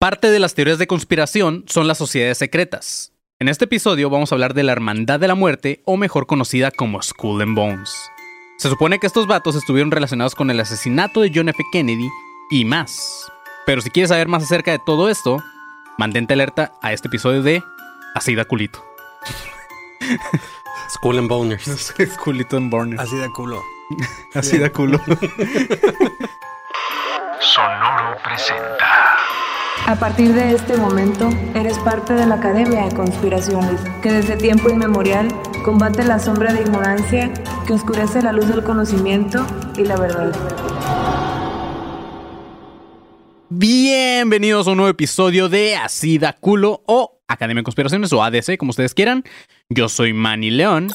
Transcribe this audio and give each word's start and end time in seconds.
Parte 0.00 0.30
de 0.30 0.38
las 0.38 0.54
teorías 0.54 0.78
de 0.78 0.86
conspiración 0.86 1.64
son 1.66 1.88
las 1.88 1.98
sociedades 1.98 2.38
secretas. 2.38 3.10
En 3.40 3.48
este 3.48 3.64
episodio 3.64 4.08
vamos 4.10 4.30
a 4.30 4.36
hablar 4.36 4.54
de 4.54 4.62
la 4.62 4.70
Hermandad 4.70 5.18
de 5.18 5.26
la 5.26 5.34
Muerte, 5.34 5.82
o 5.86 5.96
mejor 5.96 6.28
conocida 6.28 6.70
como 6.70 7.02
Skull 7.02 7.42
and 7.42 7.56
Bones. 7.56 7.92
Se 8.58 8.68
supone 8.68 9.00
que 9.00 9.08
estos 9.08 9.26
vatos 9.26 9.56
estuvieron 9.56 9.90
relacionados 9.90 10.36
con 10.36 10.52
el 10.52 10.60
asesinato 10.60 11.20
de 11.20 11.32
John 11.34 11.48
F. 11.48 11.60
Kennedy 11.72 12.08
y 12.48 12.64
más. 12.64 13.26
Pero 13.66 13.80
si 13.80 13.90
quieres 13.90 14.10
saber 14.10 14.28
más 14.28 14.44
acerca 14.44 14.70
de 14.70 14.78
todo 14.86 15.08
esto, 15.08 15.42
mantente 15.98 16.34
alerta 16.34 16.74
a 16.80 16.92
este 16.92 17.08
episodio 17.08 17.42
de 17.42 17.60
Así 18.14 18.36
da 18.36 18.44
culito. 18.44 18.84
Skull 20.94 21.18
and 21.18 21.28
Boners. 21.28 21.92
culito 22.22 22.56
en 22.56 22.70
Borneo. 22.70 23.00
Así 23.00 23.16
de 23.16 23.28
culo. 23.30 23.64
Así 24.32 24.58
da 24.58 24.70
culo. 24.70 25.00
Sonoro 27.40 28.16
presenta. 28.22 29.16
A 29.86 29.96
partir 29.98 30.34
de 30.34 30.52
este 30.52 30.76
momento, 30.76 31.30
eres 31.54 31.78
parte 31.78 32.12
de 32.12 32.26
la 32.26 32.36
Academia 32.36 32.84
de 32.84 32.94
Conspiraciones, 32.94 33.80
que 34.02 34.12
desde 34.12 34.36
tiempo 34.36 34.68
inmemorial 34.68 35.28
combate 35.64 36.04
la 36.04 36.18
sombra 36.18 36.52
de 36.52 36.62
ignorancia 36.62 37.32
que 37.66 37.72
oscurece 37.72 38.22
la 38.22 38.32
luz 38.32 38.48
del 38.48 38.62
conocimiento 38.62 39.46
y 39.76 39.84
la 39.84 39.96
verdad. 39.96 40.32
Bienvenidos 43.48 44.66
a 44.66 44.72
un 44.72 44.76
nuevo 44.76 44.90
episodio 44.90 45.48
de 45.48 45.76
Así 45.76 46.18
da 46.18 46.34
culo 46.34 46.82
o 46.86 47.22
Academia 47.26 47.60
de 47.60 47.64
Conspiraciones 47.64 48.12
o 48.12 48.22
ADC, 48.22 48.58
como 48.58 48.70
ustedes 48.70 48.94
quieran. 48.94 49.24
Yo 49.70 49.88
soy 49.88 50.12
Manny 50.12 50.50
León. 50.50 50.88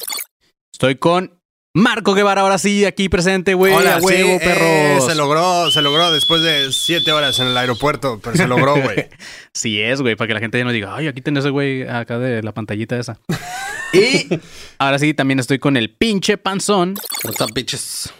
Estoy 0.71 0.95
con 0.95 1.39
Marco 1.75 2.13
Guevara, 2.13 2.41
ahora 2.41 2.59
sí, 2.59 2.85
aquí 2.85 3.09
presente, 3.09 3.55
güey. 3.55 3.73
Hola, 3.73 3.97
huevo, 3.99 4.39
sí, 4.39 4.45
perros. 4.45 4.61
eh, 4.61 4.99
se 5.01 5.15
logró, 5.15 5.71
se 5.71 5.81
logró 5.81 6.11
después 6.11 6.43
de 6.43 6.71
siete 6.71 7.11
horas 7.11 7.39
en 7.39 7.47
el 7.47 7.57
aeropuerto, 7.57 8.19
pero 8.23 8.35
se 8.35 8.47
logró, 8.47 8.73
güey. 8.79 9.09
Sí 9.55 9.81
es, 9.81 10.01
güey, 10.01 10.15
para 10.15 10.27
que 10.27 10.33
la 10.35 10.39
gente 10.39 10.57
ya 10.59 10.65
no 10.65 10.71
diga, 10.71 10.95
ay, 10.95 11.07
aquí 11.07 11.21
tenés 11.21 11.43
ese 11.43 11.49
güey 11.51 11.87
acá 11.87 12.19
de 12.19 12.43
la 12.43 12.53
pantallita 12.53 12.97
esa. 12.97 13.19
y 13.93 14.27
ahora 14.77 14.99
sí, 14.99 15.13
también 15.15 15.39
estoy 15.39 15.57
con 15.57 15.75
el 15.77 15.89
pinche 15.89 16.37
panzón. 16.37 16.95
What's 17.23 17.41
up, 17.41 17.53
bitches? 17.53 18.13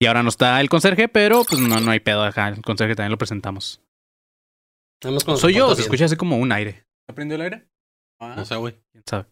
Y 0.00 0.06
ahora 0.06 0.22
no 0.24 0.28
está 0.28 0.60
el 0.60 0.68
conserje, 0.68 1.08
pero 1.08 1.44
pues 1.44 1.60
no, 1.60 1.78
no 1.80 1.90
hay 1.92 2.00
pedo 2.00 2.24
acá. 2.24 2.48
El 2.48 2.62
conserje 2.62 2.96
también 2.96 3.12
lo 3.12 3.18
presentamos. 3.18 3.80
Soy 5.00 5.52
se 5.52 5.58
yo, 5.58 5.74
se 5.76 5.82
escucha 5.82 6.06
así 6.06 6.16
como 6.16 6.38
un 6.38 6.50
aire. 6.50 6.84
¿Aprendió 7.08 7.36
el 7.36 7.42
aire? 7.42 7.68
Ah, 8.20 8.34
No 8.36 8.44
sé, 8.44 8.56
güey. 8.56 8.74
quién 8.90 9.04
sabe. 9.08 9.26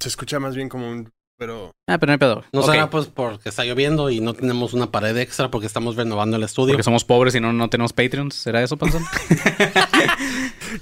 Se 0.00 0.08
escucha 0.08 0.38
más 0.38 0.54
bien 0.54 0.68
como 0.68 0.88
un, 0.90 1.10
pero 1.36 1.72
Ah, 1.86 1.98
pero 1.98 2.08
no 2.08 2.12
hay 2.12 2.18
pedo. 2.18 2.44
No 2.52 2.62
será 2.62 2.88
pues 2.88 3.06
porque 3.06 3.48
está 3.50 3.64
lloviendo 3.64 4.08
y 4.08 4.20
no 4.20 4.32
tenemos 4.32 4.72
una 4.72 4.90
pared 4.90 5.16
extra 5.18 5.50
porque 5.50 5.66
estamos 5.66 5.96
renovando 5.96 6.36
el 6.38 6.42
estudio. 6.42 6.72
Porque 6.74 6.82
somos 6.82 7.04
pobres 7.04 7.34
y 7.34 7.40
no, 7.40 7.52
no 7.52 7.68
tenemos 7.68 7.92
Patreons. 7.92 8.34
¿Será 8.34 8.62
eso, 8.62 8.76
panzón? 8.78 9.04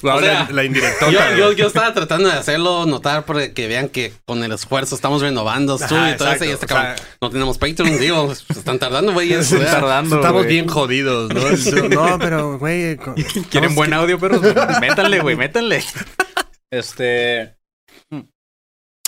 la, 0.02 0.14
O 0.14 0.20
sea, 0.20 0.48
la 0.52 0.64
indirectota. 0.64 1.10
Yo, 1.10 1.36
yo, 1.36 1.52
yo 1.52 1.66
estaba 1.66 1.92
tratando 1.92 2.28
de 2.28 2.34
hacerlo 2.34 2.86
notar 2.86 3.24
para 3.24 3.52
que 3.52 3.66
vean 3.66 3.88
que 3.88 4.12
con 4.26 4.44
el 4.44 4.52
esfuerzo 4.52 4.94
estamos 4.94 5.22
renovando 5.22 5.74
Ajá, 5.74 5.84
estudio 5.86 6.14
y 6.14 6.16
todo 6.16 6.32
eso. 6.32 6.44
Y 6.44 6.50
este 6.50 6.66
cabrón, 6.66 6.96
sea- 6.96 7.06
no 7.20 7.30
tenemos 7.30 7.58
Patreon, 7.58 7.98
digo, 7.98 8.26
pues, 8.46 8.58
están 8.58 8.78
tardando, 8.78 9.12
güey. 9.12 9.32
Están 9.32 9.62
es- 9.62 9.70
tardando, 9.70 10.16
Estamos 10.16 10.46
bien 10.46 10.68
jodidos, 10.68 11.32
¿no? 11.34 11.88
No, 11.88 12.18
pero, 12.20 12.58
güey. 12.58 12.96
¿Quieren 13.50 13.74
buen 13.74 13.92
audio, 13.92 14.18
perros? 14.20 14.40
métanle, 14.80 15.18
güey, 15.20 15.34
métanle. 15.34 15.82
Este. 16.70 17.56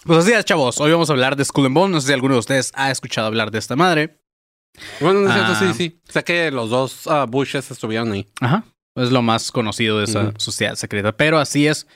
Pues 0.04 0.18
así 0.18 0.32
es, 0.32 0.44
chavos. 0.44 0.80
Hoy 0.80 0.92
vamos 0.92 1.08
a 1.08 1.12
hablar 1.14 1.36
de 1.36 1.44
Skull 1.44 1.66
and 1.66 1.74
Bones. 1.74 1.94
No 1.94 2.00
sé 2.00 2.08
si 2.08 2.12
alguno 2.12 2.34
de 2.34 2.40
ustedes 2.40 2.70
ha 2.74 2.90
escuchado 2.90 3.26
hablar 3.26 3.50
de 3.50 3.58
esta 3.58 3.74
madre. 3.76 4.18
Bueno, 5.00 5.20
no 5.20 5.28
es 5.28 5.34
cierto, 5.34 5.52
Ah. 5.52 5.58
sí, 5.58 5.74
sí. 5.74 6.00
Sé 6.08 6.24
que 6.24 6.50
los 6.50 6.68
dos 6.70 7.06
ah, 7.06 7.26
Bushes 7.28 7.70
estuvieron 7.70 8.12
ahí. 8.12 8.26
Ajá. 8.40 8.64
Es 8.96 9.10
lo 9.10 9.22
más 9.22 9.50
conocido 9.50 9.98
de 9.98 10.04
esa 10.04 10.32
sociedad 10.36 10.74
secreta. 10.76 11.16
Pero 11.16 11.38
así 11.38 11.66
es. 11.66 11.86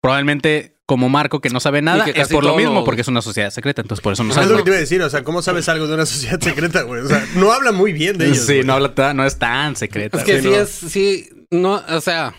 Probablemente, 0.00 0.76
como 0.86 1.08
Marco, 1.08 1.40
que 1.40 1.50
no 1.50 1.58
sabe 1.60 1.82
nada, 1.82 2.06
es 2.06 2.28
por 2.28 2.44
lo 2.44 2.56
mismo, 2.56 2.84
porque 2.84 3.00
es 3.02 3.08
una 3.08 3.20
sociedad 3.20 3.50
secreta. 3.50 3.82
Entonces, 3.82 4.02
por 4.02 4.12
eso 4.12 4.22
no 4.24 4.30
Es 4.30 4.36
lo 4.36 4.42
sabe. 4.44 4.56
que 4.56 4.62
te 4.62 4.70
iba 4.70 4.76
a 4.76 4.80
decir, 4.80 5.02
o 5.02 5.10
sea, 5.10 5.24
¿cómo 5.24 5.42
sabes 5.42 5.68
algo 5.68 5.86
de 5.88 5.94
una 5.94 6.06
sociedad 6.06 6.40
secreta, 6.40 6.82
güey? 6.82 7.02
O 7.02 7.08
sea, 7.08 7.26
no 7.34 7.52
habla 7.52 7.72
muy 7.72 7.92
bien 7.92 8.16
de 8.16 8.26
ellos. 8.26 8.38
Sí, 8.46 8.54
güey. 8.54 8.64
no, 8.64 8.74
habla 8.74 9.12
no 9.14 9.26
es 9.26 9.38
tan 9.38 9.76
secreta. 9.76 10.16
Es 10.18 10.24
que 10.24 10.36
Sí, 10.40 10.42
sí 10.42 10.48
no. 10.48 10.56
es, 10.56 10.70
sí, 10.70 11.30
no, 11.50 11.82
o 11.88 12.00
sea, 12.00 12.34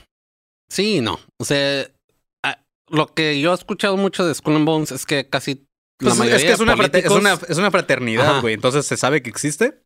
sí 0.69 0.95
y 0.97 1.01
no. 1.01 1.19
O 1.37 1.43
sea, 1.45 1.85
lo 2.91 3.07
que 3.13 3.39
yo 3.39 3.51
he 3.51 3.55
escuchado 3.55 3.97
mucho 3.97 4.25
de 4.25 4.33
Skull 4.35 4.55
and 4.55 4.65
Bones 4.65 4.91
es 4.91 5.05
que 5.05 5.27
casi 5.29 5.65
la 5.99 6.09
Pues 6.11 6.17
mayoría 6.17 6.37
es 6.37 6.43
que 6.43 6.51
es 6.53 6.57
de 6.57 6.63
una, 6.63 6.75
frate- 6.77 6.99
es, 6.99 7.05
políticos- 7.05 7.19
una, 7.43 7.51
es 7.51 7.57
una 7.57 7.71
fraternidad, 7.71 8.41
güey. 8.41 8.53
Entonces 8.53 8.85
se 8.85 8.97
sabe 8.97 9.21
que 9.21 9.29
existe. 9.29 9.81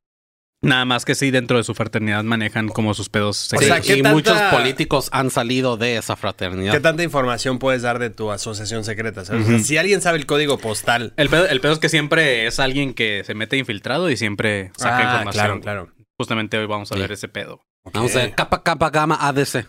Nada 0.62 0.86
más 0.86 1.04
que 1.04 1.14
sí, 1.14 1.30
dentro 1.30 1.58
de 1.58 1.64
su 1.66 1.74
fraternidad 1.76 2.24
manejan 2.24 2.70
como 2.70 2.94
sus 2.94 3.10
pedos 3.10 3.36
secretos. 3.36 3.76
sea, 3.76 3.82
¿qué 3.82 3.98
y 4.00 4.02
tanta- 4.02 4.14
muchos 4.16 4.42
políticos 4.44 5.10
han 5.12 5.30
salido 5.30 5.76
de 5.76 5.98
esa 5.98 6.16
¿Qué 6.16 6.22
fraternidad. 6.22 6.80
tanta 6.82 7.04
información 7.04 7.60
puedes 7.60 7.82
dar 7.82 8.00
de 8.00 8.10
tu 8.12 8.32
asociación 8.32 8.86
secreta? 8.86 9.22
O 9.22 9.26
sea, 9.26 9.60
si 9.60 9.76
alguien 9.76 10.02
sabe 10.02 10.20
el 10.20 10.26
código 10.26 10.58
postal. 10.58 11.14
El 11.18 11.28
pedo, 11.28 11.48
el 11.48 11.60
pedo 11.60 11.74
es 11.74 11.80
que 11.80 11.90
siempre 11.90 12.48
es 12.48 12.62
alguien 12.62 12.94
que 12.94 13.24
se 13.26 13.34
mete 13.34 13.58
infiltrado 13.58 14.10
y 14.10 14.16
siempre 14.16 14.72
saca 14.78 15.00
Ah, 15.00 15.02
información. 15.18 15.34
claro, 15.34 15.60
claro. 15.90 16.06
Justamente 16.18 16.58
hoy 16.58 16.66
vamos 16.68 16.90
a 16.94 16.96
Sí. 16.96 17.02
ver 17.02 17.12
ese 17.12 17.28
pedo. 17.28 17.60
Vamos 17.92 18.16
a 18.16 18.20
ver, 18.20 18.34
capa, 18.36 18.64
capa, 18.64 18.90
gama, 18.90 19.18
ADC. 19.20 19.66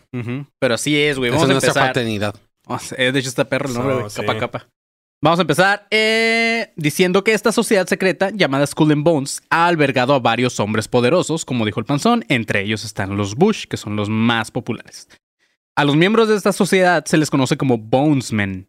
Pero 0.61 0.75
así 0.75 0.97
es, 0.97 1.19
güey. 1.19 1.31
Esa 1.31 1.39
Vamos 1.39 1.49
es 1.49 1.51
a 1.51 1.55
nuestra 1.55 1.71
empezar. 1.71 1.85
fraternidad. 1.87 2.35
Oh, 2.67 2.79
eh, 2.97 3.13
de 3.13 3.19
hecho, 3.19 3.29
está 3.29 3.49
perro 3.49 3.69
el 3.69 3.75
nombre, 3.75 4.11
sí. 4.11 4.21
Capa, 4.21 4.39
capa. 4.39 4.69
Vamos 5.25 5.39
a 5.39 5.43
empezar 5.43 5.87
eh, 5.91 6.73
diciendo 6.77 7.25
que 7.25 7.33
esta 7.33 7.51
sociedad 7.51 7.87
secreta 7.87 8.29
llamada 8.31 8.67
Skull 8.67 8.93
and 8.93 9.05
Bones 9.05 9.43
ha 9.49 9.67
albergado 9.67 10.13
a 10.13 10.19
varios 10.19 10.61
hombres 10.61 10.87
poderosos, 10.87 11.47
como 11.47 11.65
dijo 11.65 11.81
el 11.81 11.87
panzón. 11.87 12.27
Entre 12.29 12.61
ellos 12.61 12.85
están 12.85 13.17
los 13.17 13.35
Bush, 13.35 13.65
que 13.65 13.79
son 13.79 13.97
los 13.97 14.11
más 14.11 14.51
populares. 14.51 15.09
A 15.77 15.85
los 15.85 15.97
miembros 15.97 16.29
de 16.29 16.37
esta 16.37 16.53
sociedad 16.53 17.07
se 17.07 17.17
les 17.17 17.31
conoce 17.31 17.57
como 17.57 17.79
Bonesmen. 17.79 18.69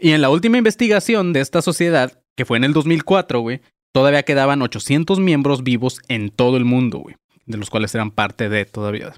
Y 0.00 0.12
en 0.12 0.22
la 0.22 0.30
última 0.30 0.56
investigación 0.58 1.32
de 1.32 1.40
esta 1.40 1.62
sociedad, 1.62 2.22
que 2.36 2.44
fue 2.44 2.58
en 2.58 2.64
el 2.64 2.72
2004, 2.72 3.40
güey, 3.40 3.60
todavía 3.92 4.22
quedaban 4.22 4.62
800 4.62 5.18
miembros 5.18 5.64
vivos 5.64 6.00
en 6.06 6.30
todo 6.30 6.56
el 6.56 6.64
mundo, 6.64 6.98
güey, 6.98 7.16
de 7.46 7.58
los 7.58 7.70
cuales 7.70 7.92
eran 7.96 8.12
parte 8.12 8.48
de 8.48 8.64
todavía. 8.64 9.14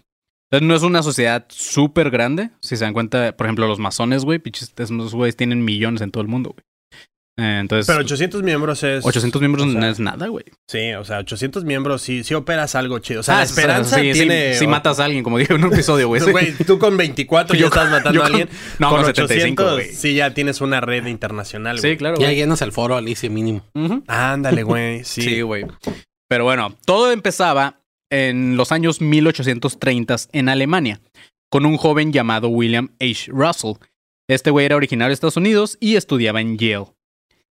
Entonces 0.50 0.68
no 0.68 0.74
es 0.74 0.82
una 0.82 1.02
sociedad 1.02 1.46
súper 1.48 2.10
grande. 2.10 2.50
Si 2.60 2.76
se 2.76 2.84
dan 2.84 2.92
cuenta, 2.92 3.36
por 3.36 3.46
ejemplo, 3.46 3.66
los 3.68 3.78
masones, 3.78 4.24
güey, 4.24 4.38
pinches, 4.40 4.72
esos 4.76 5.14
güeyes 5.14 5.36
tienen 5.36 5.64
millones 5.64 6.00
en 6.02 6.10
todo 6.10 6.22
el 6.22 6.28
mundo, 6.28 6.50
güey. 6.50 6.64
Eh, 7.38 7.58
entonces, 7.60 7.86
Pero 7.86 8.00
800 8.00 8.42
miembros 8.42 8.82
es. 8.82 9.06
800 9.06 9.40
miembros 9.40 9.66
o 9.68 9.70
sea, 9.70 9.80
no 9.80 9.86
es 9.86 9.98
nada, 10.00 10.26
güey. 10.26 10.44
Sí, 10.68 10.92
o 10.92 11.04
sea, 11.04 11.20
800 11.20 11.64
miembros 11.64 12.02
sí, 12.02 12.22
sí 12.24 12.34
operas 12.34 12.74
algo 12.74 12.98
chido. 12.98 13.20
O 13.20 13.22
sea, 13.22 13.36
Ah, 13.36 13.38
la 13.38 13.44
esperanza 13.44 13.96
sí, 13.98 14.06
sí, 14.12 14.12
tiene. 14.12 14.54
Si 14.54 14.66
matas 14.66 14.98
a 15.00 15.04
alguien, 15.06 15.22
como 15.22 15.38
dije 15.38 15.54
en 15.54 15.64
un 15.64 15.72
episodio, 15.72 16.08
güey. 16.08 16.20
sí. 16.20 16.32
Güey, 16.32 16.52
tú 16.66 16.78
con 16.78 16.96
24 16.98 17.56
ya 17.56 17.66
estás 17.66 17.82
con- 17.84 17.90
matando 17.92 18.12
yo 18.12 18.20
a 18.20 18.24
con- 18.24 18.32
alguien. 18.40 18.48
no, 18.78 18.90
con 18.90 19.00
800, 19.04 19.28
75, 19.28 19.72
güey. 19.72 19.92
sí, 19.94 20.14
ya 20.14 20.34
tienes 20.34 20.60
una 20.60 20.80
red 20.82 21.06
internacional, 21.06 21.78
güey. 21.80 21.92
Sí, 21.92 21.96
claro, 21.96 22.16
Ya 22.18 22.30
llenas 22.32 22.60
el 22.60 22.72
foro, 22.72 22.96
Alicia, 22.96 23.30
mínimo. 23.30 23.62
Ujú. 23.74 24.02
Ándale, 24.08 24.62
güey. 24.64 25.04
Sí. 25.04 25.22
Sí, 25.22 25.40
güey. 25.40 25.64
Pero 26.28 26.44
bueno, 26.44 26.74
todo 26.84 27.10
empezaba 27.10 27.79
en 28.10 28.56
los 28.56 28.72
años 28.72 29.00
1830 29.00 30.16
en 30.32 30.48
Alemania, 30.48 31.00
con 31.50 31.64
un 31.64 31.76
joven 31.76 32.12
llamado 32.12 32.48
William 32.48 32.90
H. 33.00 33.30
Russell. 33.32 33.74
Este 34.28 34.50
güey 34.50 34.66
era 34.66 34.76
originario 34.76 35.10
de 35.10 35.14
Estados 35.14 35.36
Unidos 35.36 35.78
y 35.80 35.96
estudiaba 35.96 36.40
en 36.40 36.58
Yale. 36.58 36.86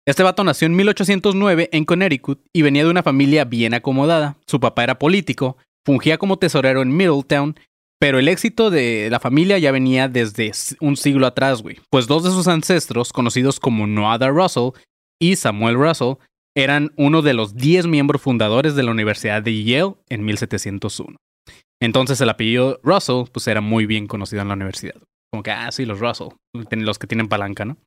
Este 0.06 0.22
vato 0.22 0.42
nació 0.42 0.66
en 0.66 0.74
1809 0.76 1.68
en 1.72 1.84
Connecticut 1.84 2.44
y 2.52 2.62
venía 2.62 2.84
de 2.84 2.90
una 2.90 3.02
familia 3.02 3.44
bien 3.44 3.72
acomodada. 3.72 4.36
Su 4.46 4.58
papá 4.58 4.82
era 4.82 4.98
político, 4.98 5.56
fungía 5.84 6.18
como 6.18 6.38
tesorero 6.38 6.82
en 6.82 6.96
Middletown, 6.96 7.54
pero 8.00 8.18
el 8.18 8.26
éxito 8.26 8.70
de 8.70 9.08
la 9.10 9.20
familia 9.20 9.58
ya 9.58 9.70
venía 9.70 10.08
desde 10.08 10.50
un 10.80 10.96
siglo 10.96 11.24
atrás, 11.24 11.62
güey. 11.62 11.78
Pues 11.88 12.08
dos 12.08 12.24
de 12.24 12.30
sus 12.30 12.48
ancestros, 12.48 13.12
conocidos 13.12 13.60
como 13.60 13.86
Noada 13.86 14.28
Russell 14.28 14.70
y 15.20 15.36
Samuel 15.36 15.76
Russell, 15.76 16.14
eran 16.56 16.92
uno 16.96 17.22
de 17.22 17.34
los 17.34 17.54
10 17.54 17.86
miembros 17.86 18.22
fundadores 18.22 18.74
de 18.74 18.82
la 18.82 18.90
Universidad 18.90 19.42
de 19.42 19.62
Yale 19.64 19.94
en 20.08 20.24
1701. 20.24 21.16
Entonces 21.82 22.20
el 22.20 22.28
apellido 22.28 22.78
Russell 22.82 23.24
pues 23.32 23.46
era 23.48 23.60
muy 23.60 23.86
bien 23.86 24.06
conocido 24.06 24.42
en 24.42 24.48
la 24.48 24.54
universidad. 24.54 24.94
Como 25.32 25.42
que, 25.42 25.50
ah, 25.50 25.72
sí, 25.72 25.86
los 25.86 25.98
Russell, 25.98 26.28
los 26.70 26.98
que 26.98 27.06
tienen 27.06 27.28
palanca, 27.28 27.64
¿no? 27.64 27.78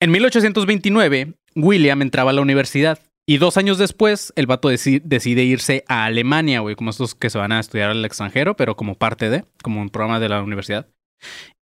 En 0.00 0.10
1829, 0.10 1.34
William 1.56 2.02
entraba 2.02 2.30
a 2.30 2.34
la 2.34 2.40
universidad 2.42 2.98
y 3.28 3.38
dos 3.38 3.56
años 3.56 3.78
después 3.78 4.32
el 4.36 4.46
vato 4.46 4.70
deci- 4.70 5.02
decide 5.02 5.42
irse 5.42 5.84
a 5.88 6.04
Alemania, 6.04 6.60
güey, 6.60 6.76
como 6.76 6.90
estos 6.90 7.14
que 7.14 7.30
se 7.30 7.38
van 7.38 7.50
a 7.52 7.58
estudiar 7.60 7.90
al 7.90 8.04
extranjero, 8.04 8.54
pero 8.56 8.76
como 8.76 8.94
parte 8.94 9.28
de, 9.30 9.44
como 9.62 9.80
un 9.80 9.88
programa 9.90 10.20
de 10.20 10.28
la 10.28 10.42
universidad. 10.42 10.86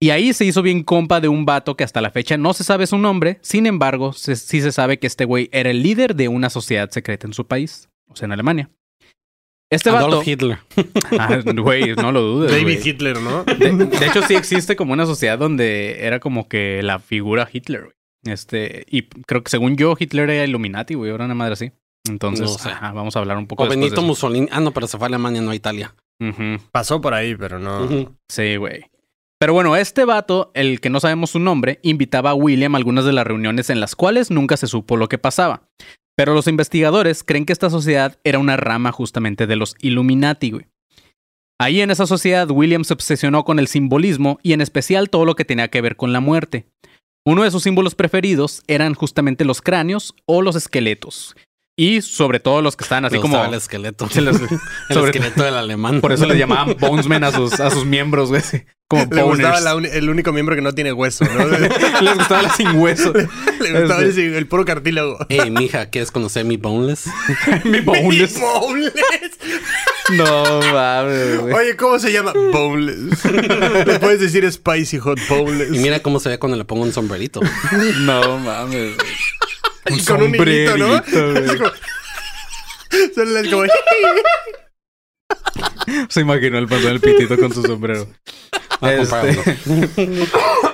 Y 0.00 0.10
ahí 0.10 0.32
se 0.32 0.44
hizo 0.44 0.62
bien 0.62 0.82
compa 0.82 1.20
de 1.20 1.28
un 1.28 1.44
vato 1.46 1.76
que 1.76 1.84
hasta 1.84 2.00
la 2.00 2.10
fecha 2.10 2.36
no 2.36 2.52
se 2.54 2.64
sabe 2.64 2.86
su 2.86 2.98
nombre, 2.98 3.38
sin 3.42 3.66
embargo, 3.66 4.12
se- 4.12 4.36
sí 4.36 4.60
se 4.60 4.72
sabe 4.72 4.98
que 4.98 5.06
este 5.06 5.24
güey 5.24 5.48
era 5.52 5.70
el 5.70 5.82
líder 5.82 6.14
de 6.16 6.28
una 6.28 6.50
sociedad 6.50 6.90
secreta 6.90 7.26
en 7.26 7.32
su 7.34 7.46
país, 7.46 7.88
o 8.08 8.16
sea, 8.16 8.26
en 8.26 8.32
Alemania. 8.32 8.70
Este 9.70 9.90
vato... 9.90 10.06
Adolf 10.06 10.28
Hitler. 10.28 10.58
Ah, 11.18 11.40
Güey, 11.44 11.94
no 11.96 12.12
lo 12.12 12.20
dudes, 12.20 12.50
David. 12.52 12.80
Hitler, 12.84 13.20
¿no? 13.20 13.44
De, 13.44 13.72
de 13.72 14.06
hecho, 14.06 14.22
sí 14.22 14.34
existe 14.34 14.76
como 14.76 14.92
una 14.92 15.06
sociedad 15.06 15.38
donde 15.38 16.04
era 16.06 16.20
como 16.20 16.48
que 16.48 16.82
la 16.82 16.98
figura 16.98 17.48
Hitler, 17.50 17.82
güey. 17.82 17.92
Este, 18.26 18.84
y 18.90 19.02
creo 19.26 19.42
que 19.44 19.50
según 19.50 19.76
yo, 19.76 19.94
Hitler 19.98 20.30
era 20.30 20.44
Illuminati, 20.44 20.94
güey, 20.94 21.12
era 21.12 21.24
una 21.24 21.34
madre 21.34 21.52
así. 21.54 21.72
Entonces, 22.08 22.50
No 22.50 22.58
sé. 22.58 22.68
ajá, 22.70 22.92
vamos 22.92 23.16
a 23.16 23.18
hablar 23.20 23.36
un 23.38 23.46
poco 23.46 23.64
O 23.64 23.68
Benito 23.68 23.90
de 23.90 23.94
eso. 23.96 24.02
Mussolini. 24.06 24.48
Ah, 24.50 24.60
no, 24.60 24.72
pero 24.72 24.86
se 24.86 24.96
fue 24.98 25.06
a 25.06 25.08
Alemania, 25.08 25.40
no 25.40 25.50
a 25.50 25.54
Italia. 25.54 25.94
Pasó 26.72 27.00
por 27.00 27.14
ahí, 27.14 27.34
pero 27.34 27.58
no. 27.58 28.14
Sí, 28.30 28.56
güey. 28.56 28.84
Pero 29.44 29.52
bueno, 29.52 29.76
este 29.76 30.06
vato, 30.06 30.50
el 30.54 30.80
que 30.80 30.88
no 30.88 31.00
sabemos 31.00 31.28
su 31.28 31.38
nombre, 31.38 31.78
invitaba 31.82 32.30
a 32.30 32.34
William 32.34 32.74
a 32.74 32.78
algunas 32.78 33.04
de 33.04 33.12
las 33.12 33.26
reuniones 33.26 33.68
en 33.68 33.78
las 33.78 33.94
cuales 33.94 34.30
nunca 34.30 34.56
se 34.56 34.66
supo 34.66 34.96
lo 34.96 35.06
que 35.06 35.18
pasaba. 35.18 35.68
Pero 36.16 36.32
los 36.32 36.48
investigadores 36.48 37.22
creen 37.22 37.44
que 37.44 37.52
esta 37.52 37.68
sociedad 37.68 38.18
era 38.24 38.38
una 38.38 38.56
rama 38.56 38.90
justamente 38.90 39.46
de 39.46 39.56
los 39.56 39.76
Illuminati, 39.82 40.50
güey. 40.50 40.66
Ahí 41.60 41.82
en 41.82 41.90
esa 41.90 42.06
sociedad, 42.06 42.50
William 42.50 42.84
se 42.84 42.94
obsesionó 42.94 43.44
con 43.44 43.58
el 43.58 43.68
simbolismo 43.68 44.38
y 44.42 44.54
en 44.54 44.62
especial 44.62 45.10
todo 45.10 45.26
lo 45.26 45.34
que 45.34 45.44
tenía 45.44 45.68
que 45.68 45.82
ver 45.82 45.96
con 45.96 46.14
la 46.14 46.20
muerte. 46.20 46.64
Uno 47.26 47.42
de 47.42 47.50
sus 47.50 47.64
símbolos 47.64 47.94
preferidos 47.94 48.62
eran 48.66 48.94
justamente 48.94 49.44
los 49.44 49.60
cráneos 49.60 50.14
o 50.24 50.40
los 50.40 50.56
esqueletos. 50.56 51.36
Y 51.76 52.02
sobre 52.02 52.38
todo 52.38 52.62
los 52.62 52.76
que 52.76 52.84
estaban 52.84 53.04
así 53.04 53.16
Me 53.16 53.20
como... 53.20 53.34
gustaba 53.34 53.48
el 53.52 53.58
esqueleto. 53.60 54.08
Se 54.10 54.20
los- 54.20 54.40
el 54.40 54.48
sobre- 54.94 55.10
esqueleto 55.10 55.42
del 55.42 55.56
alemán. 55.56 56.00
Por 56.00 56.12
eso 56.12 56.24
le 56.26 56.38
llamaban 56.38 56.76
Bonesmen 56.80 57.24
a 57.24 57.32
sus, 57.32 57.58
a 57.60 57.70
sus 57.70 57.84
miembros, 57.84 58.28
güey. 58.30 58.42
Como 58.86 59.06
Le 59.10 59.22
gustaba 59.22 59.60
la 59.60 59.72
el 59.72 60.10
único 60.10 60.30
miembro 60.32 60.54
que 60.54 60.60
no 60.60 60.72
tiene 60.74 60.92
hueso, 60.92 61.24
¿no? 61.24 61.46
Les 61.48 62.14
gustaba 62.16 62.42
la 62.42 62.50
sin 62.50 62.68
hueso. 62.76 63.12
Le 63.14 63.24
gustaba 63.80 64.02
Este- 64.04 64.08
ese- 64.26 64.36
el 64.38 64.46
puro 64.46 64.64
cartílago. 64.66 65.16
Hey, 65.30 65.50
mija, 65.50 65.86
¿quieres 65.88 66.10
conocer 66.10 66.44
mi 66.44 66.58
boneless? 66.58 67.06
Mi 67.64 67.80
boneless. 67.80 68.38
Boneless. 68.38 68.92
No 70.12 70.60
mames, 70.72 71.40
güey. 71.40 71.54
Oye, 71.54 71.76
¿cómo 71.76 71.98
se 71.98 72.12
llama? 72.12 72.34
Boneless. 72.52 73.24
Le 73.24 73.98
puedes 73.98 74.20
decir 74.20 74.50
Spicy 74.52 74.98
Hot 74.98 75.18
Boneless. 75.30 75.74
Y 75.74 75.78
mira 75.78 76.00
cómo 76.00 76.20
se 76.20 76.28
ve 76.28 76.38
cuando 76.38 76.56
le 76.58 76.64
pongo 76.66 76.82
un 76.82 76.92
sombrerito. 76.92 77.40
No 78.00 78.38
mames. 78.38 78.92
Güey. 79.86 80.00
Y 80.00 80.04
con 80.04 80.22
un 80.22 80.34
hilito, 80.34 80.76
¿no? 80.76 80.88
güey. 80.88 81.00
Es 82.90 83.50
como-. 83.50 83.64
Se 86.08 86.20
imaginó 86.20 86.58
el 86.58 86.68
pasó 86.68 86.88
el 86.88 87.00
pitito 87.00 87.36
con 87.38 87.52
su 87.52 87.62
sombrero. 87.62 88.06
Este-. 88.80 89.58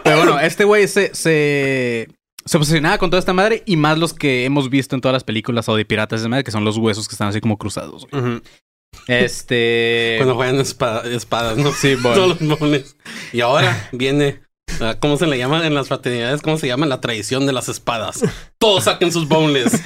Pero 0.05 0.17
bueno, 0.19 0.39
este 0.41 0.65
güey 0.65 0.87
se, 0.89 1.15
se, 1.15 2.09
se 2.45 2.57
obsesionaba 2.57 2.99
con 2.99 3.11
toda 3.11 3.21
esta 3.21 3.33
madre 3.33 3.63
y 3.67 3.77
más 3.77 3.99
los 3.99 4.15
que 4.15 4.45
hemos 4.45 4.71
visto 4.71 4.95
en 4.95 5.01
todas 5.01 5.13
las 5.15 5.25
películas 5.25 5.69
o 5.69 5.77
de 5.77 5.85
piratas 5.85 6.23
de 6.23 6.29
madre, 6.29 6.45
que 6.45 6.51
son 6.51 6.65
los 6.65 6.77
huesos 6.77 7.09
que 7.09 7.15
están 7.15 7.29
así 7.29 7.41
como 7.41 7.59
cruzados. 7.59 8.07
güey. 8.11 8.41
Este. 9.07 10.15
Cuando 10.19 10.35
juegan 10.35 10.57
espa- 10.59 11.05
espadas, 11.07 11.57
¿no? 11.57 11.73
Sí, 11.73 11.95
bon. 11.95 12.15
Todos 12.15 12.41
los 12.41 12.59
boneless. 12.59 12.97
Y 13.33 13.41
ahora 13.41 13.89
viene... 13.93 14.43
ah, 14.81 14.97
¿Cómo 14.99 15.17
se 15.17 15.27
le 15.27 15.39
llama 15.39 15.67
en 15.67 15.75
las 15.75 15.89
fraternidades? 15.89 16.43
¿Cómo 16.43 16.59
se 16.59 16.67
llama 16.67 16.87
la 16.87 17.01
tradición 17.01 17.47
de 17.47 17.53
las 17.53 17.69
espadas? 17.69 18.21
Todos 18.59 18.85
saquen 18.85 19.13
sus 19.13 19.29
boneless. 19.29 19.81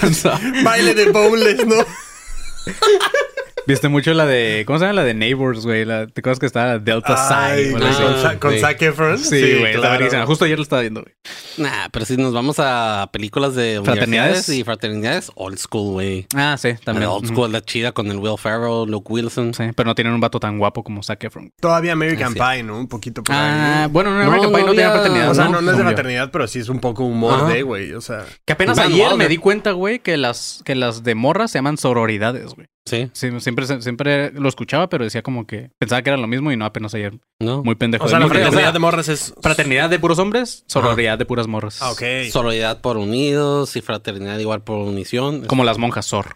Pensaba. 0.00 0.40
Baile 0.64 0.94
de 0.94 1.10
Boneless, 1.10 1.66
¿no? 1.66 1.76
Viste 3.66 3.88
mucho 3.88 4.12
la 4.14 4.26
de. 4.26 4.64
¿Cómo 4.66 4.78
se 4.78 4.84
llama 4.86 4.94
la 4.94 5.04
de 5.04 5.14
Neighbors, 5.14 5.64
güey? 5.64 5.84
La, 5.84 6.06
¿Te 6.06 6.20
acuerdas 6.20 6.40
que 6.40 6.46
estaba 6.46 6.78
Delta 6.78 7.16
Psi? 7.16 7.72
con? 7.72 7.82
Ah, 7.84 8.34
con 8.40 8.52
sí. 8.54 8.58
Zac 8.58 8.82
Efron. 8.82 9.18
Sí, 9.18 9.58
güey, 9.58 9.74
está 9.74 9.90
buenísima. 9.96 10.26
Justo 10.26 10.44
ayer 10.44 10.56
lo 10.58 10.62
estaba 10.62 10.82
viendo, 10.82 11.02
güey. 11.02 11.14
Nah, 11.58 11.88
pero 11.92 12.04
si 12.04 12.16
nos 12.16 12.32
vamos 12.32 12.56
a 12.58 13.08
películas 13.12 13.54
de 13.54 13.80
Fraternidades. 13.84 14.48
y 14.48 14.64
fraternidades, 14.64 15.30
old 15.36 15.58
school, 15.58 15.92
güey. 15.92 16.26
Ah, 16.34 16.56
sí, 16.58 16.70
también. 16.84 17.08
La 17.08 17.12
old 17.14 17.28
school, 17.28 17.52
la 17.52 17.60
chida 17.60 17.92
con 17.92 18.08
el 18.10 18.16
Will 18.18 18.38
Ferrell, 18.38 18.86
Luke 18.90 19.12
Wilson. 19.12 19.54
Sí, 19.54 19.64
pero 19.76 19.86
no 19.86 19.94
tienen 19.94 20.14
un 20.14 20.20
vato 20.20 20.40
tan 20.40 20.58
guapo 20.58 20.82
como 20.82 21.02
Zac 21.02 21.22
Efron. 21.24 21.52
Todavía 21.60 21.92
American 21.92 22.34
Ah, 22.40 22.50
sí. 22.50 22.56
Pie, 22.56 22.62
¿no? 22.64 22.78
Un 22.78 22.88
poquito 22.88 23.22
por 23.22 23.34
Ah, 23.36 23.84
ahí. 23.84 23.90
bueno, 23.90 24.10
no, 24.10 24.16
No, 24.24 24.30
American 24.30 24.50
Pie 24.52 24.60
no 24.62 24.66
no 24.68 24.72
tiene 24.72 24.84
había- 24.88 25.00
fraternidad. 25.00 25.30
O 25.30 25.34
sea, 25.34 25.44
no, 25.48 25.60
no 25.60 25.70
es 25.70 25.76
de 25.76 25.82
fraternidad, 25.84 26.30
pero 26.32 26.48
sí 26.48 26.58
es 26.60 26.68
un 26.70 26.80
poco 26.80 27.04
humor 27.04 27.34
Ajá. 27.34 27.48
de, 27.52 27.62
güey. 27.62 27.92
O 27.92 28.00
sea, 28.00 28.24
Que 28.46 28.54
apenas 28.54 28.76
Van 28.78 28.86
ayer 28.88 29.02
Wilder. 29.02 29.18
me 29.18 29.28
di 29.28 29.36
cuenta, 29.36 29.72
güey, 29.72 30.00
que 30.00 30.16
las, 30.16 30.62
que 30.64 30.74
las 30.74 31.04
de 31.04 31.14
morras 31.14 31.52
se 31.52 31.58
llaman 31.58 31.76
sororidades, 31.76 32.54
güey. 32.54 32.66
Sí, 32.90 33.08
Sí, 33.12 33.40
siempre, 33.40 33.66
siempre 33.80 34.32
lo 34.32 34.48
escuchaba, 34.48 34.88
pero 34.88 35.04
decía 35.04 35.22
como 35.22 35.46
que 35.46 35.70
pensaba 35.78 36.02
que 36.02 36.10
era 36.10 36.16
lo 36.16 36.26
mismo 36.26 36.50
y 36.50 36.56
no 36.56 36.64
apenas 36.64 36.92
ayer. 36.94 37.18
¿no? 37.38 37.62
Muy 37.62 37.76
pendejo. 37.76 38.04
o 38.04 38.08
sea 38.08 38.18
la 38.18 38.28
fraternidad 38.28 38.72
de 38.72 38.78
morras 38.80 39.08
es... 39.08 39.32
fraternidad 39.40 39.88
de 39.88 39.98
puros 39.98 40.18
hombres, 40.18 40.64
sororidad 40.66 41.18
de 41.18 41.24
puras 41.24 41.46
morras. 41.46 41.80
Ah, 41.80 41.92
ok. 41.92 42.02
Sororidad 42.30 42.80
por 42.80 42.96
unidos 42.96 43.76
y 43.76 43.80
fraternidad 43.80 44.38
igual 44.38 44.62
por 44.62 44.78
unición. 44.78 45.46
Como 45.46 45.64
las 45.64 45.78
monjas 45.78 46.06
sor. 46.06 46.34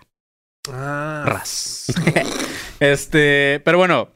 Ah. 0.72 1.24
Ras. 1.26 1.92
este, 2.80 3.60
pero 3.64 3.78
bueno, 3.78 4.10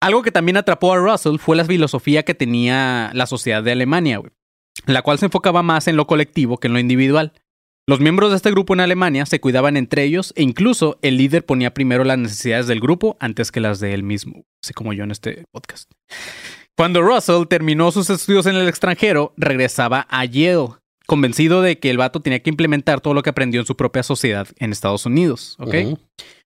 algo 0.00 0.22
que 0.22 0.32
también 0.32 0.56
atrapó 0.56 0.92
a 0.92 0.96
Russell 0.96 1.38
fue 1.38 1.56
la 1.56 1.64
filosofía 1.64 2.24
que 2.24 2.34
tenía 2.34 3.10
la 3.12 3.26
sociedad 3.26 3.62
de 3.62 3.72
Alemania, 3.72 4.18
güey, 4.18 4.32
la 4.86 5.02
cual 5.02 5.18
se 5.18 5.26
enfocaba 5.26 5.62
más 5.62 5.88
en 5.88 5.96
lo 5.96 6.06
colectivo 6.06 6.58
que 6.58 6.68
en 6.68 6.74
lo 6.74 6.78
individual. 6.78 7.32
Los 7.88 7.98
miembros 7.98 8.30
de 8.30 8.36
este 8.36 8.52
grupo 8.52 8.74
en 8.74 8.80
Alemania 8.80 9.26
se 9.26 9.40
cuidaban 9.40 9.76
entre 9.76 10.04
ellos 10.04 10.32
e 10.36 10.42
incluso 10.44 11.00
el 11.02 11.16
líder 11.16 11.44
ponía 11.44 11.74
primero 11.74 12.04
las 12.04 12.16
necesidades 12.16 12.68
del 12.68 12.78
grupo 12.78 13.16
antes 13.18 13.50
que 13.50 13.58
las 13.58 13.80
de 13.80 13.92
él 13.92 14.04
mismo, 14.04 14.44
así 14.62 14.72
como 14.72 14.92
yo 14.92 15.02
en 15.02 15.10
este 15.10 15.44
podcast. 15.52 15.90
Cuando 16.76 17.02
Russell 17.02 17.48
terminó 17.48 17.90
sus 17.90 18.08
estudios 18.08 18.46
en 18.46 18.54
el 18.54 18.68
extranjero, 18.68 19.34
regresaba 19.36 20.06
a 20.10 20.24
Yale, 20.24 20.68
convencido 21.06 21.60
de 21.60 21.80
que 21.80 21.90
el 21.90 21.98
vato 21.98 22.20
tenía 22.20 22.40
que 22.40 22.50
implementar 22.50 23.00
todo 23.00 23.14
lo 23.14 23.22
que 23.24 23.30
aprendió 23.30 23.60
en 23.60 23.66
su 23.66 23.76
propia 23.76 24.04
sociedad 24.04 24.46
en 24.58 24.70
Estados 24.70 25.04
Unidos, 25.04 25.56
¿ok? 25.58 25.98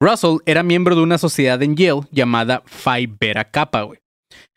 Russell 0.02 0.40
era 0.46 0.62
miembro 0.62 0.96
de 0.96 1.04
una 1.04 1.18
sociedad 1.18 1.62
en 1.64 1.78
Yale 1.78 2.02
llamada 2.12 2.64
Phi 2.66 3.08
Beta 3.08 3.50
Kappa, 3.50 3.84
güey. 3.84 4.03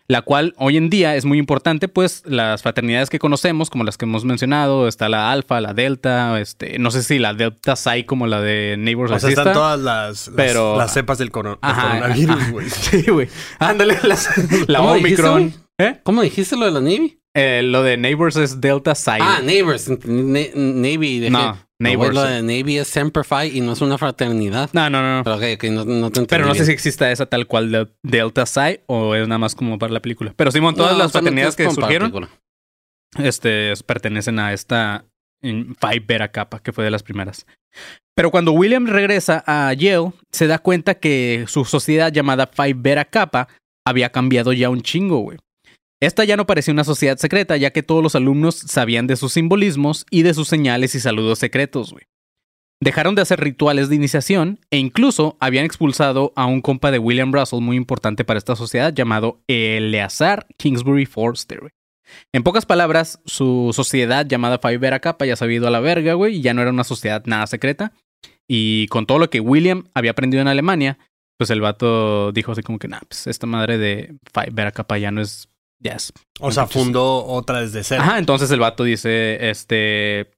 La 0.09 0.23
cual 0.23 0.55
hoy 0.57 0.77
en 0.77 0.89
día 0.89 1.17
es 1.17 1.25
muy 1.25 1.39
importante, 1.39 1.89
pues 1.89 2.23
las 2.27 2.63
fraternidades 2.63 3.11
que 3.11 3.19
conocemos, 3.19 3.71
como 3.71 3.83
las 3.83 3.99
que 3.99 4.05
hemos 4.05 4.25
mencionado, 4.25 4.87
está 4.87 5.09
la 5.09 5.33
Alpha, 5.33 5.61
la 5.61 5.75
Delta, 5.75 6.41
este, 6.41 6.79
no 6.79 6.91
sé 6.93 7.03
si 7.03 7.19
la 7.19 7.35
Delta 7.35 7.75
Psi 7.75 8.05
como 8.05 8.27
la 8.29 8.41
de 8.41 8.77
Neighbors 8.79 9.11
O 9.11 9.19
sea, 9.19 9.29
están 9.31 9.53
todas 9.53 9.81
las, 9.81 10.29
las, 10.29 10.31
pero- 10.37 10.77
las 10.79 10.93
cepas 10.95 11.19
del, 11.19 11.31
coronavirus, 11.33 12.51
güey. 12.53 12.71
Sí, 12.71 13.03
güey. 13.11 13.29
Ándale, 13.59 13.99
las- 14.05 14.29
la 14.69 14.79
¿Cómo 14.79 14.95
dijiste, 14.95 15.23
Omicron. 15.23 15.63
¿Eh? 15.79 16.01
¿Cómo 16.05 16.23
dijiste 16.23 16.57
lo 16.57 16.67
de 16.67 16.71
la 16.71 16.81
Navy? 16.81 17.19
Eh, 17.35 17.63
lo 17.65 17.83
de 17.83 17.97
Neighbors 17.99 18.37
es 18.37 18.61
Delta 18.61 18.95
Psi. 18.95 19.11
Ah. 19.21 19.41
Neighbors. 19.43 19.89
Na- 20.07 20.41
Navy. 20.55 21.29
No, 21.31 21.59
Neighbors. 21.79 22.15
Lo 22.15 22.23
de 22.23 22.43
Navy 22.43 22.79
es 22.79 22.89
Semper 22.89 23.25
Fi 23.25 23.51
y 23.53 23.61
no 23.61 23.73
es 23.73 23.81
una 23.81 23.99
fraternidad. 23.99 24.71
no, 24.73 24.89
no, 24.89 25.03
no. 25.03 25.25
Pero 25.25 25.37
no, 25.37 25.85
no 25.85 26.11
te 26.11 26.21
entendí 26.21 26.27
Pero 26.29 26.47
no 26.47 26.55
sé 26.55 26.65
si 26.65 26.73
exista 26.73 27.11
esa 27.11 27.27
tal 27.27 27.47
cual 27.47 27.71
de 27.71 27.87
Delta 28.03 28.47
Psi 28.47 28.81
o 28.87 29.15
es 29.15 29.29
nada 29.29 29.39
más 29.39 29.55
como 29.55 29.79
para 29.79 29.93
la 29.93 30.01
película. 30.01 30.33
Pero 30.37 30.51
Simón, 30.51 30.75
todas 30.75 30.93
No, 30.93 30.99
las 30.99 31.13
fraternidades 31.13 31.59
es 31.59 31.67
que 31.67 31.71
surgieron 31.71 32.29
este, 33.19 33.73
pertenecen 33.87 34.39
a 34.39 34.53
esta 34.53 35.05
Phi 35.43 35.99
Beta 36.07 36.29
Kappa, 36.29 36.61
que 36.61 36.73
fue 36.73 36.85
de 36.85 36.91
las 36.91 37.03
primeras. 37.03 37.47
Pero 38.15 38.31
cuando 38.31 38.53
William 38.53 38.87
regresa 38.87 39.45
a 39.47 39.73
Yale, 39.75 40.13
se 40.33 40.47
da 40.47 40.59
cuenta 40.59 40.95
que 40.95 41.45
su 41.47 41.65
sociedad 41.65 42.13
llamada 42.13 42.47
Phi 42.47 42.73
Beta 42.73 43.05
Kappa 43.05 43.49
había 43.87 44.11
cambiado 44.11 44.53
ya 44.53 44.71
un 44.71 44.83
chingo, 44.83 45.19
güey. 45.19 45.39
Esta 46.01 46.25
ya 46.25 46.37
no 46.37 46.47
parecía 46.47 46.73
una 46.73 46.85
sociedad 46.85 47.17
secreta, 47.17 47.57
ya 47.57 47.71
que 47.71 47.83
todos 47.83 48.03
los 48.03 48.15
alumnos 48.15 48.57
sabían 48.57 49.07
de 49.07 49.17
sus 49.17 49.33
simbolismos 49.33 50.05
y 50.11 50.23
de 50.23 50.35
sus 50.35 50.49
señales 50.49 50.95
y 50.95 51.01
saludos 51.01 51.39
secretos, 51.39 51.93
güey. 51.93 52.05
Dejaron 52.83 53.15
de 53.15 53.23
hacer 53.23 53.41
rituales 53.41 53.89
de 53.89 53.97
iniciación 53.97 54.61
e 54.71 54.77
incluso 54.77 55.39
habían 55.41 55.65
expulsado 55.65 56.35
a 56.37 56.45
un 56.45 56.61
compa 56.61 56.91
de 56.91 56.99
William 56.99 57.33
Russell 57.33 57.61
muy 57.61 57.77
importante 57.77 58.25
para 58.25 58.37
esta 58.39 58.55
sociedad 58.55 58.93
llamado 58.93 59.41
Eleazar 59.49 60.47
Kingsbury 60.59 61.07
Forster. 61.07 61.61
güey. 61.61 61.73
En 62.33 62.43
pocas 62.43 62.67
palabras, 62.67 63.21
su 63.25 63.71
sociedad 63.75 64.27
llamada 64.27 64.59
Phi 64.59 64.77
Beta 64.77 65.01
Kappa 65.01 65.25
ya 65.27 65.37
se 65.37 65.45
había 65.45 65.57
ido 65.57 65.69
a 65.69 65.71
la 65.71 65.81
verga, 65.81 66.15
güey, 66.15 66.37
y 66.37 66.41
ya 66.43 66.55
no 66.55 66.63
era 66.63 66.71
una 66.71 66.85
sociedad 66.85 67.23
nada 67.27 67.47
secreta. 67.47 67.93
Y 68.47 68.87
con 68.89 69.07
todo 69.07 69.19
lo 69.19 69.31
que 69.31 69.41
William 69.41 69.85
había 69.95 70.13
aprendido 70.13 70.43
en 70.43 70.49
Alemania, 70.49 70.99
pues 71.39 71.51
el 71.51 71.61
vato 71.61 72.31
dijo 72.33 72.53
así 72.53 72.63
como 72.63 72.79
que, 72.79 72.89
nah, 72.89 73.01
pues 73.09 73.27
esta 73.27 73.47
madre 73.47 73.79
de 73.79 74.15
Phi 74.33 74.51
Beta 74.53 74.73
Kappa 74.73 74.99
ya 74.99 75.11
no 75.11 75.21
es, 75.21 75.49
ya 75.79 75.93
es 75.93 76.13
O 76.41 76.51
sea, 76.53 76.67
fundó 76.67 77.25
otra 77.25 77.61
desde 77.61 77.85
cero. 77.85 78.03
Ajá, 78.03 78.19
entonces 78.19 78.51
el 78.51 78.61
vato 78.61 78.85
dice, 78.85 79.51
este, 79.51 80.31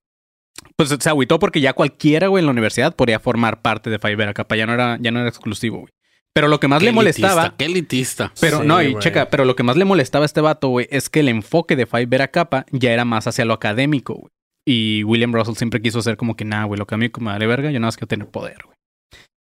pues 0.76 0.88
se 0.98 1.08
agüitó 1.08 1.38
porque 1.38 1.60
ya 1.60 1.72
cualquiera, 1.72 2.28
güey, 2.28 2.42
en 2.42 2.46
la 2.46 2.52
universidad 2.52 2.94
podía 2.94 3.20
formar 3.20 3.62
parte 3.62 3.90
de 3.90 3.98
Beta 3.98 4.34
Kappa, 4.34 4.56
ya 4.56 4.66
no 4.66 4.74
era, 4.74 4.98
ya 5.00 5.10
no 5.10 5.20
era 5.20 5.28
exclusivo, 5.28 5.78
güey. 5.80 5.92
Pero 6.34 6.46
lo 6.48 6.60
que 6.60 6.68
más 6.68 6.78
Qué 6.78 6.84
le 6.84 6.90
elitista, 6.90 7.28
molestaba, 7.28 7.56
Qué 7.56 7.64
elitista. 7.64 8.32
pero 8.40 8.60
Sí, 8.60 8.66
no, 8.66 8.82
y 8.82 8.96
checa, 8.98 9.28
pero 9.28 9.44
lo 9.44 9.56
que 9.56 9.64
más 9.64 9.76
le 9.76 9.84
molestaba 9.84 10.24
a 10.24 10.26
este 10.26 10.40
vato, 10.40 10.68
güey, 10.68 10.86
es 10.90 11.10
que 11.10 11.20
el 11.20 11.28
enfoque 11.28 11.74
de 11.74 11.86
Phi 11.86 12.04
Beta 12.04 12.28
Kappa 12.28 12.64
ya 12.70 12.92
era 12.92 13.04
más 13.04 13.26
hacia 13.26 13.44
lo 13.44 13.54
académico, 13.54 14.14
güey. 14.14 14.30
Y 14.66 15.02
William 15.04 15.32
Russell 15.32 15.54
siempre 15.56 15.80
quiso 15.80 16.02
ser 16.02 16.16
como 16.16 16.36
que, 16.36 16.44
nah, 16.44 16.64
güey, 16.64 16.78
lo 16.78 16.86
que 16.86 16.94
a 16.94 16.98
mí 16.98 17.10
me 17.18 17.24
vale 17.24 17.46
verga, 17.46 17.70
yo 17.70 17.80
nada 17.80 17.88
más 17.88 17.96
quiero 17.96 18.08
tener 18.08 18.28
poder, 18.28 18.58
güey. 18.66 18.76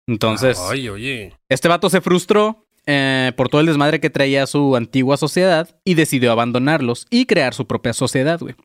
Entonces, 0.07 0.59
Ay, 0.69 0.87
oye. 0.87 1.33
este 1.49 1.67
vato 1.67 1.89
se 1.89 1.99
frustró 2.01 2.66
eh, 2.87 3.33
por 3.35 3.49
todo 3.49 3.61
el 3.61 3.67
desmadre 3.67 3.99
que 3.99 4.09
traía 4.09 4.47
su 4.47 4.75
antigua 4.75 5.17
sociedad 5.17 5.69
y 5.83 5.93
decidió 5.93 6.31
abandonarlos 6.31 7.05
y 7.09 7.25
crear 7.25 7.53
su 7.53 7.67
propia 7.67 7.93
sociedad, 7.93 8.39
güey. 8.39 8.55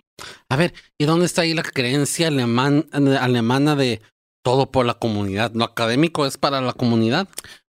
A 0.49 0.57
ver, 0.57 0.73
¿y 0.97 1.05
dónde 1.05 1.27
está 1.27 1.43
ahí 1.43 1.55
la 1.55 1.65
creencia 1.65 2.29
alemán, 2.29 2.87
alemana 2.93 3.75
de 3.75 4.01
todo 4.45 4.71
por 4.71 4.87
la 4.87 4.95
comunidad? 4.95 5.53
Lo 5.55 5.65
académico 5.65 6.25
es 6.25 6.39
para 6.39 6.61
la 6.61 6.73
comunidad. 6.73 7.29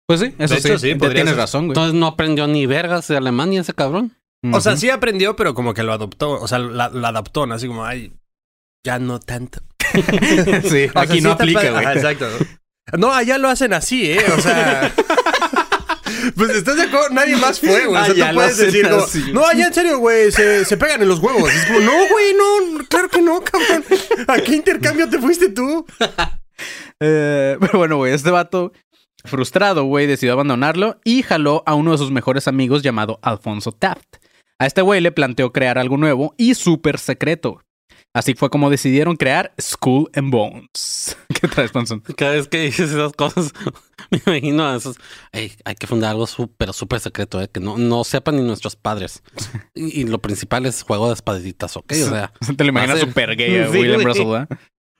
Pues 0.07 0.19
sí, 0.19 0.35
eso 0.37 0.53
De 0.53 0.59
hecho, 0.59 0.77
sí, 0.77 0.91
sí, 0.91 0.99
tienes 0.99 1.29
ser. 1.29 1.37
razón, 1.37 1.67
güey. 1.67 1.71
Entonces 1.71 1.93
no 1.93 2.07
aprendió 2.07 2.45
ni 2.47 2.65
vergas 2.65 3.07
de 3.07 3.15
Alemania 3.15 3.61
ese 3.61 3.73
cabrón. 3.73 4.17
O 4.51 4.59
sea, 4.59 4.75
sí 4.75 4.89
aprendió, 4.89 5.35
pero 5.35 5.53
como 5.53 5.73
que 5.73 5.83
lo 5.83 5.93
adoptó. 5.93 6.31
O 6.31 6.47
sea, 6.47 6.59
la, 6.59 6.89
la 6.89 7.09
adaptó, 7.09 7.45
¿no? 7.45 7.55
Así 7.55 7.67
como, 7.67 7.85
ay, 7.85 8.11
ya 8.85 8.99
no 8.99 9.19
tanto. 9.19 9.61
sí, 10.63 10.87
O 10.87 10.91
sea, 10.91 11.01
aquí 11.01 11.17
sí 11.19 11.21
no 11.21 11.31
aplica, 11.31 11.61
güey. 11.71 11.85
Ajá, 11.85 11.93
exacto. 11.93 12.25
No, 12.97 13.13
allá 13.13 13.37
lo 13.37 13.47
hacen 13.47 13.73
así, 13.73 14.11
¿eh? 14.11 14.23
O 14.35 14.41
sea, 14.41 14.91
Pues 16.35 16.49
estás 16.51 16.75
de 16.77 16.83
acuerdo, 16.83 17.09
nadie 17.11 17.35
más 17.37 17.59
fue, 17.59 17.85
güey. 17.85 17.95
O 17.95 17.97
Ah, 17.97 18.05
sea, 18.05 18.15
ya 18.15 18.29
tú 18.29 18.35
puedes 18.35 18.57
decir, 18.57 18.89
como, 18.89 19.03
así. 19.03 19.31
no, 19.33 19.53
ya 19.53 19.67
en 19.67 19.73
serio, 19.73 19.99
güey, 19.99 20.31
se, 20.31 20.65
se 20.65 20.77
pegan 20.77 21.01
en 21.01 21.07
los 21.07 21.19
huevos. 21.19 21.51
Es 21.53 21.65
como, 21.65 21.79
no, 21.79 21.91
güey, 22.09 22.33
no, 22.33 22.83
claro 22.87 23.09
que 23.09 23.21
no, 23.21 23.41
cabrón. 23.41 23.83
¿A 24.27 24.37
qué 24.39 24.55
intercambio 24.55 25.09
te 25.09 25.19
fuiste 25.19 25.49
tú? 25.49 25.85
Eh, 26.99 27.57
pero 27.59 27.79
bueno, 27.79 27.97
güey, 27.97 28.13
este 28.13 28.29
vato, 28.29 28.71
frustrado, 29.25 29.85
güey, 29.85 30.05
decidió 30.05 30.33
abandonarlo 30.33 30.99
y 31.03 31.23
jaló 31.23 31.63
a 31.65 31.73
uno 31.73 31.91
de 31.91 31.97
sus 31.97 32.11
mejores 32.11 32.47
amigos 32.47 32.83
llamado 32.83 33.19
Alfonso 33.23 33.71
Taft. 33.71 34.17
A 34.59 34.67
este 34.67 34.83
güey 34.83 35.01
le 35.01 35.11
planteó 35.11 35.51
crear 35.51 35.79
algo 35.79 35.97
nuevo 35.97 36.35
y 36.37 36.53
súper 36.53 36.99
secreto. 36.99 37.63
Así 38.13 38.33
fue 38.33 38.49
como 38.49 38.69
decidieron 38.69 39.15
crear 39.15 39.53
Skull 39.59 40.09
and 40.15 40.31
Bones. 40.31 41.17
¿Qué 41.41 41.47
traes, 41.47 41.71
Panzón? 41.71 42.01
Cada 42.17 42.33
vez 42.33 42.47
que 42.49 42.59
dices 42.63 42.91
esas 42.91 43.13
cosas, 43.13 43.53
me 44.11 44.21
imagino 44.25 44.67
a 44.67 44.75
esos. 44.75 44.97
"Ey, 45.31 45.53
hay 45.63 45.75
que 45.75 45.87
fundar 45.87 46.11
algo 46.11 46.27
súper, 46.27 46.73
súper 46.73 46.99
secreto, 46.99 47.41
eh, 47.41 47.47
que 47.49 47.61
no, 47.61 47.77
no 47.77 48.03
sepan 48.03 48.35
ni 48.35 48.43
nuestros 48.43 48.75
padres. 48.75 49.23
Y, 49.73 50.01
y 50.01 50.03
lo 50.03 50.19
principal 50.19 50.65
es 50.65 50.83
juego 50.83 51.07
de 51.07 51.13
espaditas, 51.13 51.77
¿ok? 51.77 51.93
O 51.93 52.09
sea, 52.09 52.33
Te 52.57 52.63
lo 52.65 52.69
imaginas 52.71 52.99
súper 52.99 53.35
gay 53.37 53.57
a 53.59 53.71
Sí, 53.71 53.77
William. 53.77 54.01
Russell, 54.01 54.27
¿verdad? 54.27 54.49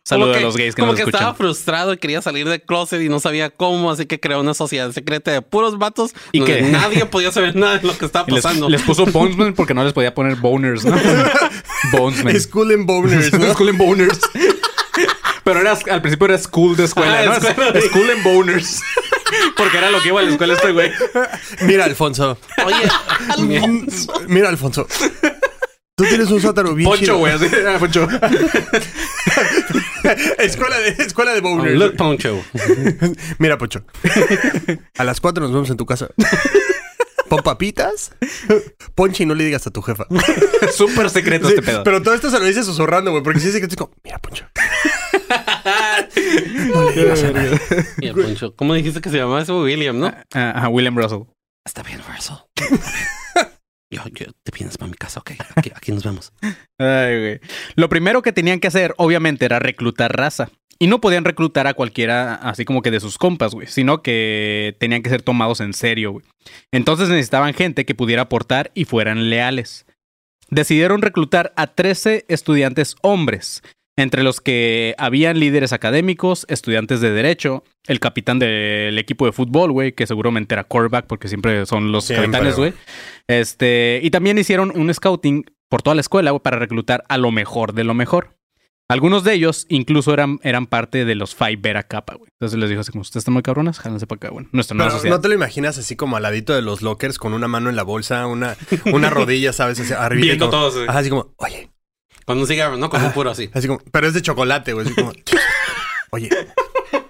Como 0.10 0.24
Saludos 0.24 0.36
a 0.36 0.40
que- 0.40 0.46
los 0.46 0.58
gays 0.58 0.76
que 0.76 0.82
como 0.82 0.92
nos 0.94 0.96
que 0.96 1.02
escuchan. 1.04 1.20
estaba 1.22 1.36
frustrado 1.36 1.94
y 1.94 1.98
quería 1.98 2.22
salir 2.24 2.50
del 2.50 2.62
closet 2.64 3.02
y 3.02 3.08
no 3.10 3.20
sabía 3.20 3.50
cómo, 3.52 3.92
así 3.92 4.08
que 4.08 4.20
creó 4.20 4.40
una 4.42 4.54
sociedad 4.56 4.92
secreta 4.92 5.32
de 5.32 5.42
puros 5.44 5.78
vatos 5.78 6.12
Y 6.32 6.42
que 6.44 6.64
nadie 6.64 7.06
podía 7.06 7.32
saber 7.32 7.56
nada 7.56 7.78
de 7.78 7.88
lo 7.88 7.96
que 7.98 8.06
estaba 8.06 8.26
les, 8.30 8.42
pasando. 8.44 8.68
les 8.68 8.82
puso 8.82 9.06
Bonesman 9.06 9.54
porque 9.54 9.74
no 9.76 9.84
les 9.84 9.94
podía 9.94 10.14
poner 10.14 10.36
boners, 10.38 10.84
¿no? 10.86 10.98
Bonesman. 11.94 12.40
School 12.42 12.72
and 12.72 12.86
boners, 12.88 13.32
¿no? 13.34 13.54
School 13.54 13.70
and 13.70 13.78
Boners. 13.78 14.20
Pero 15.44 15.60
era, 15.60 15.72
al 15.92 16.02
principio 16.02 16.26
era 16.28 16.38
school 16.38 16.76
de 16.76 16.84
escuela, 16.86 17.20
Ah, 17.22 17.26
¿no? 17.26 17.48
escuela 17.48 17.72
de- 17.72 17.82
School 17.82 18.10
and 18.10 18.24
Boners. 18.24 18.80
Porque 19.56 19.78
era 19.78 19.90
lo 19.92 20.02
que 20.02 20.10
iba 20.10 20.20
a 20.20 20.24
la 20.24 20.32
escuela 20.32 20.54
este 20.56 20.72
güey. 20.72 20.92
Mira, 21.62 21.86
Alfonso. 21.86 22.38
Oye, 22.66 22.90
Mira, 24.28 24.50
Alfonso. 24.50 24.88
Tú 25.96 26.06
tienes 26.06 26.30
un 26.32 26.42
sótano 26.42 26.74
bien 26.74 26.90
Poncho, 26.90 27.18
güey. 27.18 27.34
Así, 27.34 27.46
ah, 27.68 27.78
Poncho. 27.80 28.04
escuela 30.40 30.78
de, 30.80 30.90
escuela 31.04 31.34
de 31.34 31.42
boners. 31.42 31.78
look, 31.78 31.96
Poncho. 31.96 32.42
Mira, 33.40 33.58
Poncho. 33.58 33.84
A 34.98 35.04
las 35.04 35.22
4 35.22 35.44
nos 35.44 35.52
vemos 35.54 35.70
en 35.70 35.78
tu 35.78 35.86
casa. 35.86 36.08
Pon 37.30 37.42
papitas. 37.44 38.12
Ponche 38.96 39.24
y 39.24 39.26
no 39.26 39.36
le 39.36 39.46
digas 39.46 39.66
a 39.68 39.72
tu 39.72 39.82
jefa. 39.82 40.06
Súper 40.74 41.10
secreto 41.10 41.48
Sí, 41.48 41.54
este 41.56 41.66
pedo. 41.66 41.84
pero 41.84 42.02
todo 42.02 42.14
esto 42.14 42.30
se 42.30 42.40
lo 42.40 42.46
dices 42.46 42.66
susurrando, 42.66 43.12
güey, 43.12 43.24
porque 43.24 43.40
si 43.40 43.48
es 43.48 43.54
secreto 43.54 43.74
es 43.74 43.78
como, 43.78 43.94
mira, 44.04 44.20
Poncho. 44.20 44.46
No 46.74 46.90
le 46.90 46.94
digas 46.94 47.24
a 47.24 47.32
nadie. 47.32 47.60
Mira, 47.98 48.14
Poncho. 48.16 48.56
¿Cómo 48.56 48.74
dijiste 48.74 49.00
que 49.02 49.10
se 49.10 49.18
llamaba 49.18 49.42
ese 49.42 49.52
William, 49.54 49.98
no? 50.00 50.08
Ah, 50.34 50.54
Ajá, 50.56 50.70
William 50.70 50.98
Russell. 50.98 51.22
Está 51.66 51.84
bien, 51.84 52.02
Russell. 52.08 52.36
Yo, 53.92 54.02
yo 54.14 54.28
te 54.44 54.52
vienes 54.58 54.78
para 54.78 54.90
mi 54.90 54.96
casa, 54.98 55.20
ok. 55.20 55.32
Aquí, 55.56 55.72
aquí 55.76 55.92
nos 55.92 56.04
vemos. 56.04 56.32
Ay, 56.80 57.20
güey. 57.20 57.40
Lo 57.76 57.90
primero 57.90 58.22
que 58.22 58.32
tenían 58.32 58.62
que 58.62 58.68
hacer, 58.68 58.94
obviamente, 58.98 59.46
era 59.46 59.60
reclutar 59.60 60.16
raza. 60.16 60.50
Y 60.80 60.88
no 60.88 61.00
podían 61.00 61.26
reclutar 61.26 61.68
a 61.68 61.76
cualquiera 61.76 62.34
así 62.34 62.66
como 62.66 62.82
que 62.82 62.90
de 62.90 63.00
sus 63.00 63.20
compas, 63.20 63.54
güey, 63.54 63.68
sino 63.68 64.02
que 64.02 64.76
tenían 64.80 65.04
que 65.04 65.12
ser 65.12 65.22
tomados 65.22 65.62
en 65.62 65.74
serio, 65.74 66.14
güey. 66.14 66.26
Entonces 66.72 67.08
necesitaban 67.08 67.54
gente 67.54 67.86
que 67.86 67.94
pudiera 67.94 68.24
aportar 68.24 68.72
y 68.74 68.86
fueran 68.86 69.30
leales. 69.30 69.86
Decidieron 70.50 71.04
reclutar 71.04 71.54
a 71.56 71.68
13 71.68 72.26
estudiantes 72.30 72.96
hombres, 73.04 73.62
entre 73.98 74.24
los 74.24 74.42
que 74.42 74.96
habían 74.98 75.40
líderes 75.40 75.74
académicos, 75.74 76.46
estudiantes 76.50 77.02
de 77.02 77.12
derecho, 77.12 77.64
el 77.88 78.00
capitán 78.00 78.40
del 78.40 78.98
equipo 78.98 79.26
de 79.26 79.32
fútbol, 79.32 79.72
güey, 79.72 79.94
que 79.94 80.08
seguramente 80.08 80.56
era 80.56 80.64
quarterback 80.64 81.08
porque 81.08 81.28
siempre 81.28 81.66
son 81.66 81.92
los 81.92 82.06
Siempre, 82.06 82.28
capitanes, 82.28 82.56
güey. 82.56 82.74
Este, 83.28 84.00
y 84.04 84.10
también 84.12 84.38
hicieron 84.38 84.72
un 84.76 84.94
scouting 84.94 85.46
por 85.70 85.82
toda 85.82 85.96
la 85.96 86.02
escuela 86.02 86.32
güey, 86.32 86.42
para 86.42 86.58
reclutar 86.58 87.04
a 87.10 87.18
lo 87.18 87.32
mejor 87.32 87.74
de 87.74 87.84
lo 87.84 87.94
mejor. 87.94 88.38
Algunos 88.92 89.24
de 89.24 89.34
ellos 89.34 89.68
incluso 89.70 90.14
eran, 90.14 90.40
eran 90.44 90.68
parte 90.68 91.06
de 91.06 91.16
los 91.16 91.34
Phi 91.34 91.56
Beta 91.56 91.84
Kappa, 91.84 92.16
güey. 92.16 92.30
Entonces 92.34 92.60
les 92.60 92.70
dijo 92.70 92.82
así 92.82 92.92
como, 92.92 93.04
ustedes 93.04 93.22
están 93.22 93.34
muy 93.34 93.42
cabronas, 93.42 93.80
jálense 93.80 94.06
para 94.06 94.18
acá, 94.18 94.30
güey. 94.30 94.48
Nuestra 94.52 94.76
nueva 94.76 94.98
Pero 95.02 95.16
no 95.16 95.22
te 95.22 95.30
lo 95.30 95.34
imaginas 95.34 95.78
así 95.78 95.96
como 95.96 96.18
al 96.18 96.24
ladito 96.24 96.54
de 96.54 96.62
los 96.62 96.82
lockers 96.82 97.18
con 97.18 97.34
una 97.34 97.48
mano 97.48 97.70
en 97.70 97.78
la 97.78 97.84
bolsa, 97.84 98.28
una, 98.28 98.58
una 98.92 99.10
rodilla, 99.10 99.54
¿sabes? 99.54 99.80
Así, 99.80 99.94
arriba. 99.94 100.26
Viendo 100.26 100.50
todos. 100.50 100.76
Ajá, 100.90 101.00
así 101.00 101.10
como, 101.10 101.34
oye, 101.38 101.72
Con 102.26 102.38
un 102.40 102.48
cigarro, 102.48 102.78
¿no? 102.78 102.90
Con 102.90 103.04
un 103.04 103.12
puro 103.12 103.32
así. 103.32 103.50
así 103.54 103.68
como, 103.68 103.82
pero 103.92 104.08
es 104.08 104.14
de 104.14 104.22
chocolate, 104.22 104.74
güey. 104.74 104.86
Así 104.86 104.96
como, 104.96 105.12
oye, 106.12 106.30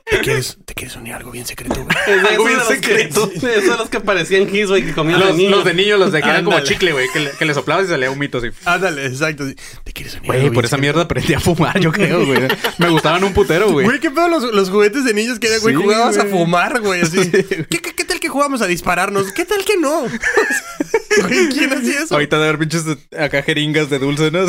¿te 0.10 0.20
quieres, 0.22 0.58
¿te 0.66 0.74
quieres 0.74 0.96
unir 0.96 1.14
a 1.14 1.18
algo 1.18 1.32
bien 1.32 1.46
secreto, 1.46 1.84
güey? 1.84 1.98
Algo 2.30 2.46
bien 2.46 2.60
secreto. 2.68 3.20
los 3.34 3.42
que- 3.42 3.56
Esos 3.58 3.72
de 3.72 3.78
los 3.78 3.90
que 3.90 4.00
parecían 4.00 4.54
his, 4.54 4.68
güey, 4.68 4.86
que 4.86 4.94
comían 4.94 5.20
Los, 5.20 5.30
de 5.30 5.36
niño. 5.36 5.50
los 5.52 5.66
de 5.66 5.74
niños, 5.74 6.00
los 6.00 6.12
de 6.12 6.22
que 6.22 6.30
eran 6.30 6.44
como 6.46 6.60
chicle, 6.62 6.92
güey, 6.92 7.08
que, 7.14 7.20
le, 7.20 7.32
que 7.32 7.46
le 7.46 7.54
soplabas 7.54 7.86
y 7.86 7.90
salía 7.90 8.12
un 8.12 8.20
mito 8.20 8.38
así. 8.40 8.48
Ándale, 8.66 9.06
exacto. 9.06 9.48
sí. 9.48 9.56
¿Te 9.84 9.92
quieres 9.94 10.14
unir 10.16 10.26
a 10.26 10.28
Güey, 10.34 10.42
algo 10.44 10.54
por 10.54 10.66
esa 10.66 10.76
secreto? 10.76 10.82
mierda 10.82 11.02
aprendí 11.04 11.34
a 11.34 11.40
fumar, 11.40 11.80
yo 11.80 11.92
creo, 11.92 12.26
güey. 12.26 12.42
Me 12.78 12.90
gustaban 12.90 13.24
un 13.24 13.34
putero, 13.34 13.72
güey. 13.72 13.86
Güey, 13.86 14.00
qué 14.00 14.12
pedo 14.12 14.28
los, 14.30 14.44
los 14.44 14.70
juguetes 14.70 15.04
de 15.06 15.14
niños 15.14 15.40
que 15.40 15.48
eran, 15.48 15.62
güey, 15.62 15.76
Sí, 15.76 15.82
jugabas 15.82 16.18
a 16.18 16.24
güey. 16.24 16.34
fumar, 16.34 16.80
güey, 16.82 17.02
así. 17.02 17.18
¿Qué, 17.32 17.66
qué, 17.82 17.94
qué 17.96 18.06
tal 18.06 18.20
que 18.20 18.30
jugamos 18.30 18.62
a 18.62 18.68
dispararnos? 18.68 19.32
¿Qué 19.34 19.46
tal 19.46 19.64
que 19.66 19.78
no? 19.78 20.02
Güey, 20.02 21.50
¿Quién 21.50 21.74
hacía 21.74 22.02
eso? 22.04 22.14
Ahorita 22.16 22.38
de 22.38 22.44
haber 22.44 22.60
pinches 22.60 22.84
acá 23.18 23.42
jeringas 23.44 23.90
de 23.90 24.00
dulce, 24.00 24.30
¿no? 24.32 24.46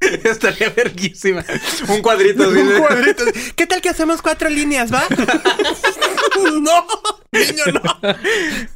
Estaría 0.24 0.70
verguísima. 0.70 1.44
Un 1.88 2.00
cuadrito 2.02 2.44
así. 2.44 2.58
Un 2.58 2.68
de- 2.68 2.78
cuadrito. 2.78 3.24
¿Qué 3.56 3.66
tal 3.66 3.80
que 3.80 3.88
hacemos 3.90 4.22
cuatro 4.22 4.48
líneas, 4.48 4.92
va? 4.92 5.02
no, 6.60 6.86
niño, 7.32 7.64
no. 7.74 8.12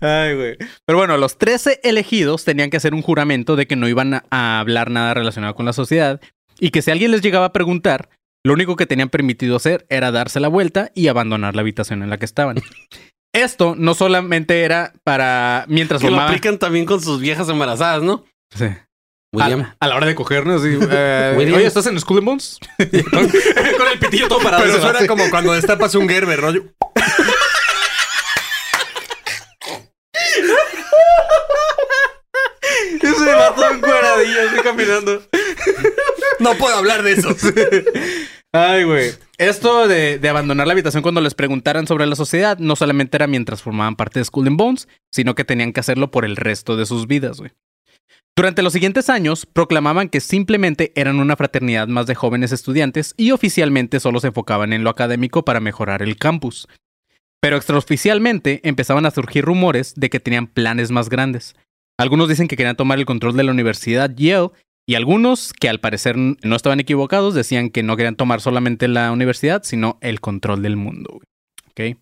Ay, 0.01 0.35
güey. 0.35 0.57
Pero 0.87 0.99
bueno, 0.99 1.17
los 1.17 1.39
13 1.39 1.81
elegidos 1.83 2.45
tenían 2.45 2.71
que 2.71 2.77
hacer 2.77 2.95
un 2.95 3.03
juramento 3.03 3.57
de 3.57 3.67
que 3.67 3.77
no 3.77 3.89
iban 3.89 4.15
a- 4.31 4.61
hablar 4.61 4.91
nada 4.91 5.15
relacionado 5.15 5.55
con 5.55 5.67
la 5.67 5.73
sociedad 5.73 6.21
y 6.61 6.71
que 6.71 6.83
si 6.83 6.91
alguien 6.91 7.11
les 7.11 7.23
llegaba 7.23 7.47
a 7.47 7.53
preguntar, 7.53 8.09
lo 8.45 8.53
único 8.53 8.77
que 8.77 8.87
tenían 8.87 9.09
permitido 9.09 9.57
hacer 9.57 9.87
era 9.89 10.11
darse 10.13 10.41
la 10.41 10.49
vuelta 10.49 10.91
y 10.95 11.09
abandonar 11.09 11.55
la 11.55 11.63
habitación 11.63 12.03
en 12.03 12.11
la 12.11 12.19
que 12.19 12.27
estaban. 12.27 12.57
Esto 13.33 13.75
no 13.77 13.95
solamente 13.95 14.63
era 14.63 14.93
para 15.03 15.65
mientras 15.69 16.01
Que 16.01 16.07
lo 16.07 16.13
formaban... 16.13 16.31
aplican 16.35 16.59
también 16.59 16.85
con 16.85 17.01
sus 17.01 17.21
viejas 17.21 17.49
embarazadas, 17.49 18.03
¿no? 18.03 18.25
Sí. 18.55 18.67
William. 19.35 19.61
A, 19.63 19.77
a 19.81 19.89
la 19.89 19.97
hora 19.97 20.07
de 20.07 20.15
cogernos, 20.15 20.63
sí. 20.63 20.79
eh, 20.91 21.35
William. 21.39 21.57
Oye, 21.57 21.67
¿estás 21.67 21.87
en 21.87 21.99
School 22.01 22.19
and 22.19 22.27
Bones? 22.27 22.59
con, 23.11 23.29
con 23.79 23.89
el 23.93 23.99
pitillo 23.99 24.29
todo 24.29 24.41
parado. 24.41 24.63
Pero 24.65 24.77
va. 24.77 24.91
suena 24.93 25.07
como 25.07 25.29
cuando 25.31 25.53
destapas 25.53 25.95
un 25.95 26.09
Gerber, 26.09 26.41
rollo. 26.41 26.65
Ese 33.03 33.35
vato 33.35 33.71
encueradillo 33.71 34.41
así 34.49 34.63
caminando. 34.63 35.23
No 36.41 36.55
puedo 36.55 36.77
hablar 36.77 37.03
de 37.03 37.13
eso. 37.13 37.35
Ay, 38.53 38.85
güey. 38.85 39.13
Esto 39.39 39.89
de, 39.89 40.19
de 40.19 40.29
abandonar 40.29 40.67
la 40.67 40.73
habitación 40.73 41.03
cuando 41.03 41.21
les 41.21 41.35
preguntaran 41.35 41.87
sobre 41.87 42.07
la 42.07 42.17
sociedad 42.17 42.59
no 42.59 42.77
solamente 42.77 43.17
era 43.17 43.27
mientras 43.27 43.63
formaban 43.63 43.97
parte 43.97 44.21
de 44.21 44.25
Skull 44.25 44.47
and 44.49 44.57
Bones, 44.57 44.89
sino 45.11 45.35
que 45.35 45.45
tenían 45.45 45.73
que 45.73 45.81
hacerlo 45.81 46.11
por 46.11 46.25
el 46.25 46.37
resto 46.37 46.77
de 46.77 46.87
sus 46.87 47.07
vidas, 47.07 47.39
güey. 47.39 47.53
Durante 48.37 48.63
los 48.63 48.73
siguientes 48.73 49.11
años, 49.11 49.47
proclamaban 49.47 50.09
que 50.09 50.19
simplemente 50.21 50.93
eran 50.97 51.21
una 51.21 51.37
fraternidad 51.37 51.87
más 51.87 52.07
de 52.07 52.17
jóvenes 52.17 52.51
estudiantes 52.51 53.15
y 53.17 53.31
oficialmente 53.31 54.01
solo 54.01 54.19
se 54.19 54.29
enfocaban 54.29 54.73
en 54.73 54.83
lo 54.83 54.91
académico 54.91 55.45
para 55.45 55.61
mejorar 55.61 56.03
el 56.03 56.17
campus. 56.17 56.67
Pero 57.41 57.57
extraoficialmente 57.57 58.61
empezaban 58.65 59.07
a 59.07 59.13
surgir 59.13 59.45
rumores 59.45 59.95
de 59.95 60.11
que 60.11 60.19
tenían 60.19 60.49
planes 60.49 60.91
más 60.91 61.09
grandes. 61.09 61.55
Algunos 61.97 62.29
dicen 62.29 62.49
que 62.49 62.57
querían 62.57 62.77
tomar 62.77 62.99
el 62.99 63.07
control 63.07 63.37
de 63.37 63.45
la 63.45 63.53
Universidad 63.53 64.11
Yale 64.17 64.51
y 64.87 64.97
algunos, 64.97 65.53
que 65.53 65.69
al 65.69 65.79
parecer 65.79 66.17
no 66.17 66.57
estaban 66.57 66.81
equivocados, 66.81 67.35
decían 67.35 67.71
que 67.71 67.85
no 67.85 67.97
querían 67.97 68.17
tomar 68.17 68.41
solamente 68.41 68.89
la 68.89 69.13
universidad, 69.13 69.63
sino 69.63 69.97
el 70.01 70.21
control 70.21 70.61
del 70.61 70.77
mundo. 70.77 71.21
güey. 71.75 71.95
¿Ok? 71.95 71.99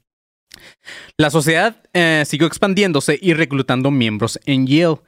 La 1.18 1.30
sociedad 1.30 1.82
eh, 1.92 2.24
siguió 2.26 2.46
expandiéndose 2.46 3.18
y 3.20 3.34
reclutando 3.34 3.90
miembros 3.90 4.40
en 4.46 4.66
Yale. 4.66 5.00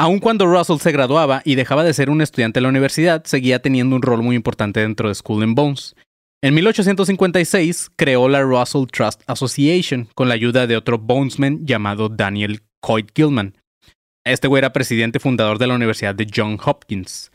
Aun 0.00 0.20
cuando 0.20 0.46
Russell 0.46 0.78
se 0.78 0.92
graduaba 0.92 1.42
y 1.44 1.56
dejaba 1.56 1.82
de 1.82 1.92
ser 1.92 2.08
un 2.08 2.22
estudiante 2.22 2.58
de 2.58 2.62
la 2.62 2.68
universidad, 2.68 3.24
seguía 3.24 3.60
teniendo 3.60 3.96
un 3.96 4.02
rol 4.02 4.22
muy 4.22 4.36
importante 4.36 4.78
dentro 4.78 5.08
de 5.08 5.14
School 5.16 5.42
and 5.42 5.56
Bones. 5.56 5.96
En 6.40 6.54
1856 6.54 7.90
creó 7.96 8.28
la 8.28 8.42
Russell 8.42 8.86
Trust 8.92 9.22
Association 9.26 10.08
con 10.14 10.28
la 10.28 10.34
ayuda 10.34 10.68
de 10.68 10.76
otro 10.76 10.98
bonesman 10.98 11.66
llamado 11.66 12.08
Daniel 12.08 12.60
Coit 12.80 13.10
Gilman. 13.12 13.56
Este 14.24 14.46
güey 14.46 14.60
era 14.60 14.72
presidente 14.72 15.18
fundador 15.18 15.58
de 15.58 15.66
la 15.66 15.74
Universidad 15.74 16.14
de 16.14 16.28
Johns 16.32 16.60
Hopkins. 16.64 17.32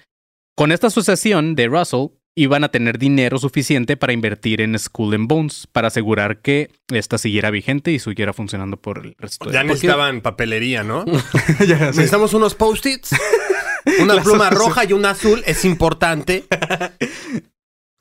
Con 0.56 0.72
esta 0.72 0.88
asociación 0.88 1.56
de 1.56 1.68
Russell, 1.68 2.12
iban 2.36 2.64
a 2.64 2.70
tener 2.70 2.98
dinero 2.98 3.38
suficiente 3.38 3.98
para 3.98 4.14
invertir 4.14 4.62
en 4.62 4.78
Skull 4.78 5.14
and 5.14 5.28
Bones, 5.28 5.68
para 5.72 5.88
asegurar 5.90 6.40
que 6.42 6.72
esta 6.92 7.18
siguiera 7.18 7.52
vigente 7.52 7.92
y 7.92 8.00
siguiera 8.00 8.34
funcionando 8.34 8.78
por 8.78 9.00
el 9.06 9.16
resto 9.18 9.50
de 9.50 9.54
Ya 9.54 9.64
necesitaban 9.64 10.22
papelería, 10.22 10.84
¿no? 10.84 11.06
Ya, 11.60 11.78
sí. 11.78 11.98
Necesitamos 11.98 12.34
unos 12.34 12.56
post-its, 12.56 13.12
una 14.00 14.22
pluma 14.22 14.50
roja 14.50 14.86
y 14.86 14.94
una 14.94 15.12
azul. 15.12 15.44
Es 15.46 15.66
importante. 15.66 16.46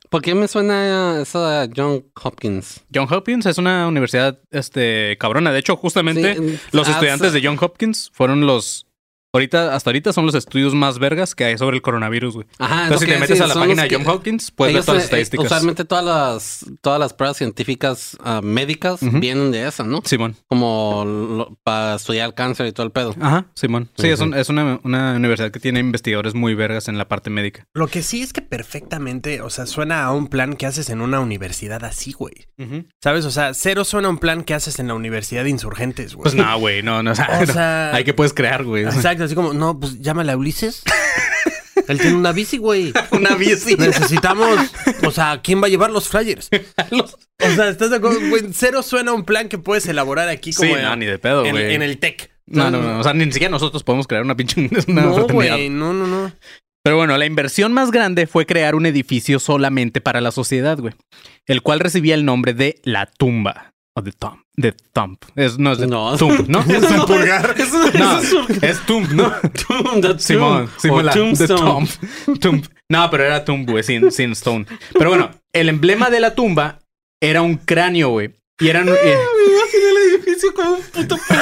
¿Por 0.09 0.21
qué 0.21 0.35
me 0.35 0.47
suena 0.47 1.21
eso 1.21 1.43
a 1.43 1.67
John 1.75 2.05
Hopkins? 2.21 2.81
John 2.93 3.07
Hopkins 3.11 3.47
es 3.47 3.57
una 3.57 3.87
universidad 3.87 4.39
este 4.51 5.17
cabrona. 5.19 5.51
De 5.51 5.57
hecho, 5.57 5.75
justamente 5.75 6.35
Sí, 6.35 6.59
los 6.71 6.87
ah, 6.87 6.91
estudiantes 6.91 7.33
de 7.33 7.41
John 7.43 7.57
Hopkins 7.59 8.11
fueron 8.13 8.45
los 8.45 8.85
ahorita 9.33 9.75
hasta 9.75 9.89
ahorita 9.89 10.13
son 10.13 10.25
los 10.25 10.35
estudios 10.35 10.73
más 10.75 10.99
vergas 10.99 11.35
que 11.35 11.45
hay 11.45 11.57
sobre 11.57 11.75
el 11.77 11.81
coronavirus, 11.81 12.35
güey. 12.35 12.47
Ajá, 12.59 12.75
es 12.75 12.83
Entonces, 12.83 12.99
si 13.07 13.13
te 13.13 13.19
metes 13.19 13.29
decir, 13.29 13.43
a 13.43 13.47
la 13.47 13.53
página 13.55 13.83
de 13.83 13.95
John 13.95 14.07
Hopkins, 14.07 14.51
puedes 14.51 14.73
ver 14.75 14.83
todas 14.83 14.95
las 14.97 15.03
eh, 15.03 15.05
estadísticas. 15.05 15.45
Usualmente 15.45 15.85
todas 15.85 16.05
las, 16.05 16.65
todas 16.81 16.99
las 16.99 17.13
pruebas 17.13 17.37
científicas 17.37 18.17
ah, 18.23 18.41
médicas 18.43 18.99
vienen 19.01 19.51
de 19.51 19.67
esa, 19.67 19.83
¿no? 19.83 20.01
Simón. 20.05 20.35
Como 20.47 21.57
para 21.63 21.95
estudiar 21.95 22.27
el 22.27 22.33
cáncer 22.33 22.67
y 22.67 22.71
todo 22.71 22.85
el 22.85 22.91
pedo. 22.91 23.15
Ajá, 23.19 23.45
Simón. 23.55 23.89
Sí, 23.97 24.07
es, 24.09 24.19
un- 24.19 24.33
es 24.33 24.49
una, 24.49 24.79
una 24.83 25.13
universidad 25.15 25.51
que 25.51 25.59
tiene 25.59 25.79
investigadores 25.79 26.33
muy 26.35 26.53
vergas 26.53 26.87
en 26.87 26.97
la 26.97 27.07
parte 27.07 27.29
médica. 27.29 27.65
Lo 27.73 27.87
que 27.87 28.03
sí 28.03 28.21
es 28.21 28.33
que 28.33 28.41
perfectamente, 28.41 29.41
o 29.41 29.49
sea, 29.49 29.65
suena 29.65 30.03
a 30.03 30.11
un 30.11 30.27
plan 30.27 30.55
que 30.55 30.65
haces 30.65 30.89
en 30.89 31.01
una 31.01 31.19
universidad 31.19 31.83
así, 31.85 32.11
güey. 32.13 32.47
¿Sabes? 33.01 33.25
O 33.25 33.31
sea, 33.31 33.53
cero 33.53 33.83
suena 33.83 34.07
a 34.07 34.11
un 34.11 34.17
plan 34.17 34.43
que 34.43 34.53
haces 34.53 34.79
en 34.79 34.87
la 34.87 34.93
universidad 34.93 35.43
de 35.43 35.49
insurgentes, 35.49 36.15
güey. 36.15 36.23
Pues 36.23 36.35
no, 36.35 36.57
güey, 36.59 36.81
no, 36.83 37.01
no. 37.03 37.11
O 37.13 37.15
sea, 37.15 37.39
O 37.41 37.45
sea- 37.45 37.95
hay 37.95 38.03
que 38.03 38.13
puedes 38.13 38.33
crear, 38.33 38.63
güey. 38.63 38.83
Exacto, 38.83 39.22
así 39.25 39.35
como, 39.35 39.53
no, 39.53 39.79
pues 39.79 39.99
llámale 40.01 40.31
a 40.31 40.37
Ulises. 40.37 40.83
Él 41.87 41.99
tiene 41.99 42.15
una 42.15 42.31
bici, 42.31 42.57
güey. 42.57 42.93
Una 43.11 43.35
bici. 43.35 43.75
Necesitamos, 43.75 44.57
o 45.05 45.11
sea, 45.11 45.41
¿quién 45.43 45.61
va 45.61 45.65
a 45.67 45.69
llevar 45.69 45.91
los 45.91 46.07
flyers? 46.07 46.49
O 47.43 47.55
sea, 47.55 47.67
¿estás 47.67 47.89
de 47.89 47.97
acuerdo? 47.97 48.19
Güey, 48.29 48.53
cero 48.53 48.81
suena 48.83 49.11
un 49.11 49.25
plan 49.25 49.49
que 49.49 49.57
puedes 49.57 49.85
elaborar 49.87 50.29
aquí 50.29 50.53
como 50.53 50.69
Sí, 50.69 50.79
en, 50.79 50.83
no, 50.83 50.95
ni 50.95 51.05
de 51.05 51.19
pedo, 51.19 51.45
en, 51.45 51.51
güey. 51.51 51.73
en 51.73 51.81
el 51.81 51.97
tech. 51.97 52.31
No, 52.45 52.71
no, 52.71 52.81
no. 52.81 52.99
O 52.99 53.03
sea, 53.03 53.13
ni 53.13 53.25
siquiera 53.33 53.51
nosotros 53.51 53.83
podemos 53.83 54.07
crear 54.07 54.23
una 54.23 54.35
pinche 54.37 54.69
una 54.87 55.01
No, 55.01 55.27
güey, 55.27 55.67
no, 55.67 55.91
no, 55.93 56.07
no. 56.07 56.31
Pero 56.83 56.95
bueno, 56.95 57.17
la 57.17 57.25
inversión 57.25 57.73
más 57.73 57.91
grande 57.91 58.27
fue 58.27 58.45
crear 58.45 58.75
un 58.75 58.85
edificio 58.85 59.39
solamente 59.39 59.99
para 59.99 60.21
la 60.21 60.31
sociedad, 60.31 60.77
güey. 60.77 60.93
El 61.45 61.61
cual 61.61 61.81
recibía 61.81 62.15
el 62.15 62.23
nombre 62.23 62.53
de 62.53 62.79
La 62.83 63.07
Tumba. 63.07 63.73
O 63.93 64.01
The 64.03 64.11
Tomb. 64.13 64.42
The 64.55 64.73
Tomb. 64.93 65.17
Es, 65.35 65.57
no, 65.57 65.71
es 65.71 65.79
de 65.79 65.87
No. 65.87 66.15
Tomb, 66.17 66.45
¿no? 66.47 66.59
Es 66.61 66.83
un 66.91 67.05
pulgar. 67.05 67.55
No, 67.97 68.19
es 68.61 68.79
Tomb, 68.85 69.11
¿no? 69.13 69.33
Tomb, 69.67 70.01
the 70.01 70.19
Simón, 70.19 70.67
tomb, 70.67 70.79
Simón, 70.79 71.05
The 71.05 71.47
tombstone. 71.47 71.87
Tomb. 72.25 72.39
Tomb. 72.39 72.63
No, 72.89 73.09
pero 73.09 73.23
era 73.25 73.43
Tomb, 73.45 73.69
güey, 73.69 73.83
sin, 73.83 74.11
sin 74.11 74.33
Stone. 74.33 74.65
Pero 74.93 75.09
bueno, 75.09 75.31
el 75.53 75.69
emblema 75.69 76.09
de 76.11 76.19
la 76.19 76.35
tumba 76.35 76.79
era 77.21 77.41
un 77.41 77.55
cráneo, 77.57 78.09
güey. 78.09 78.35
Y 78.59 78.69
eran... 78.69 78.87
eh, 78.87 78.93
Me 78.93 79.53
imaginé 79.53 79.89
el 79.89 80.13
edificio 80.15 80.53
con 80.53 80.67
un 80.67 80.81
puto 80.81 81.17
con, 81.17 81.37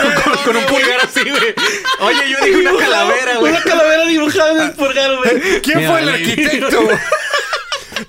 con 0.46 0.56
un 0.56 0.64
pulgar 0.64 1.02
así, 1.04 1.20
güey. 1.22 1.54
Oye, 2.00 2.30
yo 2.32 2.46
dije 2.46 2.58
una 2.58 2.78
calavera, 2.78 3.38
güey. 3.40 3.52
Una 3.52 3.62
calavera 3.64 4.06
dibujada 4.06 4.52
en 4.54 4.62
el 4.70 4.72
pulgar, 4.76 5.18
güey. 5.18 5.62
¿Quién 5.62 5.78
Mira, 5.80 5.92
fue 5.92 6.00
el 6.00 6.10
güey. 6.10 6.24
arquitecto? 6.24 6.80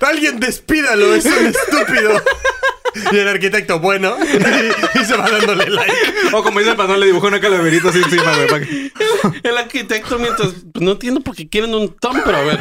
Alguien 0.05 0.39
despídalo, 0.39 1.15
es 1.15 1.25
un 1.25 1.47
estúpido. 1.47 2.21
Y 3.11 3.17
el 3.17 3.27
arquitecto, 3.27 3.79
bueno, 3.79 4.15
y, 4.21 4.99
y 4.99 5.05
se 5.05 5.17
va 5.17 5.27
dándole 5.27 5.67
like. 5.67 5.93
O 6.31 6.43
como 6.43 6.59
dice 6.59 6.71
el 6.71 6.77
panón, 6.77 6.99
le 6.99 7.07
dibujó 7.07 7.25
una 7.25 7.39
calaverita 7.39 7.89
así 7.89 7.97
encima, 7.97 8.31
güey. 8.49 8.91
El 9.41 9.57
arquitecto 9.57 10.19
mientras... 10.19 10.49
pues, 10.49 10.83
no 10.83 10.91
entiendo 10.91 11.21
por 11.21 11.35
qué 11.35 11.49
quieren 11.49 11.73
un 11.73 11.95
tom, 11.97 12.21
pero 12.23 12.37
a 12.37 12.41
ver. 12.43 12.59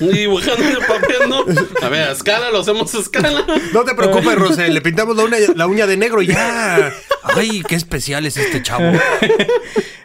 Dibujando 0.00 0.64
el 0.64 0.84
papel, 0.84 1.28
¿no? 1.28 1.44
A 1.80 1.88
ver, 1.88 2.08
a 2.08 2.12
escala, 2.12 2.50
lo 2.50 2.60
hacemos 2.60 2.92
a 2.94 2.98
escala. 2.98 3.46
No 3.72 3.84
te 3.84 3.94
preocupes, 3.94 4.34
Rosé, 4.34 4.68
le 4.68 4.80
pintamos 4.80 5.16
la 5.16 5.24
uña, 5.24 5.36
la 5.54 5.66
uña 5.68 5.86
de 5.86 5.96
negro 5.96 6.22
y 6.22 6.28
ya. 6.28 6.92
Ay, 7.22 7.62
qué 7.68 7.76
especial 7.76 8.26
es 8.26 8.36
este 8.36 8.62
chavo. 8.62 8.98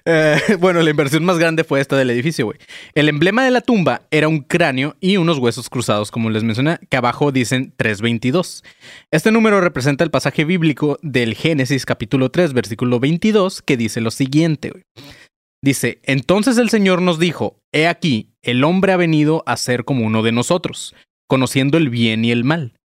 Eh, 0.10 0.38
bueno, 0.60 0.82
la 0.82 0.90
inversión 0.90 1.26
más 1.26 1.38
grande 1.38 1.66
fue 1.66 1.82
esta 1.82 1.98
del 1.98 2.10
edificio, 2.10 2.46
güey. 2.46 2.58
El 2.96 3.10
emblema 3.10 3.44
de 3.44 3.52
la 3.52 3.60
tumba 3.60 4.04
era 4.10 4.30
un 4.30 4.40
cráneo 4.40 4.96
y 5.02 5.18
unos 5.18 5.38
huesos 5.38 5.70
cruzados, 5.70 6.12
como 6.12 6.30
les 6.30 6.44
mencioné, 6.44 6.80
que 6.90 6.96
abajo 6.96 7.34
dicen 7.34 7.74
322. 7.76 8.64
Este 9.12 9.32
número 9.34 9.60
representa 9.60 10.06
el 10.06 10.12
pasaje 10.12 10.46
bíblico 10.46 10.98
del 11.02 11.36
Génesis 11.36 11.86
capítulo 11.86 12.32
3, 12.32 12.54
versículo 12.54 13.02
22, 13.02 13.62
que 13.62 13.76
dice 13.76 14.00
lo 14.00 14.12
siguiente. 14.12 14.72
Dice, 15.62 16.00
entonces 16.04 16.58
el 16.58 16.70
Señor 16.70 17.02
nos 17.02 17.20
dijo, 17.20 17.60
he 17.74 17.88
aquí, 17.88 18.30
el 18.42 18.64
hombre 18.64 18.94
ha 18.94 18.98
venido 18.98 19.44
a 19.46 19.58
ser 19.58 19.84
como 19.84 20.06
uno 20.06 20.24
de 20.24 20.32
nosotros, 20.32 20.96
conociendo 21.28 21.78
el 21.78 21.90
bien 21.90 22.24
y 22.24 22.32
el 22.32 22.46
mal. 22.46 22.76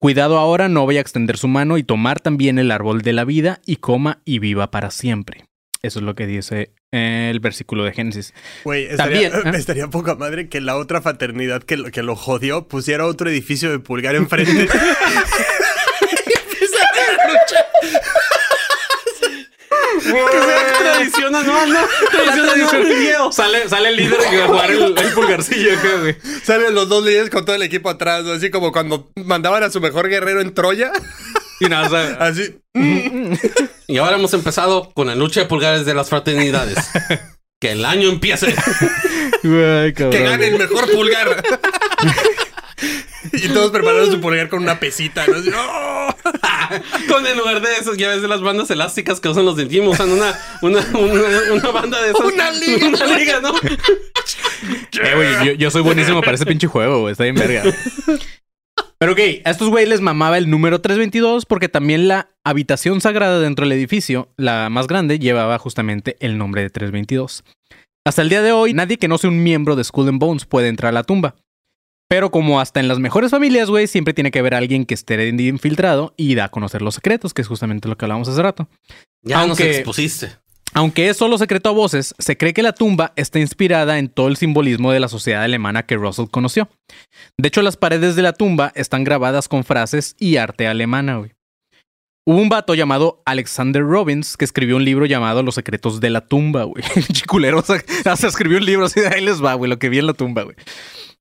Cuidado 0.00 0.38
ahora 0.38 0.68
no 0.68 0.86
vaya 0.86 1.00
a 1.00 1.02
extender 1.02 1.38
su 1.38 1.48
mano 1.48 1.76
y 1.76 1.82
tomar 1.82 2.20
también 2.20 2.60
el 2.60 2.70
árbol 2.70 3.02
de 3.02 3.14
la 3.14 3.24
vida 3.24 3.60
y 3.66 3.76
coma 3.76 4.20
y 4.24 4.38
viva 4.38 4.70
para 4.70 4.92
siempre. 4.92 5.47
Eso 5.82 6.00
es 6.00 6.04
lo 6.04 6.14
que 6.14 6.26
dice 6.26 6.72
el 6.90 7.38
versículo 7.40 7.84
de 7.84 7.92
Génesis. 7.92 8.34
Güey, 8.64 8.86
estaría, 8.86 9.30
También, 9.30 9.54
¿eh? 9.54 9.58
estaría 9.60 9.88
poca 9.88 10.16
madre 10.16 10.48
que 10.48 10.60
la 10.60 10.76
otra 10.76 11.00
fraternidad 11.00 11.62
que 11.62 11.76
lo, 11.76 11.90
que 11.90 12.02
lo 12.02 12.16
jodió 12.16 12.66
pusiera 12.66 13.06
otro 13.06 13.30
edificio 13.30 13.70
de 13.70 13.78
pulgar 13.78 14.16
enfrente. 14.16 14.68
Que 20.08 20.12
sea 20.14 20.78
tradición 20.78 21.34
anual, 21.34 21.70
¿no? 21.70 21.80
Tradición 22.10 22.48
anual. 22.48 23.32
Sale, 23.32 23.68
sale 23.68 23.88
el 23.90 23.96
líder 23.96 24.18
y 24.32 24.36
va 24.36 24.44
a 24.44 24.48
jugar 24.48 24.70
el, 24.70 24.98
el 24.98 25.12
pulgarcillo 25.12 25.72
acá, 25.78 25.96
güey. 26.00 26.16
Salen 26.44 26.74
los 26.74 26.88
dos 26.88 27.04
líderes 27.04 27.30
con 27.30 27.44
todo 27.44 27.56
el 27.56 27.62
equipo 27.62 27.90
atrás, 27.90 28.24
¿no? 28.24 28.32
así 28.32 28.50
como 28.50 28.72
cuando 28.72 29.10
mandaban 29.16 29.62
a 29.62 29.70
su 29.70 29.80
mejor 29.80 30.08
guerrero 30.08 30.40
en 30.40 30.54
Troya. 30.54 30.92
Y 31.60 31.66
nada, 31.66 31.86
o 31.86 31.90
sea, 31.90 32.16
Así. 32.20 32.56
Y 33.90 33.96
ahora 33.96 34.16
hemos 34.16 34.34
empezado 34.34 34.90
con 34.92 35.06
la 35.06 35.14
lucha 35.14 35.40
de 35.40 35.46
pulgares 35.46 35.86
de 35.86 35.94
las 35.94 36.08
fraternidades. 36.08 36.78
Que 37.60 37.72
el 37.72 37.84
año 37.84 38.08
empiece. 38.08 38.54
Que 39.42 40.22
gane 40.22 40.46
el 40.46 40.58
mejor 40.58 40.88
pulgar. 40.92 41.42
y 43.32 43.48
todos 43.48 43.72
prepararon 43.72 44.12
su 44.12 44.20
pulgar 44.20 44.48
con 44.48 44.62
una 44.62 44.78
pesita, 44.78 45.26
¿no? 45.26 45.34
Así, 45.34 45.50
¡oh! 45.52 46.08
Con 47.08 47.26
en 47.26 47.36
lugar 47.36 47.60
de 47.60 47.74
esos, 47.74 47.96
ya 47.96 48.10
ves 48.10 48.22
de 48.22 48.28
las 48.28 48.42
bandas 48.42 48.70
elásticas 48.70 49.18
que 49.18 49.28
usan 49.28 49.44
los 49.44 49.56
del 49.56 49.68
gym, 49.68 49.88
usan 49.88 50.08
una, 50.08 50.38
una, 50.62 50.86
una, 50.92 51.52
una 51.52 51.70
banda 51.72 52.00
de 52.00 52.10
esas. 52.10 52.20
Una 52.20 52.52
liga. 52.52 52.86
Una 52.86 53.18
liga, 53.18 53.40
¿no? 53.40 53.54
Eh, 53.58 55.14
güey, 55.16 55.46
yo, 55.46 55.52
yo 55.54 55.70
soy 55.72 55.82
buenísimo 55.82 56.20
para 56.20 56.36
ese 56.36 56.46
pinche 56.46 56.68
juego, 56.68 57.00
güey. 57.00 57.10
Está 57.10 57.24
bien 57.24 57.34
verga. 57.34 57.64
Pero 59.00 59.12
ok, 59.12 59.18
a 59.44 59.50
estos 59.50 59.68
güeyes 59.68 59.88
les 59.88 60.00
mamaba 60.00 60.38
el 60.38 60.50
número 60.50 60.80
322 60.80 61.46
porque 61.46 61.68
también 61.68 62.08
la 62.08 62.30
habitación 62.44 63.00
sagrada 63.00 63.38
dentro 63.38 63.64
del 63.64 63.72
edificio, 63.78 64.28
la 64.36 64.70
más 64.70 64.88
grande, 64.88 65.18
llevaba 65.20 65.56
justamente 65.58 66.16
el 66.20 66.36
nombre 66.36 66.62
de 66.62 66.70
322. 66.70 67.44
Hasta 68.04 68.22
el 68.22 68.28
día 68.28 68.42
de 68.42 68.52
hoy, 68.52 68.74
nadie 68.74 68.96
que 68.96 69.06
no 69.06 69.18
sea 69.18 69.30
un 69.30 69.42
miembro 69.42 69.76
de 69.76 69.84
Skull 69.84 70.08
and 70.08 70.18
Bones 70.18 70.46
puede 70.46 70.68
entrar 70.68 70.90
a 70.90 70.92
la 70.92 71.04
tumba. 71.04 71.36
Pero 72.08 72.30
como 72.30 72.58
hasta 72.58 72.80
en 72.80 72.88
las 72.88 72.98
mejores 72.98 73.30
familias, 73.30 73.68
güey, 73.68 73.86
siempre 73.86 74.14
tiene 74.14 74.30
que 74.30 74.38
haber 74.38 74.54
alguien 74.54 74.86
que 74.86 74.94
esté 74.94 75.28
infiltrado 75.28 76.14
y 76.16 76.34
da 76.34 76.44
a 76.44 76.48
conocer 76.48 76.80
los 76.80 76.94
secretos, 76.94 77.34
que 77.34 77.42
es 77.42 77.48
justamente 77.48 77.86
lo 77.86 77.96
que 77.98 78.06
hablábamos 78.06 78.28
hace 78.28 78.42
rato. 78.42 78.66
Ya 79.22 79.40
Aunque- 79.42 79.64
nos 79.68 79.76
expusiste. 79.76 80.30
Aunque 80.78 81.08
es 81.08 81.16
solo 81.16 81.38
secreto 81.38 81.70
a 81.70 81.72
voces, 81.72 82.14
se 82.20 82.36
cree 82.36 82.54
que 82.54 82.62
la 82.62 82.72
tumba 82.72 83.12
está 83.16 83.40
inspirada 83.40 83.98
en 83.98 84.08
todo 84.08 84.28
el 84.28 84.36
simbolismo 84.36 84.92
de 84.92 85.00
la 85.00 85.08
sociedad 85.08 85.42
alemana 85.42 85.84
que 85.84 85.96
Russell 85.96 86.26
conoció. 86.30 86.68
De 87.36 87.48
hecho, 87.48 87.62
las 87.62 87.76
paredes 87.76 88.14
de 88.14 88.22
la 88.22 88.32
tumba 88.32 88.70
están 88.76 89.02
grabadas 89.02 89.48
con 89.48 89.64
frases 89.64 90.14
y 90.20 90.36
arte 90.36 90.68
alemana, 90.68 91.16
güey. 91.16 91.32
Hubo 92.24 92.40
un 92.40 92.48
vato 92.48 92.76
llamado 92.76 93.24
Alexander 93.26 93.82
Robbins 93.82 94.36
que 94.36 94.44
escribió 94.44 94.76
un 94.76 94.84
libro 94.84 95.04
llamado 95.04 95.42
Los 95.42 95.56
secretos 95.56 95.98
de 95.98 96.10
la 96.10 96.20
tumba, 96.20 96.62
güey. 96.62 96.84
Chiculero, 97.12 97.58
o 97.58 97.74
escribió 98.28 98.58
un 98.58 98.64
libro 98.64 98.86
así 98.86 99.00
de 99.00 99.08
ahí 99.08 99.20
les 99.20 99.42
va, 99.42 99.54
güey, 99.54 99.68
lo 99.68 99.80
que 99.80 99.88
vi 99.88 99.98
en 99.98 100.06
la 100.06 100.14
tumba, 100.14 100.44
güey. 100.44 100.54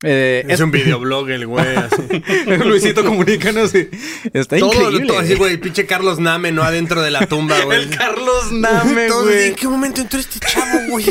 Eh, 0.03 0.45
Es 0.47 0.59
un 0.59 0.69
videoblog 0.71 1.29
el 1.31 1.47
güey, 1.47 1.65
así. 1.75 2.23
Luisito 2.65 3.03
comunícanos. 3.03 3.73
y- 3.73 3.89
Está 4.33 4.57
Todo, 4.57 4.73
increíble. 4.73 5.07
todo 5.07 5.19
así, 5.19 5.33
güey. 5.35 5.57
Pinche 5.57 5.85
Carlos 5.85 6.19
Name, 6.19 6.51
¿no? 6.51 6.63
Adentro 6.63 7.01
de 7.01 7.09
la 7.11 7.25
tumba, 7.25 7.59
güey. 7.65 7.83
El 7.83 7.89
Carlos 7.97 8.51
Name, 8.51 9.09
güey. 9.09 9.47
¿En 9.47 9.55
qué 9.55 9.67
momento 9.67 10.01
entró 10.01 10.19
este 10.19 10.39
chavo, 10.39 10.79
güey? 10.89 11.05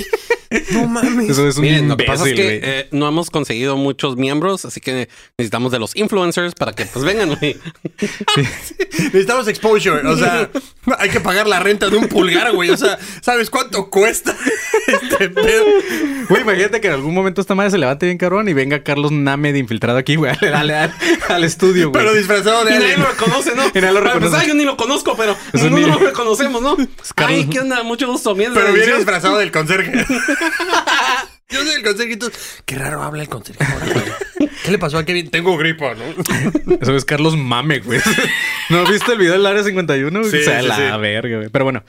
No 0.72 0.86
mames. 0.86 1.30
Eso 1.30 1.48
es 1.48 1.56
un 1.56 1.62
Miren, 1.62 1.88
lo 1.88 1.96
que 1.96 2.04
pasa 2.04 2.24
es 2.24 2.30
imbécil, 2.30 2.36
que 2.52 2.58
güey. 2.60 2.70
eh, 2.80 2.88
no 2.92 3.08
hemos 3.08 3.30
conseguido 3.30 3.76
muchos 3.76 4.16
miembros, 4.16 4.64
así 4.64 4.80
que 4.80 5.08
necesitamos 5.36 5.72
de 5.72 5.80
los 5.80 5.96
influencers 5.96 6.54
para 6.54 6.72
que 6.72 6.86
pues 6.86 7.04
vengan, 7.04 7.34
güey. 7.34 7.56
Necesitamos 9.12 9.48
exposure. 9.48 10.06
O 10.06 10.16
sea, 10.16 10.48
hay 10.98 11.10
que 11.10 11.18
pagar 11.20 11.48
la 11.48 11.58
renta 11.58 11.88
de 11.90 11.96
un 11.96 12.06
pulgar, 12.06 12.52
güey. 12.52 12.70
O 12.70 12.76
sea, 12.76 12.96
¿sabes 13.22 13.50
cuánto 13.50 13.90
cuesta 13.90 14.36
este 14.86 15.28
pedo? 15.30 15.64
Güey, 16.28 16.42
imagínate 16.42 16.80
que 16.80 16.86
en 16.88 16.94
algún 16.94 17.12
momento 17.14 17.40
esta 17.40 17.56
madre 17.56 17.72
se 17.72 17.78
levante 17.78 18.06
bien 18.06 18.18
cabrón 18.18 18.48
y 18.48 18.52
venga 18.52 18.75
Carlos 18.82 19.12
Name 19.12 19.52
de 19.52 19.58
infiltrado 19.58 19.98
aquí, 19.98 20.16
güey, 20.16 20.32
al, 20.42 20.54
al- 20.70 20.94
al- 21.28 21.44
estudio, 21.44 21.90
güey. 21.90 22.02
Pero 22.04 22.14
disfrazado 22.14 22.64
de 22.64 22.74
Y 22.74 22.78
nadie 22.78 22.96
lo 22.96 23.06
reconoce, 23.06 23.54
¿no? 23.54 23.62
Y 23.74 23.80
nadie 23.80 23.92
lo 23.92 24.00
Para 24.00 24.14
reconoce. 24.14 24.26
empezar, 24.26 24.46
yo 24.48 24.54
ni 24.54 24.64
lo 24.64 24.76
conozco, 24.76 25.16
pero 25.16 25.36
Es 25.52 25.62
niño. 25.62 25.86
lo 25.88 25.98
reconocemos, 25.98 26.62
¿no? 26.62 26.76
Carlos. 27.14 27.38
Ay, 27.38 27.46
¿qué 27.48 27.60
onda? 27.60 27.82
Mucho 27.82 28.06
gusto. 28.06 28.34
Bien, 28.34 28.52
Pero 28.54 28.72
viene 28.72 28.96
disfrazado 28.96 29.38
del 29.38 29.50
conserje. 29.52 30.04
Yo 31.48 31.60
soy 31.62 32.10
el 32.12 32.18
tú, 32.18 32.30
Qué 32.64 32.74
raro 32.76 33.02
habla 33.02 33.22
el 33.22 33.28
conserje. 33.28 33.64
¿Qué 34.64 34.70
le 34.72 34.78
pasó 34.78 34.98
a 34.98 35.04
Kevin? 35.04 35.30
Tengo 35.30 35.56
gripa, 35.56 35.94
¿no? 35.94 36.74
Eso 36.80 36.96
es 36.96 37.04
Carlos 37.04 37.36
Mame, 37.36 37.78
güey. 37.78 38.00
¿No 38.68 38.84
viste 38.84 39.12
el 39.12 39.18
video 39.18 39.32
del 39.34 39.46
Área 39.46 39.62
51? 39.62 40.24
Sí, 40.24 40.36
o 40.38 40.40
sea, 40.42 40.60
sí, 40.60 40.66
la 40.66 40.76
sí. 40.76 40.82
verga, 41.00 41.36
güey. 41.36 41.48
Pero 41.50 41.64
bueno, 41.64 41.84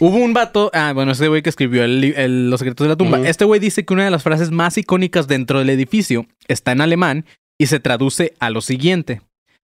hubo 0.00 0.16
un 0.16 0.32
vato... 0.32 0.70
Ah, 0.72 0.92
bueno, 0.94 1.12
ese 1.12 1.28
güey 1.28 1.42
que 1.42 1.50
escribió 1.50 1.84
el 1.84 2.00
li- 2.00 2.14
el- 2.16 2.48
Los 2.48 2.60
secretos 2.60 2.86
de 2.86 2.88
la 2.88 2.96
tumba. 2.96 3.20
Este 3.28 3.44
güey 3.44 3.60
dice 3.60 3.84
que 3.84 3.92
una 3.92 4.04
de 4.06 4.10
las 4.10 4.22
frases 4.22 4.50
más 4.50 4.78
icónicas 4.78 5.28
dentro 5.28 5.58
del 5.58 5.68
edificio 5.68 6.26
está 6.48 6.72
en 6.72 6.80
alemán 6.80 7.26
y 7.60 7.66
se 7.66 7.80
traduce 7.80 8.32
a 8.40 8.48
lo 8.48 8.62
siguiente. 8.62 9.20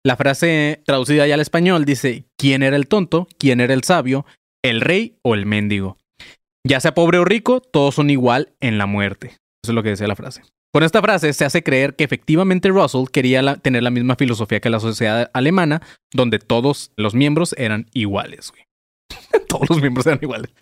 La 0.03 0.17
frase 0.17 0.81
traducida 0.87 1.27
ya 1.27 1.35
al 1.35 1.41
español 1.41 1.85
dice, 1.85 2.25
¿quién 2.39 2.63
era 2.63 2.77
el 2.77 2.89
tonto? 2.89 3.29
¿quién 3.39 3.61
era 3.61 3.75
el 3.75 3.85
sabio? 3.85 4.25
¿El 4.63 4.81
rey 4.81 5.17
o 5.23 5.35
el 5.35 5.45
mendigo? 5.45 5.99
Ya 6.67 6.81
sea 6.81 6.95
pobre 6.95 7.19
o 7.19 7.25
rico, 7.25 7.61
todos 7.61 7.95
son 7.95 8.09
igual 8.11 8.55
en 8.61 8.79
la 8.79 8.87
muerte. 8.87 9.29
Eso 9.63 9.73
es 9.73 9.75
lo 9.75 9.83
que 9.83 9.91
decía 9.91 10.07
la 10.09 10.17
frase. 10.17 10.43
Con 10.73 10.83
esta 10.83 11.03
frase 11.03 11.33
se 11.33 11.45
hace 11.45 11.63
creer 11.63 11.95
que 11.95 12.05
efectivamente 12.05 12.69
Russell 12.71 13.05
quería 13.13 13.43
la- 13.43 13.57
tener 13.57 13.83
la 13.83 13.91
misma 13.91 14.17
filosofía 14.17 14.61
que 14.61 14.71
la 14.71 14.81
sociedad 14.81 15.31
alemana, 15.35 15.83
donde 16.13 16.39
todos 16.39 16.91
los 16.97 17.15
miembros 17.15 17.55
eran 17.59 17.87
iguales. 17.93 18.51
güey. 18.51 18.65
todos 19.49 19.69
los 19.69 19.81
miembros 19.81 20.07
eran 20.07 20.19
iguales. 20.23 20.51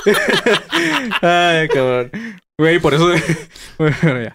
Ay, 1.22 1.68
cabrón. 1.68 2.10
Güey, 2.60 2.78
por 2.78 2.92
eso. 2.92 3.08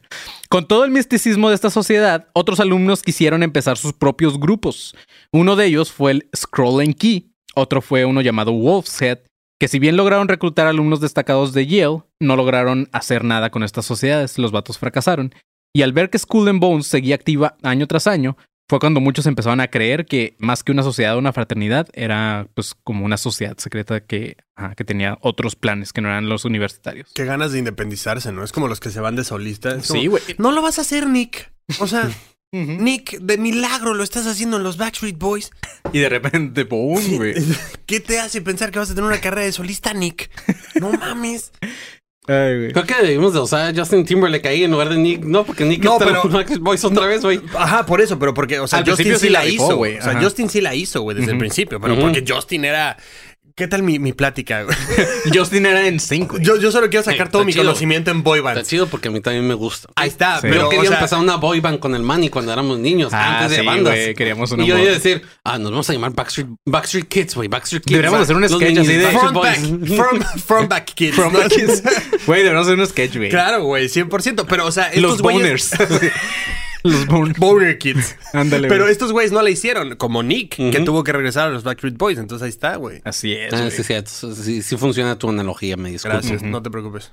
Con 0.49 0.67
todo 0.67 0.83
el 0.83 0.89
misticismo 0.89 1.49
de 1.49 1.55
esta 1.55 1.69
sociedad, 1.69 2.27
otros 2.33 2.59
alumnos 2.59 3.03
quisieron 3.03 3.43
empezar 3.43 3.77
sus 3.77 3.93
propios 3.93 4.39
grupos. 4.39 4.95
Uno 5.31 5.55
de 5.55 5.67
ellos 5.67 5.91
fue 5.91 6.11
el 6.11 6.29
Scroll 6.35 6.81
and 6.81 6.95
Key, 6.95 7.35
otro 7.53 7.83
fue 7.83 8.03
uno 8.03 8.21
llamado 8.21 8.51
Wolf's 8.51 8.99
Head, 8.99 9.19
que 9.59 9.67
si 9.67 9.77
bien 9.77 9.95
lograron 9.95 10.27
reclutar 10.27 10.65
alumnos 10.65 11.01
destacados 11.01 11.53
de 11.53 11.67
Yale, 11.67 12.01
no 12.19 12.35
lograron 12.35 12.89
hacer 12.93 13.23
nada 13.23 13.51
con 13.51 13.61
estas 13.61 13.85
sociedades, 13.85 14.39
los 14.39 14.51
vatos 14.51 14.79
fracasaron. 14.79 15.31
Y 15.71 15.83
al 15.83 15.93
ver 15.93 16.09
que 16.09 16.17
Skull 16.17 16.49
and 16.49 16.59
Bones 16.59 16.87
seguía 16.87 17.13
activa 17.13 17.57
año 17.61 17.85
tras 17.85 18.07
año, 18.07 18.37
fue 18.67 18.79
cuando 18.79 18.99
muchos 18.99 19.25
empezaron 19.25 19.59
a 19.61 19.67
creer 19.67 20.05
que 20.05 20.35
más 20.39 20.63
que 20.63 20.71
una 20.71 20.83
sociedad 20.83 21.15
o 21.15 21.19
una 21.19 21.33
fraternidad, 21.33 21.87
era 21.93 22.47
pues 22.55 22.75
como 22.83 23.05
una 23.05 23.17
sociedad 23.17 23.57
secreta 23.57 24.01
que, 24.01 24.37
ajá, 24.55 24.75
que 24.75 24.83
tenía 24.83 25.17
otros 25.21 25.55
planes 25.55 25.93
que 25.93 26.01
no 26.01 26.09
eran 26.09 26.29
los 26.29 26.45
universitarios. 26.45 27.11
Qué 27.13 27.25
ganas 27.25 27.51
de 27.51 27.59
independizarse, 27.59 28.31
¿no? 28.31 28.43
Es 28.43 28.51
como 28.51 28.67
los 28.67 28.79
que 28.79 28.89
se 28.89 28.99
van 28.99 29.15
de 29.15 29.23
solistas. 29.23 29.85
Sí, 29.85 30.07
güey. 30.07 30.23
No 30.37 30.51
lo 30.51 30.61
vas 30.61 30.79
a 30.79 30.81
hacer, 30.81 31.07
Nick. 31.07 31.51
O 31.79 31.87
sea, 31.87 32.09
Nick, 32.51 33.19
de 33.19 33.37
milagro 33.37 33.93
lo 33.93 34.03
estás 34.03 34.25
haciendo 34.27 34.57
en 34.57 34.63
los 34.63 34.77
Backstreet 34.77 35.17
Boys. 35.17 35.51
Y 35.93 35.99
de 35.99 36.09
repente, 36.09 36.63
¡boom, 36.63 37.03
güey! 37.17 37.35
¿Qué 37.85 37.99
te 37.99 38.19
hace 38.19 38.41
pensar 38.41 38.71
que 38.71 38.79
vas 38.79 38.89
a 38.89 38.95
tener 38.95 39.07
una 39.07 39.21
carrera 39.21 39.45
de 39.45 39.51
solista, 39.51 39.93
Nick? 39.93 40.31
No 40.79 40.91
mames. 40.91 41.51
Ay, 42.27 42.57
güey. 42.57 42.71
Creo 42.73 42.85
que 42.85 42.95
debimos 43.03 43.33
de 43.33 43.39
usar 43.39 43.77
Justin 43.77 44.03
Timberlake 44.03 44.47
ahí 44.47 44.63
en 44.63 44.71
lugar 44.71 44.89
de 44.89 44.97
Nick. 44.97 45.23
No, 45.23 45.43
porque 45.43 45.63
Nick 45.63 45.83
No, 45.83 45.97
pero- 45.99 46.23
Boys 46.59 46.83
otra 46.83 47.05
vez, 47.05 47.21
güey. 47.21 47.39
Ajá, 47.57 47.85
por 47.85 48.01
eso, 48.01 48.17
pero 48.17 48.33
porque, 48.33 48.59
o 48.59 48.67
sea, 48.67 48.79
Al 48.79 48.89
Justin 48.89 49.17
sí 49.17 49.29
la 49.29 49.45
hizo, 49.45 49.75
güey. 49.77 49.97
O 49.97 50.01
sea. 50.01 50.19
Justin 50.21 50.49
sí 50.49 50.61
la 50.61 50.73
hizo, 50.73 51.01
güey, 51.01 51.17
desde 51.17 51.31
el 51.33 51.37
principio. 51.37 51.79
Pero 51.79 51.99
porque 51.99 52.23
Justin 52.27 52.65
era. 52.65 52.97
¿Qué 53.57 53.69
tal 53.69 53.83
mi, 53.83 53.99
mi 53.99 54.11
plática? 54.11 54.65
Justin 55.33 55.65
era 55.65 55.87
en 55.87 55.97
güey. 56.27 56.43
Yo, 56.43 56.57
yo 56.59 56.73
solo 56.73 56.89
quiero 56.89 57.05
sacar 57.05 57.29
todo 57.31 57.43
está 57.43 57.45
mi 57.45 57.53
chido. 57.53 57.63
conocimiento 57.63 58.11
en 58.11 58.21
boy 58.21 58.39
Está 58.39 58.53
bands. 58.53 58.67
chido 58.69 58.87
porque 58.87 59.07
a 59.07 59.11
mí 59.11 59.21
también 59.21 59.47
me 59.47 59.53
gusta. 59.53 59.87
Ahí 59.95 60.09
está, 60.09 60.41
Sí. 60.41 60.47
pero. 60.49 60.63
Yo 60.63 60.69
quería 60.69 60.83
o 60.83 60.87
sea, 60.87 60.97
empezar 60.97 61.19
una 61.19 61.37
boy 61.37 61.61
band 61.61 61.79
con 61.79 61.95
el 61.95 62.01
Manny 62.01 62.27
cuando 62.27 62.51
éramos 62.51 62.79
niños, 62.79 63.13
Ah, 63.13 63.37
antes 63.43 63.51
de 63.51 63.59
sí, 63.61 63.65
bandas. 63.65 63.95
queríamos 64.17 64.51
una 64.51 64.65
y 64.65 64.67
yo 64.67 64.77
iba 64.77 64.89
a 64.89 64.93
decir, 64.93 65.21
ah, 65.45 65.57
nos 65.57 65.71
vamos 65.71 65.89
a 65.89 65.93
llamar 65.93 66.11
Backstreet, 66.13 66.47
Backstreet 66.65 67.07
Kids, 67.07 67.35
güey, 67.35 67.47
Backstreet 67.47 67.83
Kids. 67.85 67.91
Deberíamos 67.93 68.19
hacer 68.19 68.35
un 68.35 68.49
sketch 68.49 68.77
así 68.77 68.93
de- 68.93 69.07
Front 69.07 69.33
back, 69.35 69.59
from, 69.95 70.21
from 70.45 70.67
back 70.67 70.85
kids. 70.93 71.15
From 71.15 71.31
the 71.33 71.47
kids. 71.47 71.81
Güey, 72.27 72.39
deberíamos 72.41 72.67
hacer 72.67 72.77
un 72.77 72.85
sketch, 72.87 73.15
güey. 73.15 73.29
Claro, 73.29 73.63
güey, 73.63 73.87
100%. 73.87 74.45
Pero, 74.49 74.65
o 74.65 74.71
sea, 74.73 74.87
estos 74.87 75.01
Los 75.01 75.21
boners. 75.21 75.71
Los. 76.85 77.05
Boner 77.37 77.77
Kids. 77.77 78.15
Ándale, 78.33 78.67
Pero 78.67 78.83
güey. 78.83 78.91
estos 78.91 79.11
güeyes 79.11 79.31
no 79.31 79.41
la 79.41 79.49
hicieron, 79.49 79.95
como 79.95 80.23
Nick, 80.23 80.55
que 80.55 80.79
tuvo 80.81 81.03
que 81.03 81.11
regresar 81.11 81.47
a 81.47 81.51
los 81.51 81.63
Backstreet 81.63 81.97
Boys. 81.97 82.17
Entonces 82.17 82.43
ahí 82.43 82.49
está, 82.49 82.75
güey. 82.77 83.01
Así 83.03 83.33
es, 83.33 83.53
Ah, 83.53 83.69
sí, 83.71 83.83
sí, 83.83 84.33
sí, 84.35 84.61
sí 84.61 84.77
funciona 84.77 85.17
tu 85.17 85.29
analogía, 85.29 85.77
me 85.77 85.89
disculpo. 85.91 86.17
Gracias, 86.17 86.43
no 86.43 86.61
te 86.61 86.69
preocupes. 86.69 87.11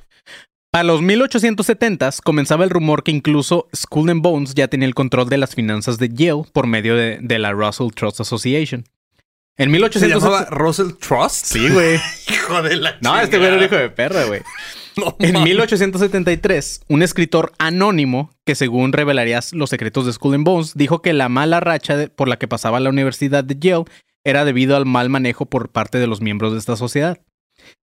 A 0.75 0.83
los 0.85 1.03
1870s 1.03 2.21
comenzaba 2.23 2.65
el 2.65 2.71
rumor 2.71 3.03
que 3.03 3.11
incluso 3.11 3.69
Skull 3.77 4.09
and 4.09 4.23
Bones 4.23 4.55
ya 4.55 4.69
tenía 4.69 4.89
el 4.89 4.95
control 4.95 5.29
de 5.29 5.37
las 5.37 5.55
finanzas 5.55 5.99
de 5.99 6.09
Yale 6.09 6.45
por 6.53 6.67
medio 6.67 6.97
de, 6.97 7.19
de 7.21 7.39
la 7.39 7.53
Russell 7.53 7.89
Trust 7.95 8.21
Association. 8.21 8.85
En 9.59 9.67
¿Se 9.67 9.71
1870... 9.71 10.19
llamaba 10.19 10.47
Russell 10.51 10.93
Trust? 10.99 11.45
Sí, 11.45 11.69
güey. 11.69 12.01
Hijo 12.29 12.63
de 12.63 12.77
la 12.77 12.97
No, 13.03 13.21
este 13.21 13.37
güey 13.37 13.49
era 13.49 13.59
un 13.59 13.65
hijo 13.65 13.77
de 13.77 13.91
perra, 13.91 14.25
güey. 14.25 14.41
No, 14.97 15.17
En 15.19 15.33
mames. 15.33 15.49
1873, 15.49 16.83
un 16.89 17.03
escritor 17.03 17.53
anónimo, 17.59 18.31
que 18.45 18.55
según 18.55 18.93
revelaría 18.93 19.41
los 19.53 19.71
secretos 19.71 20.05
de 20.07 20.13
Skull 20.13 20.35
and 20.35 20.45
Bones, 20.45 20.75
dijo 20.75 21.01
que 21.03 21.13
la 21.13 21.29
mala 21.29 21.61
racha 21.61 21.97
de- 21.97 22.09
por 22.09 22.29
la 22.29 22.39
que 22.39 22.49
pasaba 22.49 22.79
la 22.81 22.91
Universidad 22.91 23.43
de 23.45 23.57
Yale 23.59 23.85
era 24.25 24.45
debido 24.45 24.77
al 24.77 24.85
mal 24.87 25.09
manejo 25.09 25.47
por 25.47 25.71
parte 25.71 25.99
de 25.99 26.07
los 26.07 26.21
miembros 26.21 26.53
de 26.53 26.59
esta 26.59 26.77
sociedad. 26.77 27.19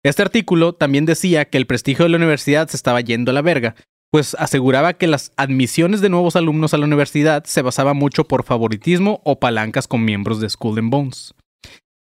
Este 0.03 0.21
artículo 0.21 0.73
también 0.73 1.05
decía 1.05 1.45
que 1.45 1.57
el 1.57 1.67
prestigio 1.67 2.03
de 2.05 2.09
la 2.09 2.17
universidad 2.17 2.67
se 2.67 2.77
estaba 2.77 3.01
yendo 3.01 3.31
a 3.31 3.33
la 3.33 3.41
verga, 3.41 3.75
pues 4.11 4.35
aseguraba 4.39 4.93
que 4.93 5.07
las 5.07 5.31
admisiones 5.37 6.01
de 6.01 6.09
nuevos 6.09 6.35
alumnos 6.35 6.73
a 6.73 6.77
la 6.77 6.85
universidad 6.85 7.43
se 7.45 7.61
basaba 7.61 7.93
mucho 7.93 8.23
por 8.25 8.43
favoritismo 8.43 9.21
o 9.25 9.39
palancas 9.39 9.87
con 9.87 10.03
miembros 10.05 10.39
de 10.39 10.49
Skull 10.49 10.79
and 10.79 10.89
Bones. 10.91 11.33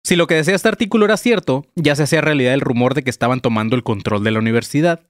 Si 0.08 0.16
lo 0.16 0.26
que 0.26 0.36
decía 0.36 0.54
este 0.54 0.68
artículo 0.68 1.04
era 1.04 1.18
cierto, 1.18 1.66
ya 1.74 1.94
se 1.94 2.04
hacía 2.04 2.22
realidad 2.22 2.54
el 2.54 2.62
rumor 2.62 2.94
de 2.94 3.04
que 3.04 3.10
estaban 3.10 3.42
tomando 3.42 3.76
el 3.76 3.82
control 3.82 4.24
de 4.24 4.30
la 4.30 4.38
universidad. 4.38 5.02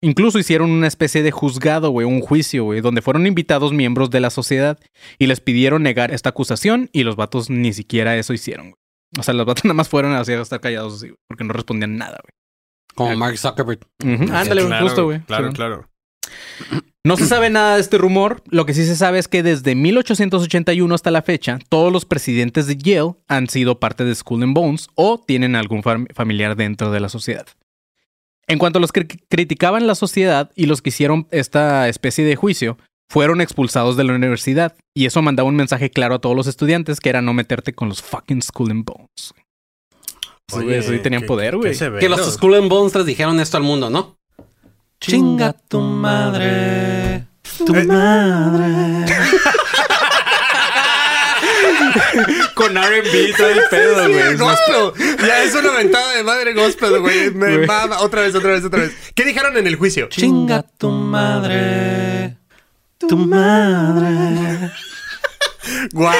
Incluso 0.00 0.38
hicieron 0.38 0.70
una 0.70 0.86
especie 0.86 1.22
de 1.22 1.30
juzgado, 1.30 1.90
güey, 1.90 2.06
un 2.06 2.22
juicio, 2.22 2.64
güey, 2.64 2.80
donde 2.80 3.02
fueron 3.02 3.26
invitados 3.26 3.74
miembros 3.74 4.08
de 4.08 4.20
la 4.20 4.30
sociedad 4.30 4.78
y 5.18 5.26
les 5.26 5.40
pidieron 5.40 5.82
negar 5.82 6.12
esta 6.14 6.30
acusación 6.30 6.88
y 6.94 7.02
los 7.02 7.14
vatos 7.16 7.50
ni 7.50 7.74
siquiera 7.74 8.16
eso 8.16 8.32
hicieron, 8.32 8.70
güey. 8.70 8.76
O 9.18 9.22
sea, 9.22 9.34
los 9.34 9.44
vatos 9.44 9.64
nada 9.66 9.74
más 9.74 9.90
fueron 9.90 10.14
así 10.14 10.32
a 10.32 10.40
estar 10.40 10.62
callados 10.62 10.94
así, 10.94 11.08
güey, 11.08 11.18
porque 11.28 11.44
no 11.44 11.52
respondían 11.52 11.98
nada, 11.98 12.18
Como 12.94 13.14
Mark 13.16 13.36
Zuckerberg. 13.36 13.80
güey. 14.00 14.14
Ujú, 14.14 14.22
Ándale, 14.34 14.62
güey, 14.62 14.66
Claro, 14.68 14.86
justo, 14.86 15.04
güey. 15.04 15.20
Claro, 15.26 15.48
Sí. 15.48 15.54
claro. 15.56 15.88
No 17.04 17.16
se 17.16 17.26
sabe 17.26 17.50
nada 17.50 17.74
de 17.74 17.80
este 17.80 17.98
rumor. 17.98 18.42
Lo 18.48 18.64
que 18.64 18.74
sí 18.74 18.84
se 18.86 18.94
sabe 18.94 19.18
es 19.18 19.26
que 19.26 19.42
desde 19.42 19.74
1881 19.74 20.94
hasta 20.94 21.10
la 21.10 21.22
fecha, 21.22 21.58
todos 21.68 21.92
los 21.92 22.04
presidentes 22.04 22.68
de 22.68 22.76
Yale 22.76 23.14
han 23.26 23.48
sido 23.48 23.80
parte 23.80 24.04
de 24.04 24.14
Skull 24.14 24.42
and 24.44 24.54
Bones 24.54 24.88
o 24.94 25.18
tienen 25.18 25.56
algún 25.56 25.82
fam- 25.82 26.06
familiar 26.14 26.54
dentro 26.54 26.92
de 26.92 27.00
la 27.00 27.08
sociedad. 27.08 27.46
En 28.46 28.58
cuanto 28.58 28.78
a 28.78 28.80
los 28.80 28.92
que 28.92 29.06
criticaban 29.28 29.86
la 29.88 29.94
sociedad 29.96 30.50
y 30.54 30.66
los 30.66 30.80
que 30.80 30.90
hicieron 30.90 31.26
esta 31.32 31.88
especie 31.88 32.24
de 32.24 32.36
juicio, 32.36 32.78
fueron 33.08 33.40
expulsados 33.40 33.96
de 33.96 34.04
la 34.04 34.14
universidad. 34.14 34.76
Y 34.94 35.06
eso 35.06 35.22
mandaba 35.22 35.48
un 35.48 35.56
mensaje 35.56 35.90
claro 35.90 36.14
a 36.14 36.18
todos 36.20 36.36
los 36.36 36.46
estudiantes 36.46 37.00
que 37.00 37.08
era 37.08 37.20
no 37.20 37.34
meterte 37.34 37.72
con 37.72 37.88
los 37.88 38.00
fucking 38.00 38.42
Skull 38.42 38.70
and 38.70 38.84
Bones. 38.84 39.34
Sí, 40.48 40.56
eso 40.70 40.92
sí 40.92 40.98
tenían 41.00 41.22
poder, 41.26 41.56
güey. 41.56 41.72
Que 42.00 42.08
los 42.08 42.20
Skull 42.34 42.54
and 42.54 42.68
Bones 42.68 42.94
les 42.94 43.06
dijeron 43.06 43.40
esto 43.40 43.56
al 43.56 43.62
mundo, 43.64 43.90
¿no? 43.90 44.16
Chinga 45.10 45.52
tu 45.68 45.80
madre. 45.80 47.26
Tu 47.66 47.74
Eh. 47.74 47.84
madre. 47.84 49.06
Con 52.54 52.76
R&B 52.76 53.34
todo 53.36 53.48
el 53.48 53.60
pedo, 53.70 54.06
Sí, 54.06 54.12
güey. 54.12 54.26
el 54.28 54.36
gospel. 54.38 54.92
Ya 55.26 55.42
es 55.42 55.54
una 55.54 55.70
ventada 55.72 56.12
de 56.14 56.22
madre 56.22 56.52
gospel, 56.54 57.00
güey. 57.00 57.30
Me 57.30 57.56
Güey. 57.56 57.66
mama. 57.66 58.00
Otra 58.00 58.22
vez, 58.22 58.34
otra 58.34 58.52
vez, 58.52 58.64
otra 58.64 58.80
vez. 58.82 58.92
¿Qué 59.14 59.24
dijeron 59.24 59.56
en 59.56 59.66
el 59.66 59.76
juicio? 59.76 60.08
Chinga 60.08 60.62
tu 60.62 60.90
madre. 60.90 62.36
Tu 62.98 63.16
madre. 63.16 64.70
Guau, 65.92 66.12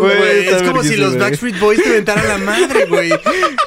Güey, 0.00 0.18
güey. 0.18 0.48
Es 0.48 0.62
como 0.62 0.82
si 0.82 0.96
los. 0.96 1.18
Backstreet 1.18 1.58
Boys 1.58 1.82
te 1.82 1.88
inventaran 1.88 2.28
la 2.28 2.38
madre, 2.38 2.86
güey. 2.86 3.10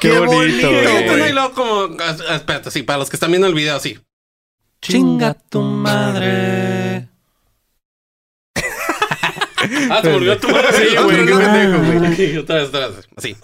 Qué, 0.00 0.18
bonito, 0.18 0.32
bonito, 0.36 0.70
güey. 0.70 0.82
Bueno, 0.84 1.12
y 1.14 1.18
güey. 1.18 1.32
luego 1.32 1.52
como... 1.52 1.88
Espérate, 2.30 2.70
sí, 2.70 2.82
para 2.82 2.98
los 2.98 3.10
que 3.10 3.16
están 3.16 3.30
viendo 3.30 3.46
el 3.46 3.54
video, 3.54 3.76
así. 3.76 3.98
Chinga 4.80 5.34
tu 5.48 5.60
madre. 5.60 7.08
ah, 9.90 10.00
se 10.02 10.12
volvió 10.12 10.38
tu 10.38 10.48
madre. 10.48 10.72
Sí, 10.72 10.96
güey, 10.96 11.26
qué 11.26 11.32
pendejo, 11.34 11.78
güey. 12.00 12.16
Sí, 12.16 12.36
otra 12.38 12.56
vez, 12.56 12.68
otra 12.68 12.88
vez. 12.88 13.08
Así. 13.16 13.36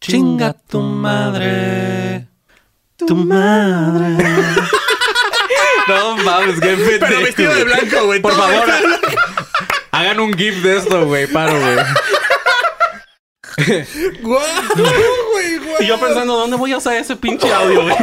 Chinga 0.00 0.54
tu 0.54 0.80
madre. 0.80 2.26
Tu 2.96 3.14
madre. 3.14 4.16
No 5.88 6.16
mames, 6.16 6.60
qué 6.60 6.68
pendejo. 6.68 7.06
Pero 7.06 7.20
vestido 7.20 7.54
de 7.54 7.64
blanco, 7.64 8.06
güey. 8.06 8.20
Por 8.20 8.32
favor, 8.34 8.68
hagan 9.92 10.20
un 10.20 10.32
GIF 10.32 10.62
de 10.62 10.76
esto, 10.78 11.04
güey. 11.06 11.26
Paro, 11.26 11.52
güey. 11.60 11.76
Guau, 14.22 14.40
güey, 15.32 15.58
guau. 15.58 15.76
Y 15.80 15.86
yo 15.86 16.00
pensando, 16.00 16.36
¿dónde 16.36 16.56
voy 16.56 16.72
a 16.72 16.78
usar 16.78 16.94
ese 16.94 17.14
pinche 17.16 17.52
audio, 17.52 17.82
güey? 17.82 17.96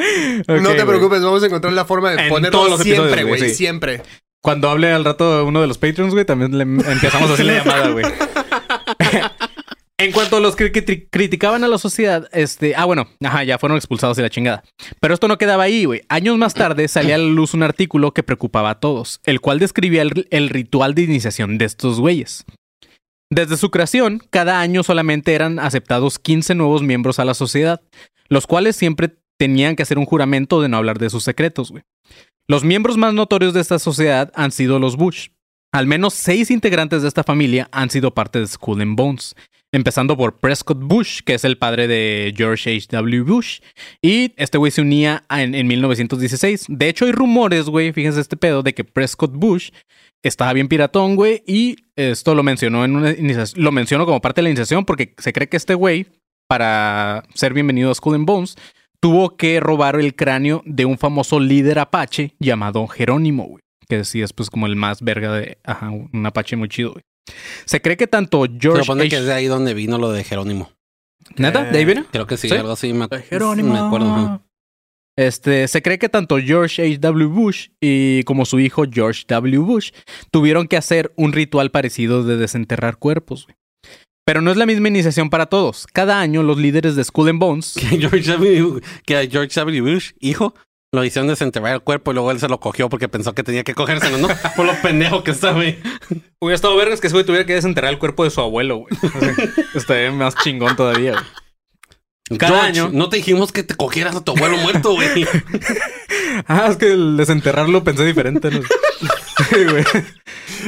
No 0.48 0.70
te 0.74 0.84
preocupes, 0.84 1.22
vamos 1.22 1.42
a 1.42 1.46
encontrar 1.46 1.72
la 1.72 1.84
forma 1.84 2.10
de 2.12 2.22
En 2.22 2.28
ponerlo 2.28 2.58
todos 2.58 2.70
los 2.70 2.80
siempre, 2.80 3.04
episodios, 3.06 3.28
güey. 3.38 3.50
sí. 3.50 3.54
Siempre. 3.54 4.02
Cuando 4.42 4.70
hable 4.70 4.90
al 4.90 5.04
rato 5.04 5.44
uno 5.44 5.60
de 5.60 5.66
los 5.66 5.76
Patreons, 5.78 6.14
güey, 6.14 6.24
también 6.24 6.56
le 6.56 6.62
empezamos 6.64 7.30
a 7.30 7.34
hacer 7.34 7.44
la 7.46 7.58
llamada, 7.58 7.88
güey. 7.90 8.04
En 9.98 10.12
cuanto 10.12 10.38
a 10.38 10.40
los 10.40 10.56
que 10.56 10.72
cri- 10.72 11.08
criticaban 11.10 11.62
a 11.62 11.68
la 11.68 11.76
sociedad, 11.76 12.26
este, 12.32 12.74
ah, 12.74 12.86
bueno, 12.86 13.06
ajá, 13.22 13.44
ya 13.44 13.58
fueron 13.58 13.76
expulsados 13.76 14.16
de 14.16 14.22
la 14.22 14.30
chingada. 14.30 14.64
Pero 14.98 15.12
esto 15.12 15.28
no 15.28 15.36
quedaba 15.36 15.64
ahí, 15.64 15.84
güey. 15.84 16.00
Años 16.08 16.38
más 16.38 16.54
tarde 16.54 16.88
salía 16.88 17.16
a 17.16 17.18
la 17.18 17.24
luz 17.26 17.52
un 17.52 17.62
artículo 17.62 18.12
que 18.14 18.22
preocupaba 18.22 18.70
a 18.70 18.80
todos, 18.80 19.20
el 19.26 19.42
cual 19.42 19.58
describía 19.58 20.00
el, 20.00 20.26
el 20.30 20.48
ritual 20.48 20.94
de 20.94 21.02
iniciación 21.02 21.58
de 21.58 21.66
estos 21.66 22.00
güeyes. 22.00 22.46
Desde 23.30 23.58
su 23.58 23.70
creación, 23.70 24.22
cada 24.30 24.60
año 24.62 24.82
solamente 24.82 25.34
eran 25.34 25.58
aceptados 25.58 26.18
15 26.18 26.54
nuevos 26.54 26.80
miembros 26.82 27.18
a 27.18 27.26
la 27.26 27.34
sociedad, 27.34 27.82
los 28.30 28.46
cuales 28.46 28.76
siempre 28.76 29.16
tenían 29.40 29.74
que 29.74 29.82
hacer 29.82 29.96
un 29.96 30.04
juramento 30.04 30.60
de 30.60 30.68
no 30.68 30.76
hablar 30.76 30.98
de 30.98 31.08
sus 31.08 31.24
secretos, 31.24 31.70
güey. 31.70 31.82
Los 32.46 32.62
miembros 32.62 32.98
más 32.98 33.14
notorios 33.14 33.54
de 33.54 33.62
esta 33.62 33.78
sociedad 33.78 34.30
han 34.34 34.52
sido 34.52 34.78
los 34.78 34.98
Bush. 34.98 35.28
Al 35.72 35.86
menos 35.86 36.12
seis 36.12 36.50
integrantes 36.50 37.00
de 37.00 37.08
esta 37.08 37.24
familia 37.24 37.66
han 37.72 37.88
sido 37.88 38.12
parte 38.12 38.38
de 38.38 38.46
Skull 38.46 38.82
and 38.82 38.98
Bones, 38.98 39.34
empezando 39.72 40.14
por 40.14 40.40
Prescott 40.40 40.80
Bush, 40.82 41.20
que 41.24 41.32
es 41.32 41.44
el 41.46 41.56
padre 41.56 41.88
de 41.88 42.34
George 42.36 42.70
H.W. 42.70 43.22
Bush. 43.22 43.60
Y 44.02 44.34
este 44.36 44.58
güey 44.58 44.70
se 44.70 44.82
unía 44.82 45.24
en 45.30 45.66
1916. 45.66 46.66
De 46.68 46.90
hecho, 46.90 47.06
hay 47.06 47.12
rumores, 47.12 47.64
güey, 47.64 47.94
fíjense 47.94 48.20
este 48.20 48.36
pedo, 48.36 48.62
de 48.62 48.74
que 48.74 48.84
Prescott 48.84 49.32
Bush 49.32 49.70
estaba 50.22 50.52
bien 50.52 50.68
piratón, 50.68 51.16
güey, 51.16 51.42
y 51.46 51.76
esto 51.96 52.34
lo 52.34 52.42
mencionó 52.42 52.84
en 52.84 52.94
una 52.94 53.12
iniciación, 53.12 53.64
lo 53.64 53.72
menciono 53.72 54.04
como 54.04 54.20
parte 54.20 54.40
de 54.40 54.42
la 54.42 54.50
iniciación 54.50 54.84
porque 54.84 55.14
se 55.16 55.32
cree 55.32 55.48
que 55.48 55.56
este 55.56 55.72
güey, 55.72 56.08
para 56.46 57.22
ser 57.32 57.54
bienvenido 57.54 57.90
a 57.90 57.94
Skull 57.94 58.16
and 58.16 58.26
Bones, 58.26 58.56
tuvo 59.00 59.36
que 59.36 59.60
robar 59.60 59.96
el 59.98 60.14
cráneo 60.14 60.62
de 60.64 60.84
un 60.84 60.98
famoso 60.98 61.40
líder 61.40 61.78
apache 61.78 62.34
llamado 62.38 62.86
Jerónimo, 62.86 63.44
güey. 63.44 63.62
Que 63.88 64.04
sí 64.04 64.22
es 64.22 64.32
pues 64.32 64.50
como 64.50 64.66
el 64.66 64.76
más 64.76 65.02
verga 65.02 65.32
de 65.32 65.58
ajá, 65.64 65.90
un 65.90 66.24
apache 66.26 66.56
muy 66.56 66.68
chido, 66.68 66.92
güey. 66.92 67.02
Se 67.64 67.80
cree 67.80 67.96
que 67.96 68.06
tanto 68.06 68.44
Se 68.44 68.52
George 68.58 68.84
supone 68.84 69.08
que 69.08 69.16
es 69.16 69.24
de 69.26 69.32
ahí 69.32 69.46
donde 69.46 69.74
vino 69.74 69.98
lo 69.98 70.12
de 70.12 70.24
Jerónimo. 70.24 70.70
¿Neta? 71.36 71.64
¿De 71.64 71.78
ahí 71.78 71.84
viene? 71.84 72.04
Creo 72.10 72.26
que 72.26 72.36
sí, 72.36 72.48
¿Sí? 72.48 72.54
algo 72.54 72.72
así. 72.72 72.92
Me, 72.92 73.06
Jerónimo. 73.28 73.72
me 73.72 73.78
acuerdo. 73.78 74.12
ajá. 74.14 74.42
Este, 75.16 75.68
se 75.68 75.82
cree 75.82 75.98
que 75.98 76.08
tanto 76.08 76.38
George 76.38 76.82
H.W. 76.82 77.26
Bush 77.26 77.68
y 77.80 78.22
como 78.24 78.46
su 78.46 78.58
hijo 78.58 78.84
George 78.90 79.24
W. 79.28 79.58
Bush 79.58 79.90
tuvieron 80.30 80.66
que 80.66 80.76
hacer 80.78 81.12
un 81.16 81.32
ritual 81.32 81.70
parecido 81.70 82.24
de 82.24 82.36
desenterrar 82.36 82.96
cuerpos. 82.96 83.44
güey. 83.46 83.56
Pero 84.30 84.42
no 84.42 84.52
es 84.52 84.56
la 84.56 84.64
misma 84.64 84.86
iniciación 84.86 85.28
para 85.28 85.46
todos. 85.46 85.88
Cada 85.92 86.20
año 86.20 86.44
los 86.44 86.56
líderes 86.56 86.94
de 86.94 87.02
Skull 87.02 87.30
and 87.30 87.40
Bones 87.40 87.74
Que 87.80 87.98
George 87.98 88.30
W. 88.30 88.80
Que 89.04 89.28
George 89.28 89.58
W. 89.58 89.80
Bush, 89.80 90.12
hijo, 90.20 90.54
lo 90.92 91.02
hicieron 91.04 91.26
desenterrar 91.26 91.74
el 91.74 91.80
cuerpo 91.80 92.12
y 92.12 92.14
luego 92.14 92.30
él 92.30 92.38
se 92.38 92.46
lo 92.46 92.60
cogió 92.60 92.88
porque 92.88 93.08
pensó 93.08 93.34
que 93.34 93.42
tenía 93.42 93.64
que 93.64 93.74
cogérselo, 93.74 94.18
¿no? 94.18 94.28
Por 94.56 94.66
lo 94.66 94.80
pendejo 94.82 95.24
que 95.24 95.32
estaba 95.32 95.62
ahí. 95.62 95.82
Hubiera 96.38 96.54
estado 96.54 96.76
vergas 96.76 97.00
que 97.00 97.08
ese 97.08 97.14
güey 97.14 97.26
tuviera 97.26 97.44
que 97.44 97.54
desenterrar 97.54 97.92
el 97.92 97.98
cuerpo 97.98 98.22
de 98.22 98.30
su 98.30 98.40
abuelo, 98.40 98.76
güey. 98.76 98.94
Estaría 99.74 100.12
más 100.12 100.36
chingón 100.36 100.76
todavía, 100.76 101.14
güey. 101.14 102.38
Cada 102.38 102.52
George, 102.52 102.68
año. 102.68 102.90
No 102.92 103.08
te 103.08 103.16
dijimos 103.16 103.50
que 103.50 103.64
te 103.64 103.74
cogieras 103.74 104.14
a 104.14 104.22
tu 104.22 104.30
abuelo 104.30 104.58
muerto, 104.58 104.92
güey. 104.92 105.26
Ah, 106.46 106.68
es 106.70 106.76
que 106.76 106.92
el 106.92 107.16
desenterrarlo 107.16 107.82
pensé 107.82 108.04
diferente, 108.04 108.48
¿no? 108.52 108.60
Sí, 109.48 109.64
güey. 109.64 109.84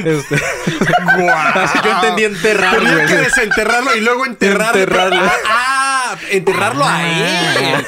Este. 0.05 0.35
Así 0.35 1.79
yo 1.83 1.91
entendí 1.91 2.23
enterrar, 2.23 2.75
Tenía 2.75 2.93
güey. 2.93 3.07
que 3.07 3.15
desenterrarlo 3.17 3.95
y 3.95 4.01
luego 4.01 4.25
enterrarlo. 4.25 4.79
Enterrarlo. 4.81 5.21
Ah, 5.23 5.31
ah, 5.47 6.17
enterrarlo 6.31 6.85
a 6.87 7.07
él. 7.07 7.85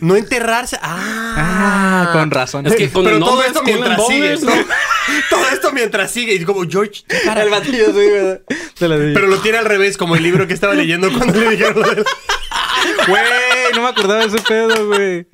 No 0.00 0.16
enterrarse. 0.16 0.78
Ah. 0.82 2.06
Ah, 2.06 2.10
con 2.12 2.30
razón. 2.30 2.66
Es 2.66 2.74
que 2.74 2.90
con 2.90 3.04
Pero 3.04 3.18
todo 3.20 3.42
esto 3.42 3.62
mientras 3.62 4.06
sigue. 4.06 4.36
Todo 5.30 5.48
esto 5.50 5.72
mientras 5.72 6.10
sigue. 6.10 6.34
Y 6.34 6.44
como 6.44 6.68
George. 6.68 7.02
para. 7.24 7.42
el 7.42 7.48
batillo, 7.50 7.86
sí, 7.86 7.92
güey. 7.92 8.40
Te 8.78 8.88
lo 8.88 8.98
dije. 8.98 9.14
Pero 9.14 9.26
lo 9.26 9.38
tiene 9.38 9.56
al 9.58 9.64
revés, 9.64 9.96
como 9.96 10.16
el 10.16 10.22
libro 10.22 10.46
que 10.46 10.52
estaba 10.52 10.74
leyendo 10.74 11.10
cuando 11.10 11.40
le 11.40 11.48
dijeron 11.50 11.80
lo 11.80 11.88
del- 11.88 12.04
Güey, 13.08 13.22
no 13.74 13.82
me 13.82 13.88
acordaba 13.88 14.20
de 14.20 14.26
ese 14.26 14.38
pedo, 14.46 14.86
güey. 14.86 15.26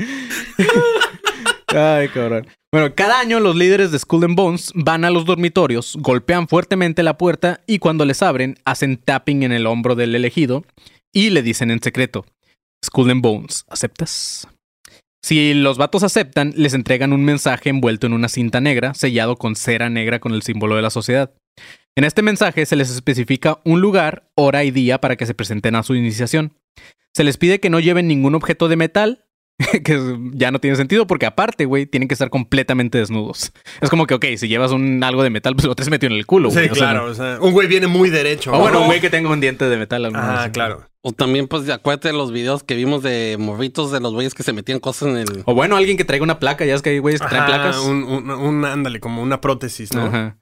Ay, 1.74 2.08
cabrón. 2.08 2.46
Bueno, 2.72 2.94
cada 2.94 3.20
año 3.20 3.40
los 3.40 3.54
líderes 3.54 3.92
de 3.92 3.98
Skull 3.98 4.24
and 4.24 4.37
Bones 4.37 4.72
van 4.74 5.04
a 5.04 5.10
los 5.10 5.24
dormitorios, 5.24 5.96
golpean 6.00 6.48
fuertemente 6.48 7.02
la 7.02 7.18
puerta 7.18 7.60
y 7.66 7.78
cuando 7.78 8.04
les 8.04 8.22
abren, 8.22 8.56
hacen 8.64 8.96
tapping 8.96 9.44
en 9.44 9.52
el 9.52 9.66
hombro 9.66 9.94
del 9.94 10.14
elegido 10.14 10.64
y 11.12 11.30
le 11.30 11.42
dicen 11.42 11.70
en 11.70 11.80
secreto: 11.82 12.26
Skull 12.84 13.10
and 13.10 13.22
Bones, 13.22 13.64
¿aceptas? 13.68 14.48
Si 15.22 15.54
los 15.54 15.78
vatos 15.78 16.02
aceptan, 16.02 16.52
les 16.56 16.74
entregan 16.74 17.12
un 17.12 17.24
mensaje 17.24 17.70
envuelto 17.70 18.06
en 18.06 18.12
una 18.12 18.28
cinta 18.28 18.60
negra, 18.60 18.92
sellado 18.92 19.37
con 19.37 19.56
cera 19.56 19.88
negra 19.88 20.18
con 20.18 20.34
el 20.34 20.42
símbolo 20.42 20.76
de 20.76 20.82
la 20.82 20.90
sociedad. 20.90 21.32
En 21.96 22.04
este 22.04 22.22
mensaje 22.22 22.66
se 22.66 22.76
les 22.76 22.90
especifica 22.90 23.60
un 23.64 23.80
lugar, 23.80 24.28
hora 24.34 24.64
y 24.64 24.70
día 24.70 25.00
para 25.00 25.16
que 25.16 25.26
se 25.26 25.32
presenten 25.34 25.76
a 25.76 25.82
su 25.82 25.94
iniciación. 25.94 26.58
Se 27.14 27.24
les 27.24 27.38
pide 27.38 27.60
que 27.60 27.70
no 27.70 27.80
lleven 27.80 28.08
ningún 28.08 28.34
objeto 28.34 28.68
de 28.68 28.76
metal, 28.76 29.24
que 29.84 30.18
ya 30.32 30.50
no 30.50 30.58
tiene 30.58 30.76
sentido 30.76 31.06
porque 31.06 31.26
aparte, 31.26 31.64
güey, 31.64 31.86
tienen 31.86 32.08
que 32.08 32.14
estar 32.14 32.28
completamente 32.30 32.98
desnudos. 32.98 33.52
Es 33.80 33.88
como 33.90 34.06
que, 34.06 34.14
ok, 34.14 34.24
si 34.36 34.48
llevas 34.48 34.72
un 34.72 35.02
algo 35.04 35.22
de 35.22 35.30
metal, 35.30 35.54
pues 35.54 35.66
lo 35.66 35.74
te 35.76 35.82
has 35.82 35.90
metido 35.90 36.12
en 36.12 36.18
el 36.18 36.26
culo, 36.26 36.50
güey. 36.50 36.64
Sí, 36.66 36.70
O 36.72 36.74
sea, 36.74 36.90
claro. 36.90 37.06
no- 37.06 37.12
O 37.12 37.14
sea, 37.14 37.38
un 37.40 37.52
güey 37.52 37.68
viene 37.68 37.86
muy 37.86 38.10
derecho. 38.10 38.52
O 38.52 38.58
bueno, 38.58 38.74
¿no? 38.74 38.80
un 38.82 38.86
güey 38.86 39.00
que 39.00 39.10
tenga 39.10 39.30
un 39.30 39.40
diente 39.40 39.64
de 39.68 39.76
metal. 39.76 40.10
Ah, 40.14 40.42
vez. 40.44 40.52
claro. 40.52 40.86
O 41.06 41.12
también, 41.12 41.46
pues, 41.48 41.68
acuérdate 41.68 42.08
de 42.08 42.14
los 42.14 42.32
videos 42.32 42.64
que 42.64 42.74
vimos 42.74 43.02
de 43.02 43.36
morritos 43.38 43.92
de 43.92 44.00
los 44.00 44.12
güeyes 44.14 44.32
que 44.34 44.42
se 44.42 44.52
metían 44.54 44.80
cosas 44.80 45.10
en 45.10 45.16
el... 45.18 45.42
O 45.44 45.54
bueno, 45.54 45.76
alguien 45.76 45.96
que 45.98 46.04
traiga 46.06 46.24
una 46.24 46.38
placa, 46.40 46.64
ya 46.64 46.74
es 46.74 46.80
que 46.82 46.90
hay 46.90 46.98
güeyes 46.98 47.20
que 47.20 47.28
traen 47.28 47.44
Ajá, 47.44 47.52
placas. 47.54 47.78
Un, 47.80 48.04
un, 48.04 48.30
un- 48.30 48.64
ándale, 48.64 49.00
como 49.00 49.22
una 49.22 49.40
prótesis, 49.42 49.92
¿no? 49.92 50.06
Ajá. 50.06 50.38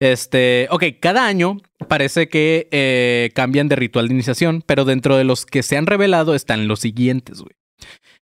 Este, 0.00 0.68
ok, 0.70 0.84
cada 1.00 1.26
año 1.26 1.56
parece 1.88 2.28
que 2.28 2.68
eh, 2.70 3.30
cambian 3.34 3.66
de 3.68 3.76
ritual 3.76 4.08
de 4.08 4.14
iniciación, 4.14 4.62
pero 4.64 4.84
dentro 4.84 5.16
de 5.16 5.24
los 5.24 5.44
que 5.46 5.62
se 5.62 5.76
han 5.76 5.86
revelado 5.86 6.34
están 6.34 6.68
los 6.68 6.80
siguientes, 6.80 7.40
güey. 7.40 7.54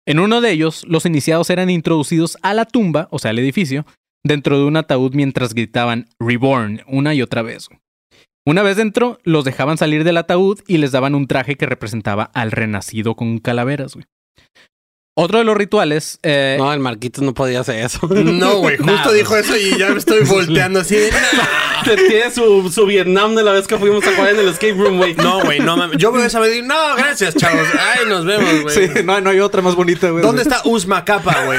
En 0.06 0.18
uno 0.18 0.40
de 0.40 0.50
ellos, 0.50 0.84
los 0.88 1.06
iniciados 1.06 1.48
eran 1.50 1.70
introducidos 1.70 2.36
a 2.42 2.54
la 2.54 2.64
tumba, 2.64 3.06
o 3.12 3.20
sea, 3.20 3.30
al 3.30 3.38
edificio, 3.38 3.86
dentro 4.24 4.58
de 4.58 4.64
un 4.64 4.76
ataúd 4.76 5.14
mientras 5.14 5.54
gritaban 5.54 6.08
Reborn 6.18 6.82
una 6.88 7.14
y 7.14 7.22
otra 7.22 7.42
vez. 7.42 7.68
Una 8.44 8.62
vez 8.62 8.76
dentro, 8.76 9.20
los 9.22 9.44
dejaban 9.44 9.78
salir 9.78 10.02
del 10.02 10.16
ataúd 10.16 10.60
y 10.66 10.78
les 10.78 10.90
daban 10.90 11.14
un 11.14 11.28
traje 11.28 11.54
que 11.54 11.66
representaba 11.66 12.24
al 12.34 12.50
renacido 12.50 13.14
con 13.14 13.38
calaveras, 13.38 13.94
güey. 13.94 14.06
Otro 15.14 15.38
de 15.38 15.44
los 15.44 15.54
rituales. 15.56 16.18
eh, 16.22 16.56
No, 16.58 16.72
el 16.72 16.80
Marquitos 16.80 17.22
no 17.22 17.34
podía 17.34 17.60
hacer 17.60 17.84
eso. 17.84 18.00
No, 18.10 18.58
güey, 18.58 18.78
justo 18.78 18.92
Nah, 18.92 19.12
dijo 19.12 19.36
eso 19.36 19.56
y 19.56 19.76
ya 19.78 19.90
me 19.90 19.98
estoy 19.98 20.24
volteando 20.24 20.80
así. 20.80 20.96
tiene 21.84 22.30
su, 22.30 22.70
su 22.72 22.86
Vietnam 22.86 23.34
de 23.34 23.42
la 23.42 23.52
vez 23.52 23.66
que 23.66 23.76
fuimos 23.76 24.06
a 24.06 24.14
jugar 24.14 24.32
en 24.34 24.40
el 24.40 24.48
escape 24.48 24.74
room, 24.74 24.96
güey. 24.98 25.14
No, 25.16 25.42
güey, 25.42 25.60
no 25.60 25.76
mames. 25.76 25.98
Yo 25.98 26.12
veo 26.12 26.24
esa 26.24 26.40
vez 26.40 26.50
y 26.52 26.54
digo, 26.62 26.68
no, 26.68 26.96
gracias, 26.96 27.34
chavos. 27.34 27.66
Ay, 27.78 28.06
nos 28.08 28.24
vemos, 28.24 28.62
güey. 28.62 28.74
sí, 28.88 29.02
no, 29.04 29.20
no 29.20 29.30
hay 29.30 29.40
otra 29.40 29.60
más 29.62 29.74
bonita, 29.74 30.08
güey. 30.10 30.22
¿Dónde 30.22 30.42
está 30.42 30.62
Usma 30.64 31.04
Capa, 31.04 31.44
güey? 31.44 31.58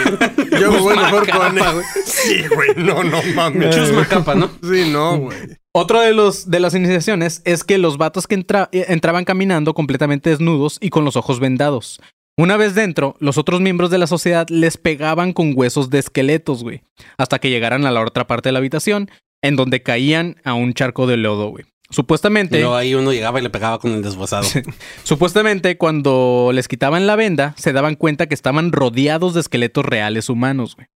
Yo 0.59 0.71
me 0.71 0.79
voy 0.79 0.95
mejor 0.95 1.29
con 1.29 1.57
él. 1.57 1.63
Sí, 2.05 2.43
güey, 2.53 2.69
no, 2.77 3.03
no 3.03 3.21
mames. 3.35 3.75
Chusma 3.75 4.07
capa, 4.07 4.33
¿no? 4.35 4.49
Sí, 4.63 4.89
no, 4.91 5.17
güey. 5.17 5.37
Otro 5.75 5.99
de 6.01 6.13
los 6.13 6.49
de 6.51 6.59
las 6.59 6.75
iniciaciones 6.75 7.41
es 7.45 7.63
que 7.63 7.79
los 7.79 7.97
vatos 7.97 8.27
que 8.27 8.35
entra- 8.35 8.69
eh, 8.71 8.85
entraban 8.89 9.25
caminando 9.25 9.73
completamente 9.73 10.29
desnudos 10.29 10.77
y 10.79 10.89
con 10.91 11.03
los 11.03 11.15
ojos 11.15 11.39
vendados. 11.39 11.99
Una 12.35 12.57
vez 12.57 12.73
dentro, 12.73 13.15
los 13.19 13.37
otros 13.37 13.61
miembros 13.61 13.91
de 13.91 13.99
la 13.99 14.07
sociedad 14.07 14.47
les 14.49 14.77
pegaban 14.77 15.33
con 15.33 15.53
huesos 15.55 15.91
de 15.91 15.99
esqueletos, 15.99 16.63
güey, 16.63 16.81
hasta 17.17 17.37
que 17.37 17.51
llegaran 17.51 17.85
a 17.85 17.91
la 17.91 18.01
otra 18.01 18.25
parte 18.25 18.49
de 18.49 18.53
la 18.53 18.59
habitación, 18.59 19.11
en 19.43 19.55
donde 19.55 19.83
caían 19.83 20.37
a 20.43 20.55
un 20.55 20.73
charco 20.73 21.05
de 21.05 21.17
lodo, 21.17 21.49
güey. 21.49 21.65
Supuestamente, 21.91 22.59
luego 22.59 22.75
ahí 22.75 22.95
uno 22.95 23.13
llegaba 23.13 23.39
y 23.39 23.43
le 23.43 23.51
pegaba 23.51 23.77
con 23.77 23.91
el 23.91 24.01
deshuesado. 24.01 24.47
supuestamente 25.03 25.77
cuando 25.77 26.49
les 26.51 26.67
quitaban 26.67 27.05
la 27.05 27.15
venda, 27.15 27.53
se 27.55 27.71
daban 27.71 27.95
cuenta 27.95 28.25
que 28.25 28.33
estaban 28.33 28.71
rodeados 28.71 29.35
de 29.35 29.41
esqueletos 29.41 29.85
reales 29.85 30.27
humanos, 30.27 30.75
güey. 30.75 30.87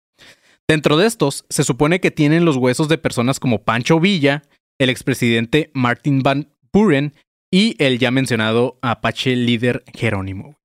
Dentro 0.68 0.98
de 0.98 1.06
estos, 1.06 1.46
se 1.50 1.64
supone 1.64 2.02
que 2.02 2.10
tienen 2.10 2.46
los 2.46 2.58
huesos 2.58 2.90
de 2.90 2.98
personas 2.98 3.40
como 3.40 3.64
Pancho 3.64 4.00
Villa, 4.00 4.42
el 4.80 4.90
expresidente 4.90 5.70
Martin 5.74 6.24
Van 6.24 6.50
Buren 6.74 7.14
y 7.52 7.76
el 7.82 8.00
ya 8.00 8.10
mencionado 8.10 8.80
Apache 8.82 9.36
líder 9.36 9.84
Jerónimo. 9.94 10.58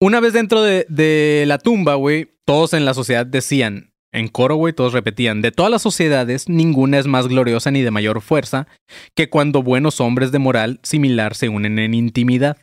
Una 0.00 0.20
vez 0.20 0.32
dentro 0.32 0.62
de, 0.62 0.86
de 0.88 1.44
la 1.46 1.58
tumba, 1.58 1.94
güey, 1.94 2.34
todos 2.44 2.72
en 2.72 2.84
la 2.84 2.94
sociedad 2.94 3.26
decían, 3.26 3.92
en 4.12 4.28
coro, 4.28 4.56
güey, 4.56 4.72
todos 4.72 4.92
repetían, 4.92 5.42
de 5.42 5.52
todas 5.52 5.70
las 5.70 5.82
sociedades, 5.82 6.48
ninguna 6.48 6.98
es 6.98 7.06
más 7.06 7.28
gloriosa 7.28 7.70
ni 7.70 7.82
de 7.82 7.90
mayor 7.90 8.20
fuerza 8.20 8.66
que 9.14 9.28
cuando 9.28 9.62
buenos 9.62 10.00
hombres 10.00 10.32
de 10.32 10.38
moral 10.38 10.80
similar 10.82 11.34
se 11.34 11.48
unen 11.48 11.78
en 11.78 11.94
intimidad. 11.94 12.56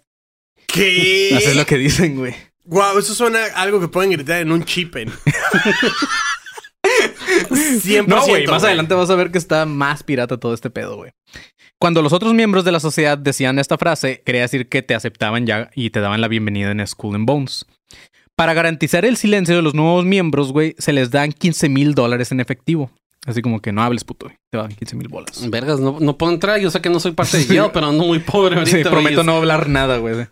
¿Qué? 0.67 1.29
Eso 1.37 1.49
es 1.49 1.55
lo 1.55 1.65
que 1.65 1.77
dicen, 1.77 2.15
güey. 2.15 2.33
Guau, 2.67 2.97
eso 2.97 3.13
suena 3.13 3.39
a 3.53 3.61
algo 3.61 3.79
que 3.79 3.87
pueden 3.87 4.09
gritar 4.09 4.41
en 4.41 4.51
un 4.51 4.65
chipen. 4.65 5.11
100%. 7.45 8.07
No, 8.07 8.25
güey, 8.25 8.47
más 8.47 8.63
adelante 8.63 8.95
vas 8.95 9.11
a 9.11 9.15
ver 9.15 9.29
que 9.29 9.37
está 9.37 9.67
más 9.67 10.01
pirata 10.01 10.39
todo 10.39 10.53
este 10.53 10.71
pedo, 10.71 10.95
güey. 10.95 11.11
Cuando 11.85 12.01
los 12.01 12.13
otros 12.13 12.33
miembros 12.33 12.65
de 12.65 12.71
la 12.71 12.79
sociedad 12.79 13.15
decían 13.15 13.59
esta 13.59 13.77
frase, 13.77 14.23
quería 14.25 14.41
decir 14.41 14.69
que 14.69 14.81
te 14.81 14.95
aceptaban 14.95 15.45
ya 15.45 15.69
y 15.75 15.91
te 15.91 15.99
daban 15.99 16.19
la 16.19 16.27
bienvenida 16.27 16.71
en 16.71 16.79
and 16.79 17.25
Bones. 17.27 17.67
Para 18.35 18.55
garantizar 18.55 19.05
el 19.05 19.17
silencio 19.17 19.55
de 19.55 19.61
los 19.61 19.75
nuevos 19.75 20.03
miembros, 20.03 20.51
güey, 20.51 20.73
se 20.79 20.93
les 20.93 21.11
dan 21.11 21.31
15 21.31 21.69
mil 21.69 21.93
dólares 21.93 22.31
en 22.31 22.39
efectivo. 22.39 22.89
Así 23.27 23.43
como 23.43 23.61
que 23.61 23.71
no 23.71 23.83
hables, 23.83 24.03
puto. 24.03 24.31
Te 24.49 24.57
dan 24.57 24.73
15 24.73 24.95
mil 24.95 25.09
bolas. 25.09 25.47
Vergas, 25.47 25.79
no, 25.79 25.99
no 25.99 26.17
puedo 26.17 26.33
entrar. 26.33 26.59
Yo 26.59 26.71
sé 26.71 26.81
que 26.81 26.89
no 26.89 26.99
soy 26.99 27.11
parte 27.11 27.37
de 27.37 27.45
Yale, 27.53 27.69
pero 27.71 27.85
ando 27.85 28.03
muy 28.03 28.17
pobre 28.17 28.55
ahorita. 28.55 28.77
Sí, 28.77 28.83
prometo 28.83 29.23
no 29.23 29.35
hablar 29.35 29.69
nada, 29.69 29.97
güey. 29.97 30.25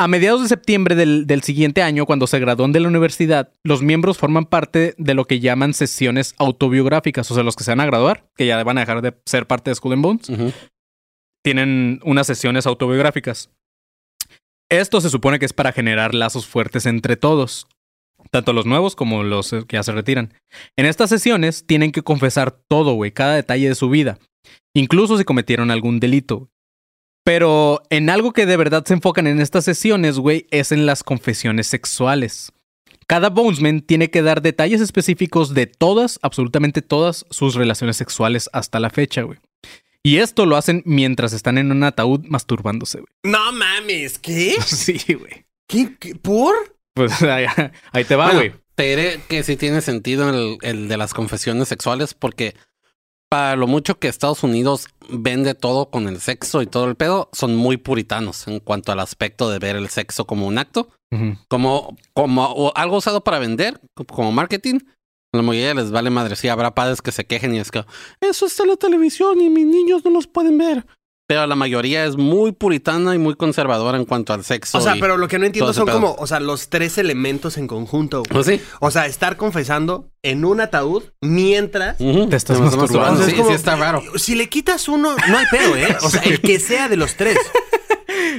A 0.00 0.08
mediados 0.08 0.42
de 0.42 0.48
septiembre 0.48 0.96
del, 0.96 1.28
del 1.28 1.44
siguiente 1.44 1.84
año, 1.84 2.06
cuando 2.06 2.26
se 2.26 2.40
gradúan 2.40 2.72
de 2.72 2.80
la 2.80 2.88
universidad, 2.88 3.52
los 3.62 3.82
miembros 3.82 4.18
forman 4.18 4.46
parte 4.46 4.96
de 4.98 5.14
lo 5.14 5.26
que 5.26 5.38
llaman 5.38 5.74
sesiones 5.74 6.34
autobiográficas, 6.38 7.30
o 7.30 7.34
sea, 7.34 7.44
los 7.44 7.54
que 7.54 7.62
se 7.62 7.70
van 7.70 7.78
a 7.78 7.86
graduar, 7.86 8.24
que 8.34 8.46
ya 8.46 8.60
van 8.64 8.78
a 8.78 8.80
dejar 8.80 9.00
de 9.00 9.14
ser 9.26 9.46
parte 9.46 9.70
de 9.70 9.76
Skull 9.76 9.92
and 9.92 10.02
Bones, 10.02 10.28
Ujú. 10.28 10.52
Tienen 11.42 12.00
unas 12.04 12.26
sesiones 12.26 12.66
autobiográficas. 12.66 13.50
Esto 14.70 15.00
se 15.00 15.10
supone 15.10 15.38
que 15.38 15.44
es 15.44 15.52
para 15.52 15.72
generar 15.72 16.14
lazos 16.14 16.46
fuertes 16.46 16.86
entre 16.86 17.16
todos. 17.16 17.66
tanto 18.30 18.52
los 18.52 18.66
nuevos 18.66 18.94
como 18.94 19.24
los 19.24 19.52
eh, 19.52 19.64
que 19.66 19.76
ya 19.76 19.82
se 19.82 19.92
retiran. 19.92 20.32
En 20.76 20.86
estas 20.86 21.10
sesiones 21.10 21.66
tienen 21.66 21.92
que 21.92 22.02
confesar 22.02 22.52
todo, 22.52 22.94
güey, 22.94 23.10
cada 23.10 23.34
detalle 23.34 23.68
de 23.68 23.74
su 23.74 23.90
vida, 23.90 24.18
incluso 24.74 25.18
si 25.18 25.24
cometieron 25.24 25.70
algún 25.70 26.00
delito. 26.00 26.48
Pero 27.24 27.82
en 27.90 28.10
algo 28.10 28.32
que 28.32 28.46
de 28.46 28.56
verdad 28.56 28.84
se 28.84 28.94
enfocan 28.94 29.26
en 29.26 29.40
estas 29.40 29.64
sesiones, 29.64 30.18
güey, 30.18 30.46
es 30.50 30.72
en 30.72 30.86
las 30.86 31.02
confesiones 31.02 31.66
sexuales. 31.66 32.52
Cada 33.06 33.28
Bonesman 33.28 33.82
tiene 33.82 34.10
que 34.10 34.22
dar 34.22 34.40
detalles 34.40 34.80
específicos 34.80 35.52
de 35.52 35.66
todas, 35.66 36.18
absolutamente 36.22 36.80
todas 36.80 37.26
sus 37.30 37.54
relaciones 37.54 37.96
sexuales 37.96 38.48
hasta 38.52 38.80
la 38.80 38.90
fecha, 38.90 39.22
güey. 39.22 39.38
Y 40.04 40.18
esto 40.18 40.46
lo 40.46 40.56
hacen 40.56 40.82
mientras 40.84 41.32
están 41.32 41.58
en 41.58 41.70
un 41.70 41.84
ataúd 41.84 42.24
masturbándose, 42.26 42.98
güey. 42.98 43.12
No 43.24 43.52
mames, 43.52 44.18
¿qué? 44.18 44.56
Sí, 44.66 44.98
güey. 45.14 45.46
¿Qué? 45.68 45.96
¿Qué? 45.98 46.14
¿Por? 46.16 46.54
Pues 46.94 47.22
ahí, 47.22 47.46
ahí 47.92 48.04
te 48.04 48.16
va, 48.16 48.26
Bueno, 48.26 48.40
güey. 48.40 48.52
te 48.74 48.82
diré 48.84 49.20
que 49.28 49.42
sí 49.44 49.56
tiene 49.56 49.80
sentido 49.80 50.28
el, 50.30 50.58
el 50.62 50.88
de 50.88 50.96
las 50.96 51.14
confesiones 51.14 51.68
sexuales 51.68 52.14
porque 52.14 52.54
para 53.30 53.56
lo 53.56 53.66
mucho 53.66 53.98
que 53.98 54.08
Estados 54.08 54.42
Unidos 54.42 54.88
vende 55.08 55.54
todo 55.54 55.88
con 55.88 56.06
el 56.06 56.20
sexo 56.20 56.60
y 56.60 56.66
todo 56.66 56.84
el 56.84 56.96
pedo, 56.96 57.30
son 57.32 57.56
muy 57.56 57.78
puritanos 57.78 58.46
en 58.46 58.60
cuanto 58.60 58.92
al 58.92 59.00
aspecto 59.00 59.48
de 59.50 59.58
ver 59.58 59.74
el 59.76 59.88
sexo 59.88 60.26
como 60.26 60.46
un 60.46 60.58
acto, 60.58 60.90
como, 61.48 61.96
como 62.12 62.72
algo 62.74 62.98
usado 62.98 63.24
para 63.24 63.38
vender, 63.38 63.80
como 63.94 64.32
marketing. 64.32 64.80
A 65.34 65.38
la 65.38 65.42
mayoría 65.42 65.72
les 65.74 65.90
vale 65.90 66.10
madre. 66.10 66.36
Sí, 66.36 66.48
habrá 66.48 66.74
padres 66.74 67.00
que 67.00 67.10
se 67.10 67.24
quejen 67.24 67.54
y 67.54 67.58
es 67.58 67.70
que 67.70 67.84
eso 68.20 68.44
está 68.46 68.64
en 68.64 68.68
la 68.70 68.76
televisión 68.76 69.40
y 69.40 69.48
mis 69.48 69.66
niños 69.66 70.04
no 70.04 70.10
los 70.10 70.26
pueden 70.26 70.58
ver. 70.58 70.84
Pero 71.26 71.46
la 71.46 71.54
mayoría 71.56 72.04
es 72.04 72.16
muy 72.18 72.52
puritana 72.52 73.14
y 73.14 73.18
muy 73.18 73.34
conservadora 73.36 73.96
en 73.96 74.04
cuanto 74.04 74.34
al 74.34 74.44
sexo. 74.44 74.76
O 74.76 74.80
sea, 74.82 74.96
pero 75.00 75.16
lo 75.16 75.28
que 75.28 75.38
no 75.38 75.46
entiendo 75.46 75.72
son 75.72 75.86
pedo. 75.86 75.94
como, 75.94 76.14
o 76.18 76.26
sea, 76.26 76.40
los 76.40 76.68
tres 76.68 76.98
elementos 76.98 77.56
en 77.56 77.66
conjunto. 77.66 78.18
güey. 78.18 78.30
Pues 78.30 78.46
sí. 78.46 78.60
O 78.80 78.90
sea, 78.90 79.06
estar 79.06 79.38
confesando 79.38 80.10
en 80.22 80.44
un 80.44 80.60
ataúd 80.60 81.04
mientras. 81.22 81.98
Ujú. 81.98 82.28
Te 82.28 82.36
estás 82.36 82.60
vas 82.60 82.76
masturbando. 82.76 83.14
O 83.22 83.24
sea, 83.24 83.24
Sí, 83.26 83.30
es 83.32 83.36
como- 83.38 83.48
sí 83.48 83.54
está 83.54 83.76
raro. 83.76 84.02
Si 84.16 84.34
le 84.34 84.50
quitas 84.50 84.86
uno, 84.88 85.16
no 85.30 85.38
hay 85.38 85.46
pedo, 85.50 85.76
¿eh? 85.76 85.96
O 86.02 86.10
sea, 86.10 86.20
el 86.24 86.42
que 86.42 86.60
sea 86.60 86.90
de 86.90 86.96
los 86.98 87.14
tres. 87.16 87.38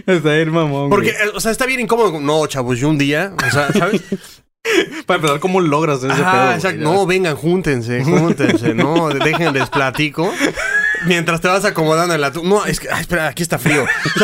Está 0.06 0.34
bien, 0.34 0.52
mamón. 0.52 0.92
Porque, 0.92 1.14
güey. 1.14 1.30
eh, 1.30 1.32
o 1.34 1.40
sea, 1.40 1.52
está 1.52 1.66
bien 1.66 1.80
incómodo. 1.80 2.20
No, 2.20 2.46
chavos, 2.46 2.78
yo 2.78 2.90
un 2.90 3.00
día, 3.00 3.34
o 3.48 3.52
sea, 3.52 3.72
¿sabes? 3.74 4.04
Para 5.06 5.18
empezar, 5.18 5.40
¿cómo 5.40 5.60
logras 5.60 6.00
ese 6.04 6.12
Ajá, 6.12 6.58
pedo? 6.58 6.72
güey? 6.72 6.78
No, 6.84 7.06
vengan, 7.06 7.36
júntense, 7.36 8.04
júntense. 8.04 8.74
No, 8.74 9.10
dejen 9.10 9.54
les 9.54 9.70
platico. 9.70 10.32
Mientras 11.06 11.42
te 11.42 11.50
vas 11.50 11.66
acomodando 11.66 12.16
en 12.16 12.22
la... 12.22 12.32
tu- 12.32 12.46
No, 12.46 12.66
es 12.66 12.80
que... 12.80 12.90
Ay, 12.90 13.02
espera, 13.02 13.28
aquí 13.28 13.44
está 13.44 13.60
frío. 13.60 13.86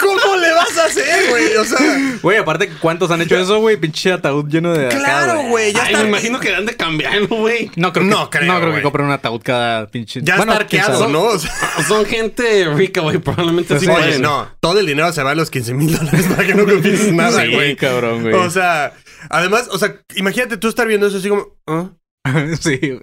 ¿Cómo 0.00 0.36
le 0.36 0.52
vas 0.52 0.76
a 0.76 0.84
hacer, 0.84 1.30
güey? 1.30 1.56
O 1.56 1.64
sea... 1.64 1.78
Güey, 2.22 2.36
aparte, 2.36 2.68
¿cuántos 2.78 3.10
han 3.10 3.22
hecho 3.22 3.38
eso, 3.38 3.58
güey? 3.58 3.78
Pinche 3.78 4.12
ataúd 4.12 4.46
lleno 4.50 4.74
de. 4.74 4.86
acá, 4.88 4.98
Claro, 4.98 5.42
güey. 5.48 5.72
Ya 5.72 5.84
Ay, 5.84 5.92
está... 5.94 6.02
me 6.02 6.08
imagino 6.10 6.40
que 6.40 6.50
dan 6.50 6.66
de 6.66 6.76
cambiarlo, 6.76 7.28
güey. 7.28 7.70
No 7.76 7.90
creo 7.94 8.04
que, 8.06 8.10
No 8.14 8.28
creo, 8.28 8.52
no 8.52 8.60
creo 8.60 8.74
que 8.74 8.82
compren 8.82 9.06
un 9.06 9.12
ataúd 9.12 9.40
cada 9.42 9.86
pinche. 9.86 10.20
Ya 10.22 10.36
Bueno, 10.36 10.52
está 10.52 10.64
arqueado. 10.64 11.08
¿no? 11.08 11.22
O 11.22 11.38
sea, 11.38 11.50
Son 11.88 12.04
gente 12.04 12.66
rica, 12.74 13.00
güey. 13.00 13.16
Probablemente 13.16 13.78
sí 13.80 13.88
Oye, 13.88 14.18
no. 14.18 14.48
Todo 14.60 14.78
el 14.80 14.84
dinero 14.86 15.10
se 15.12 15.22
va 15.22 15.30
a 15.30 15.34
los 15.34 15.50
15 15.50 15.72
mil 15.72 15.96
dólares 15.96 16.26
para 16.28 16.46
que 16.46 16.54
no 16.54 16.66
confieses 16.66 17.12
nada, 17.14 17.42
Sí, 17.42 17.50
güey. 17.54 17.76
cabrón, 17.76 18.20
güey. 18.22 18.34
O 18.34 18.50
sea... 18.50 18.92
Además, 19.30 19.68
o 19.70 19.78
sea, 19.78 20.00
imagínate 20.16 20.56
tú 20.56 20.68
estar 20.68 20.86
viendo 20.86 21.06
eso 21.06 21.18
así 21.18 21.28
como... 21.28 21.46
¿ah? 21.66 21.90
sí, 22.60 22.78
güey. 22.78 23.02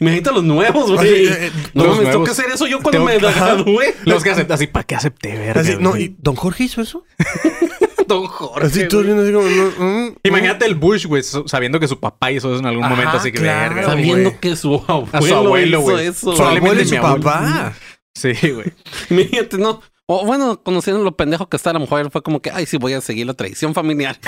Imagínate 0.00 0.28
a 0.28 0.32
los 0.32 0.44
nuevos, 0.44 0.90
güey. 0.92 1.26
eh, 1.26 1.46
eh, 1.46 1.50
No 1.72 1.84
los 1.86 1.96
me 1.98 2.02
nuevos. 2.04 2.20
toca 2.28 2.32
hacer 2.32 2.52
eso 2.52 2.66
yo 2.66 2.80
cuando 2.80 2.90
Tengo 2.90 3.04
me 3.06 3.12
que- 3.18 3.38
gradué. 3.40 3.94
Los 4.04 4.22
que 4.22 4.30
aceptan 4.30 4.56
así, 4.56 4.66
¿para 4.66 4.84
qué 4.84 4.94
acepté, 4.96 5.36
verga? 5.38 5.62
así, 5.62 5.76
no? 5.80 5.96
¿y 5.96 6.14
Don 6.18 6.34
Jorge 6.36 6.64
hizo 6.64 6.82
eso? 6.82 7.04
Don 8.06 8.26
Jorge. 8.26 8.66
Así 8.66 8.88
tú 8.88 8.96
güey. 8.96 9.06
viendo 9.14 9.22
así 9.22 9.32
como... 9.32 9.48
no, 9.48 10.08
mm, 10.10 10.16
Imagínate 10.24 10.66
el 10.66 10.74
Bush, 10.74 11.06
güey, 11.06 11.22
sabiendo 11.22 11.80
que 11.80 11.88
su 11.88 11.98
papá 11.98 12.30
hizo 12.30 12.50
eso 12.50 12.58
en 12.58 12.66
algún 12.66 12.84
Ajá, 12.84 12.94
momento, 12.94 13.16
así 13.16 13.32
que 13.32 13.38
claro. 13.38 13.74
verga. 13.76 13.90
Sabiendo 13.90 14.38
que 14.40 14.56
su 14.56 14.74
abuelo, 14.86 15.08
A 15.12 15.22
su 15.22 15.34
abuelo, 15.34 15.78
hizo 15.78 15.90
güey. 15.90 16.06
eso. 16.06 16.36
Su 16.36 16.42
abuelo 16.42 16.80
y 16.82 16.84
su 16.86 16.96
papá. 16.96 17.72
Sí, 18.14 18.34
güey. 18.50 18.72
Imagínate, 19.08 19.56
no. 19.56 19.80
O 20.06 20.26
bueno, 20.26 20.62
conociendo 20.62 21.02
lo 21.02 21.16
pendejo 21.16 21.48
que 21.48 21.56
está, 21.56 21.70
a 21.70 21.74
lo 21.74 21.80
mejor 21.80 22.00
él 22.00 22.10
fue 22.10 22.22
como 22.22 22.42
que, 22.42 22.50
ay, 22.50 22.66
sí, 22.66 22.76
voy 22.76 22.92
a 22.92 23.00
seguir 23.00 23.24
la 23.26 23.32
tradición 23.32 23.72
familiar. 23.72 24.18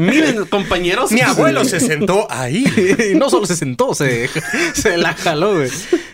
Miren, 0.00 0.46
compañeros. 0.46 1.12
Mi 1.12 1.20
abuelo 1.20 1.64
se 1.64 1.80
sentó 1.80 2.26
ahí. 2.30 2.64
y 3.12 3.16
no 3.16 3.30
solo 3.30 3.46
se 3.46 3.56
sentó, 3.56 3.94
se, 3.94 4.28
se 4.72 4.96
la 4.96 5.14
jaló, 5.14 5.54
güey. 5.56 5.70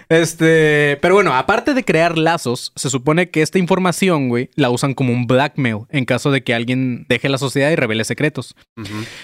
Este, 0.09 0.99
pero 1.03 1.15
bueno, 1.15 1.35
aparte 1.35 1.75
de 1.75 1.85
crear 1.85 2.17
lazos, 2.17 2.73
se 2.77 2.91
supone 2.91 3.31
que 3.31 3.43
esta 3.43 3.59
información, 3.59 4.29
güey, 4.29 4.51
la 4.55 4.71
usan 4.71 4.95
como 4.95 5.13
un 5.13 5.27
blackmail 5.27 5.81
en 5.91 6.05
caso 6.05 6.31
de 6.31 6.45
que 6.45 6.55
alguien 6.55 7.07
deje 7.09 7.29
la 7.29 7.39
sociedad 7.39 7.71
y 7.71 7.77
revele 7.77 8.05
secretos. 8.05 8.55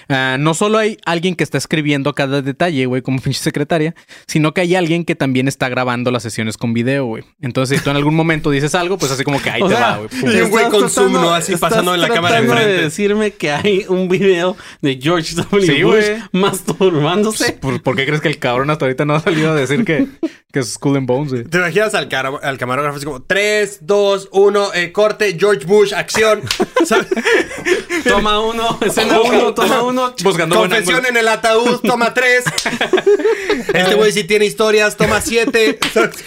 Ah, 0.09 0.37
no 0.40 0.55
solo 0.55 0.79
hay 0.79 0.98
alguien 1.05 1.37
que 1.37 1.44
está 1.44 1.59
escribiendo 1.59 2.14
cada 2.14 2.42
detalle, 2.42 2.87
güey, 2.87 3.03
como 3.03 3.20
pinche 3.22 3.40
secretaria, 3.40 3.94
sino 4.27 4.55
que 4.55 4.62
hay 4.62 4.75
alguien 4.75 5.05
que 5.05 5.14
también 5.14 5.46
está 5.46 5.68
grabando 5.68 6.11
las 6.11 6.22
sesiones 6.22 6.57
con 6.57 6.72
video, 6.75 7.07
güey. 7.07 7.25
Entonces, 7.40 7.79
si 7.79 7.85
tú 7.85 7.90
en 7.90 7.96
algún 7.96 8.14
momento 8.14 8.51
dices 8.51 8.75
algo, 8.75 8.98
pues 8.98 9.12
así 9.12 9.22
como 9.25 9.40
que 9.40 9.51
ahí 9.51 9.62
O 9.62 9.68
te 9.68 9.77
sea, 9.77 9.83
va, 9.83 9.96
güey. 9.98 10.37
Y 10.37 10.40
un 10.40 10.51
güey 10.51 10.68
con 10.68 10.90
zoom, 10.90 11.12
¿no? 11.12 11.33
Así 11.33 11.57
pasando 11.57 11.94
en 11.94 12.01
la 12.01 12.09
cámara 12.09 12.40
de 12.40 12.46
tratando 12.46 12.55
de 12.55 12.61
enfrente. 12.62 12.85
decirme 12.85 13.31
que 13.31 13.53
hay 13.53 13.85
un 13.88 14.09
video 14.09 14.52
de 14.81 14.99
George 15.01 15.35
W. 15.35 15.67
Sí, 15.67 15.83
Bush 15.83 15.93
güey. 15.93 16.23
masturbándose. 16.33 17.53
¿Por, 17.53 17.83
por 17.83 17.97
qué 17.97 18.07
crees 18.07 18.21
que 18.21 18.29
el 18.29 18.38
cabrón 18.38 18.71
hasta 18.71 18.85
ahorita 18.85 19.05
no 19.05 19.15
ha 19.15 19.21
salido 19.21 19.53
a 19.53 19.55
decir 19.55 19.85
que, 19.85 20.07
que 20.53 20.61
es 20.61 20.75
Skull 20.75 20.97
and 20.97 21.07
Bones, 21.07 21.33
güey? 21.33 21.45
¿Te 21.45 21.59
imaginas 21.59 21.95
al, 21.95 22.09
al 22.43 22.59
camarógrafo 22.59 22.97
así 22.97 23.05
como 23.05 23.23
3, 23.23 23.79
2, 23.83 24.29
1, 24.33 24.75
eh, 24.75 24.93
corte, 24.93 25.37
George 25.38 25.65
Bush, 25.67 25.95
acción? 25.95 26.43
Toma 28.05 28.41
uno, 28.41 28.79
escena 28.85 29.21
uno, 29.21 29.55
toma 29.55 29.83
uno. 29.83 30.15
Buscando 30.23 30.57
Confesión 30.57 31.07
en 31.07 31.17
el 31.17 31.29
ataúd, 31.29 31.81
toma 31.81 32.12
3. 32.12 32.45
Este 33.75 33.95
güey 33.95 34.12
sí 34.12 34.25
tiene 34.25 34.45
historias, 34.45 34.97
toma 34.97 35.21
7. 35.21 35.79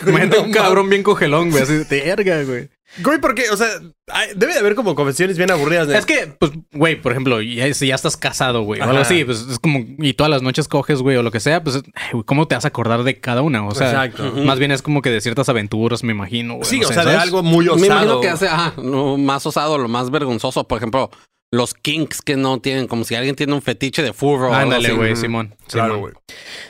Imagínate 0.08 0.40
un 0.46 0.52
cabrón 0.52 0.90
bien 0.90 1.04
cogelón, 1.04 1.50
güey, 1.52 1.64
así 1.64 1.74
de 1.74 2.02
verga, 2.02 2.44
güey. 2.44 2.70
Güey, 3.04 3.20
porque, 3.20 3.50
o 3.52 3.58
sea, 3.58 3.68
hay- 4.12 4.30
debe 4.36 4.54
de 4.54 4.60
haber 4.60 4.76
como 4.76 4.96
confesiones 4.96 5.38
bien 5.38 5.52
aburridas. 5.52 5.88
De... 5.88 5.98
Es 5.98 6.06
que, 6.06 6.34
pues, 6.40 6.52
güey, 6.72 7.02
por 7.02 7.12
ejemplo, 7.12 7.42
ya- 7.42 7.74
si 7.74 7.88
ya 7.88 7.96
estás 7.96 8.16
casado, 8.18 8.62
güey, 8.64 8.80
o 8.80 8.84
algo 8.84 9.00
así, 9.00 9.24
pues 9.26 9.46
es 9.50 9.60
como, 9.60 9.80
y 10.00 10.14
todas 10.14 10.30
las 10.32 10.42
noches 10.42 10.68
coges, 10.68 11.02
güey, 11.02 11.18
o 11.18 11.24
lo 11.24 11.32
que 11.32 11.40
sea, 11.40 11.64
pues, 11.64 11.82
ay, 11.94 12.10
güey, 12.14 12.24
¿cómo 12.24 12.48
te 12.48 12.56
vas 12.56 12.66
a 12.66 12.70
acordar 12.70 13.04
de 13.04 13.20
cada 13.20 13.42
una? 13.42 13.66
O 13.68 13.76
sea, 13.76 14.06
Exacto. 14.06 14.32
más 14.44 14.60
bien 14.60 14.72
es 14.72 14.82
como 14.82 15.02
que 15.02 15.10
de 15.10 15.22
ciertas 15.22 15.50
aventuras, 15.50 16.04
me 16.04 16.14
imagino, 16.14 16.56
güey. 16.56 16.66
Sí, 16.70 16.80
no 16.80 16.86
o 16.86 16.88
sé, 16.90 16.94
sea, 16.94 17.04
de 17.04 17.12
¿sabes? 17.12 17.24
algo 17.24 17.44
muy 17.44 17.68
osado. 17.68 17.82
Me 17.82 17.88
imagino 17.88 18.22
que 18.22 18.30
hace 18.30 18.48
ajá, 18.48 18.74
lo 18.82 19.18
más 19.18 19.46
osado, 19.46 19.78
lo 19.78 19.88
más 19.88 20.10
vergonzoso. 20.12 20.66
Por 20.68 20.78
ejemplo, 20.78 21.10
los 21.56 21.74
kinks 21.74 22.22
que 22.22 22.36
no 22.36 22.60
tienen, 22.60 22.88
como 22.88 23.04
si 23.04 23.16
alguien 23.16 23.36
tiene 23.36 23.54
un 23.54 23.62
fetiche 23.62 24.04
de 24.04 24.14
furro. 24.14 24.50
o 24.50 24.54
algo 24.54 24.74
Ándale, 24.74 24.94
güey, 24.94 25.16
Simón. 25.16 25.56
Claro, 25.68 26.00
güey. 26.00 26.14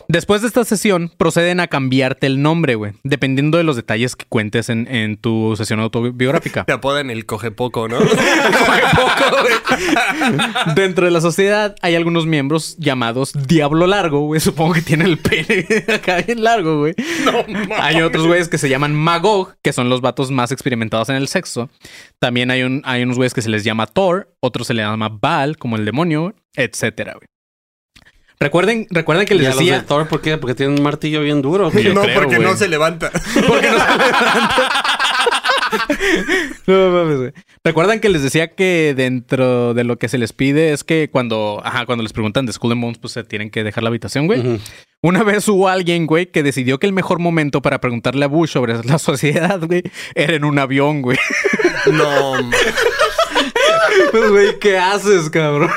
Después 0.08 0.42
de 0.42 0.48
esta 0.48 0.64
sesión, 0.64 1.12
proceden 1.18 1.60
a 1.60 1.68
cambiarte 1.68 2.28
el 2.28 2.42
nombre, 2.42 2.76
güey, 2.76 2.94
dependiendo 3.04 3.58
de 3.58 3.64
los 3.64 3.76
detalles 3.76 4.16
que 4.16 4.26
cuentes 4.26 4.70
en, 4.70 4.88
en 4.88 5.18
tu 5.18 5.56
sesión 5.58 5.80
autobiográfica. 5.80 6.64
Te 6.68 6.74
apodan 6.74 7.10
el 7.10 7.26
coge 7.26 7.52
poco, 7.52 7.88
¿no? 7.88 7.98
Dentro 10.76 11.06
de 11.06 11.12
la 11.12 11.22
sociedad 11.22 11.76
hay 11.82 11.96
algunos 11.96 12.26
miembros 12.26 12.78
llamados 12.78 13.34
Diablo 13.48 13.88
Largo, 13.88 14.20
güey. 14.22 14.40
Supongo 14.40 14.74
que 14.74 14.82
tiene 14.82 15.06
el 15.06 15.18
pene 15.18 15.66
acá 15.94 16.22
bien 16.22 16.44
largo, 16.44 16.80
güey. 16.80 16.94
hay 17.80 18.02
otros 18.02 18.28
güeyes 18.28 18.48
que 18.50 18.58
se 18.58 18.70
llaman 18.70 18.94
Magog, 18.94 19.56
que 19.62 19.74
son 19.74 19.90
los 19.90 20.02
vatos 20.02 20.30
más 20.32 20.52
experimentados 20.52 21.10
en 21.10 21.16
el 21.16 21.28
sexo. 21.28 21.70
También 22.20 22.52
hay, 22.52 22.64
un, 22.64 22.82
hay 22.86 23.04
unos 23.04 23.18
güeyes 23.18 23.34
que 23.34 23.42
se 23.42 23.50
les 23.50 23.64
llama 23.64 23.88
Thor, 23.88 24.32
otros 24.40 24.68
se 24.68 24.75
les 24.76 24.86
llama 24.86 25.10
Baal, 25.10 25.58
como 25.58 25.76
el 25.76 25.86
demonio, 25.86 26.36
etcétera, 26.56 27.14
güey. 27.14 27.28
Recuerden, 28.40 28.86
recuerden 28.90 29.26
que 29.26 29.34
Y 29.36 29.38
les 29.40 29.48
a 29.48 29.50
los 29.52 29.60
decía... 29.60 29.80
de 29.80 29.88
Thor, 29.88 30.08
¿por 30.08 30.22
qué? 30.22 30.38
Porque 30.38 30.56
tienen 30.56 30.78
un 30.78 30.84
martillo 30.84 31.22
bien 31.22 31.42
duro. 31.42 31.72
Yo 31.82 31.94
no, 31.94 32.02
creo, 32.02 32.16
porque 32.22 32.38
no 32.40 32.56
se 32.56 32.68
levanta. 32.68 33.10
Porque 33.48 33.70
no 33.72 33.78
se 33.78 33.98
levanta. 33.98 34.72
No 36.68 36.90
mames, 36.92 37.18
güey. 37.18 37.32
Recuerdan 37.64 38.00
que 38.00 38.10
les 38.10 38.24
decía 38.24 38.54
que 38.54 38.94
dentro 38.96 39.74
de 39.74 39.84
lo 39.84 39.98
que 39.98 40.10
se 40.10 40.18
les 40.18 40.34
pide 40.34 40.74
es 40.74 40.84
que 40.84 41.10
cuando, 41.12 41.62
ajá, 41.64 41.86
cuando 41.86 42.04
les 42.04 42.14
preguntan 42.14 42.46
de 42.46 42.54
Skull 42.54 42.74
and 42.74 42.82
Bones, 42.82 42.98
pues 42.98 43.14
se 43.14 43.24
tienen 43.24 43.50
que 43.50 43.64
dejar 43.64 43.84
la 43.84 43.90
habitación, 43.90 44.28
güey. 44.28 44.60
Una 45.02 45.24
vez 45.24 45.48
hubo 45.48 45.68
alguien, 45.68 46.06
güey, 46.08 46.28
que 46.28 46.44
decidió 46.44 46.80
que 46.80 46.88
el 46.88 46.94
mejor 46.94 47.20
momento 47.20 47.62
para 47.62 47.80
preguntarle 47.80 48.26
a 48.26 48.28
Bush 48.28 48.52
sobre 48.52 48.82
la 48.84 49.00
sociedad, 49.00 49.60
güey, 49.66 49.84
era 50.14 50.34
en 50.36 50.46
un 50.46 50.58
avión, 50.60 51.02
güey. 51.02 51.18
No. 51.92 52.34
Pues, 54.12 54.32
güey, 54.32 54.60
¿qué 54.60 54.78
haces, 54.78 55.30
cabrón? 55.30 55.70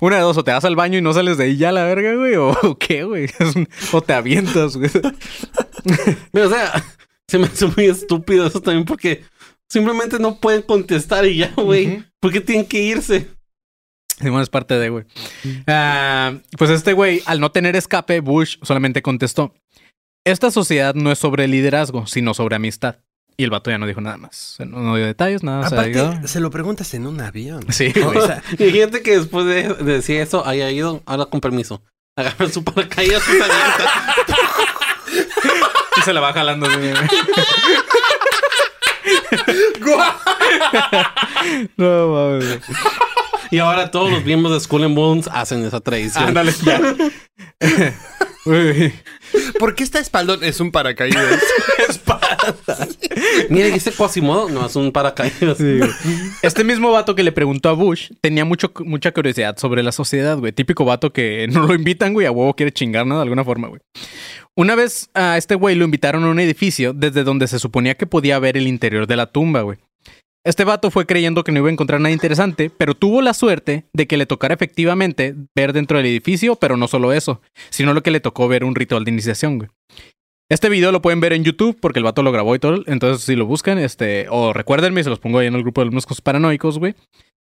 Una 0.00 0.16
de 0.16 0.22
dos, 0.22 0.36
o 0.36 0.44
te 0.44 0.52
vas 0.52 0.64
al 0.64 0.76
baño 0.76 0.98
y 0.98 1.02
no 1.02 1.12
sales 1.12 1.36
de 1.38 1.44
ahí 1.44 1.56
ya 1.56 1.68
a 1.68 1.72
la 1.72 1.84
verga, 1.84 2.14
güey, 2.14 2.34
o, 2.36 2.50
o 2.50 2.78
qué, 2.78 3.04
güey. 3.04 3.28
O 3.92 4.00
te 4.00 4.12
avientas, 4.14 4.76
güey. 4.76 4.90
Pero, 6.32 6.46
o 6.46 6.50
sea, 6.50 6.84
se 7.28 7.38
me 7.38 7.46
hace 7.46 7.66
muy 7.66 7.86
estúpido 7.86 8.46
eso 8.46 8.60
también 8.60 8.84
porque 8.86 9.22
simplemente 9.68 10.18
no 10.18 10.40
pueden 10.40 10.62
contestar 10.62 11.26
y 11.26 11.36
ya, 11.38 11.52
güey. 11.56 12.04
¿Por 12.20 12.32
qué 12.32 12.40
tienen 12.40 12.66
que 12.66 12.80
irse? 12.80 13.28
Simón 14.20 14.42
es 14.42 14.48
parte 14.48 14.74
de, 14.78 14.88
güey. 14.88 15.04
Ah, 15.66 16.34
pues 16.56 16.70
este 16.70 16.92
güey, 16.92 17.22
al 17.26 17.40
no 17.40 17.52
tener 17.52 17.76
escape, 17.76 18.20
Bush 18.20 18.56
solamente 18.62 19.02
contestó: 19.02 19.54
Esta 20.24 20.50
sociedad 20.50 20.94
no 20.94 21.12
es 21.12 21.18
sobre 21.18 21.46
liderazgo, 21.46 22.06
sino 22.06 22.34
sobre 22.34 22.56
amistad. 22.56 22.96
Y 23.40 23.44
el 23.44 23.50
vato 23.50 23.70
ya 23.70 23.78
no 23.78 23.86
dijo 23.86 24.00
nada 24.00 24.16
más. 24.16 24.56
No, 24.58 24.80
no 24.80 24.96
dio 24.96 25.06
detalles, 25.06 25.44
nada. 25.44 25.60
o 25.60 25.68
sea, 25.68 25.78
Aparte, 25.80 26.26
se 26.26 26.40
lo 26.40 26.50
preguntas 26.50 26.92
en 26.94 27.06
un 27.06 27.20
avión. 27.20 27.64
Sí, 27.70 27.92
O 28.04 28.10
güey. 28.12 28.26
sea, 28.26 28.42
Y 28.58 28.72
gente 28.72 29.00
que 29.02 29.16
después 29.16 29.46
de 29.46 29.74
de 29.74 29.92
decir 29.92 30.20
eso 30.20 30.44
haya 30.44 30.68
ido, 30.72 31.02
ahora 31.06 31.26
con 31.26 31.40
permiso. 31.40 31.80
Agarra 32.16 32.48
su 32.48 32.64
paracaídas 32.64 33.22
y. 33.28 33.32
Y 35.98 36.02
se 36.02 36.12
la 36.12 36.20
va 36.20 36.32
jalando. 36.32 36.68
no 41.76 42.08
mames. 42.08 42.60
Y 43.50 43.58
ahora 43.58 43.90
todos 43.90 44.10
los 44.10 44.24
miembros 44.24 44.52
de 44.52 44.60
Skull 44.60 44.84
and 44.84 44.94
Bones 44.94 45.28
hacen 45.32 45.64
esa 45.64 45.80
tradición. 45.80 46.28
Ándale, 46.28 46.52
ya. 46.64 46.80
Uy. 48.44 48.92
¿Por 49.58 49.74
qué 49.74 49.84
está 49.84 49.98
espaldón? 49.98 50.42
Es 50.44 50.60
un 50.60 50.70
paracaídas. 50.70 51.42
Mira, 53.50 53.66
dice 53.68 53.92
Quasimodo, 53.92 54.48
no 54.48 54.66
es 54.66 54.76
un 54.76 54.92
paracaídas. 54.92 55.58
Este 56.42 56.64
mismo 56.64 56.92
vato 56.92 57.14
que 57.14 57.22
le 57.22 57.32
preguntó 57.32 57.68
a 57.68 57.72
Bush 57.72 58.10
tenía 58.20 58.44
mucho, 58.44 58.72
mucha 58.84 59.12
curiosidad 59.12 59.56
sobre 59.58 59.82
la 59.82 59.92
sociedad, 59.92 60.38
güey. 60.38 60.52
Típico 60.52 60.84
vato 60.84 61.12
que 61.12 61.46
no 61.52 61.66
lo 61.66 61.74
invitan, 61.74 62.12
güey, 62.12 62.26
a 62.26 62.30
huevo 62.30 62.54
quiere 62.54 62.72
chingar, 62.72 63.06
¿no? 63.06 63.16
De 63.16 63.22
alguna 63.22 63.44
forma, 63.44 63.68
güey. 63.68 63.80
Una 64.54 64.74
vez 64.74 65.10
a 65.14 65.36
este 65.36 65.54
güey 65.54 65.76
lo 65.76 65.84
invitaron 65.84 66.24
a 66.24 66.28
un 66.28 66.40
edificio 66.40 66.92
desde 66.92 67.22
donde 67.22 67.46
se 67.46 67.58
suponía 67.58 67.94
que 67.94 68.06
podía 68.06 68.38
ver 68.38 68.56
el 68.56 68.66
interior 68.66 69.06
de 69.06 69.16
la 69.16 69.26
tumba, 69.26 69.62
güey. 69.62 69.78
Este 70.48 70.64
vato 70.64 70.90
fue 70.90 71.04
creyendo 71.04 71.44
que 71.44 71.52
no 71.52 71.58
iba 71.58 71.68
a 71.68 71.72
encontrar 71.72 72.00
nada 72.00 72.10
interesante, 72.10 72.70
pero 72.70 72.94
tuvo 72.94 73.20
la 73.20 73.34
suerte 73.34 73.84
de 73.92 74.06
que 74.06 74.16
le 74.16 74.24
tocara 74.24 74.54
efectivamente 74.54 75.34
ver 75.54 75.74
dentro 75.74 75.98
del 75.98 76.06
edificio, 76.06 76.56
pero 76.56 76.78
no 76.78 76.88
solo 76.88 77.12
eso, 77.12 77.42
sino 77.68 77.92
lo 77.92 78.02
que 78.02 78.10
le 78.10 78.20
tocó 78.20 78.48
ver 78.48 78.64
un 78.64 78.74
ritual 78.74 79.04
de 79.04 79.10
iniciación, 79.10 79.58
güey. 79.58 79.68
Este 80.50 80.70
video 80.70 80.90
lo 80.90 81.02
pueden 81.02 81.20
ver 81.20 81.34
en 81.34 81.44
YouTube 81.44 81.76
porque 81.78 81.98
el 81.98 82.04
vato 82.06 82.22
lo 82.22 82.32
grabó 82.32 82.54
y 82.54 82.58
todo. 82.58 82.82
Entonces, 82.86 83.26
si 83.26 83.36
lo 83.36 83.44
buscan, 83.44 83.76
este, 83.76 84.26
o 84.30 84.54
recuérdenme, 84.54 85.04
se 85.04 85.10
los 85.10 85.18
pongo 85.18 85.38
ahí 85.38 85.48
en 85.48 85.54
el 85.54 85.60
grupo 85.60 85.84
de 85.84 85.90
moscos 85.90 86.22
paranoicos, 86.22 86.78
güey. 86.78 86.94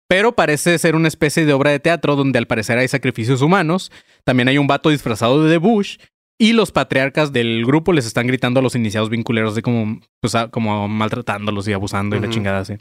Pero 0.07 0.31
parece 0.31 0.75
ser 0.79 0.95
una 0.95 1.07
especie 1.07 1.45
de 1.45 1.53
obra 1.53 1.69
de 1.69 1.79
teatro 1.79 2.15
donde 2.15 2.39
al 2.39 2.47
parecer 2.47 2.79
hay 2.79 2.87
sacrificios 2.87 3.43
humanos. 3.43 3.91
También 4.23 4.47
hay 4.47 4.57
un 4.57 4.65
vato 4.65 4.89
disfrazado 4.89 5.43
de 5.43 5.59
Bush. 5.59 5.97
Y 6.37 6.51
los 6.53 6.71
patriarcas 6.71 7.31
del 7.31 7.65
grupo 7.65 7.93
les 7.93 8.05
están 8.05 8.27
gritando 8.27 8.59
a 8.59 8.63
los 8.63 8.75
iniciados 8.75 9.09
vinculeros 9.09 9.55
de 9.55 9.61
como, 9.61 10.01
pues, 10.21 10.35
a- 10.35 10.49
como 10.49 10.87
maltratándolos 10.89 11.67
y 11.67 11.73
abusando 11.73 12.15
y 12.15 12.19
la 12.19 12.29
chingada 12.29 12.59
así. 12.59 12.73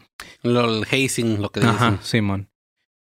Lo, 0.43 0.65
el 0.65 0.85
hazing, 0.85 1.41
lo 1.41 1.51
que 1.51 1.61
dicen. 1.61 1.75
Ajá, 1.75 1.99
Simón. 2.03 2.49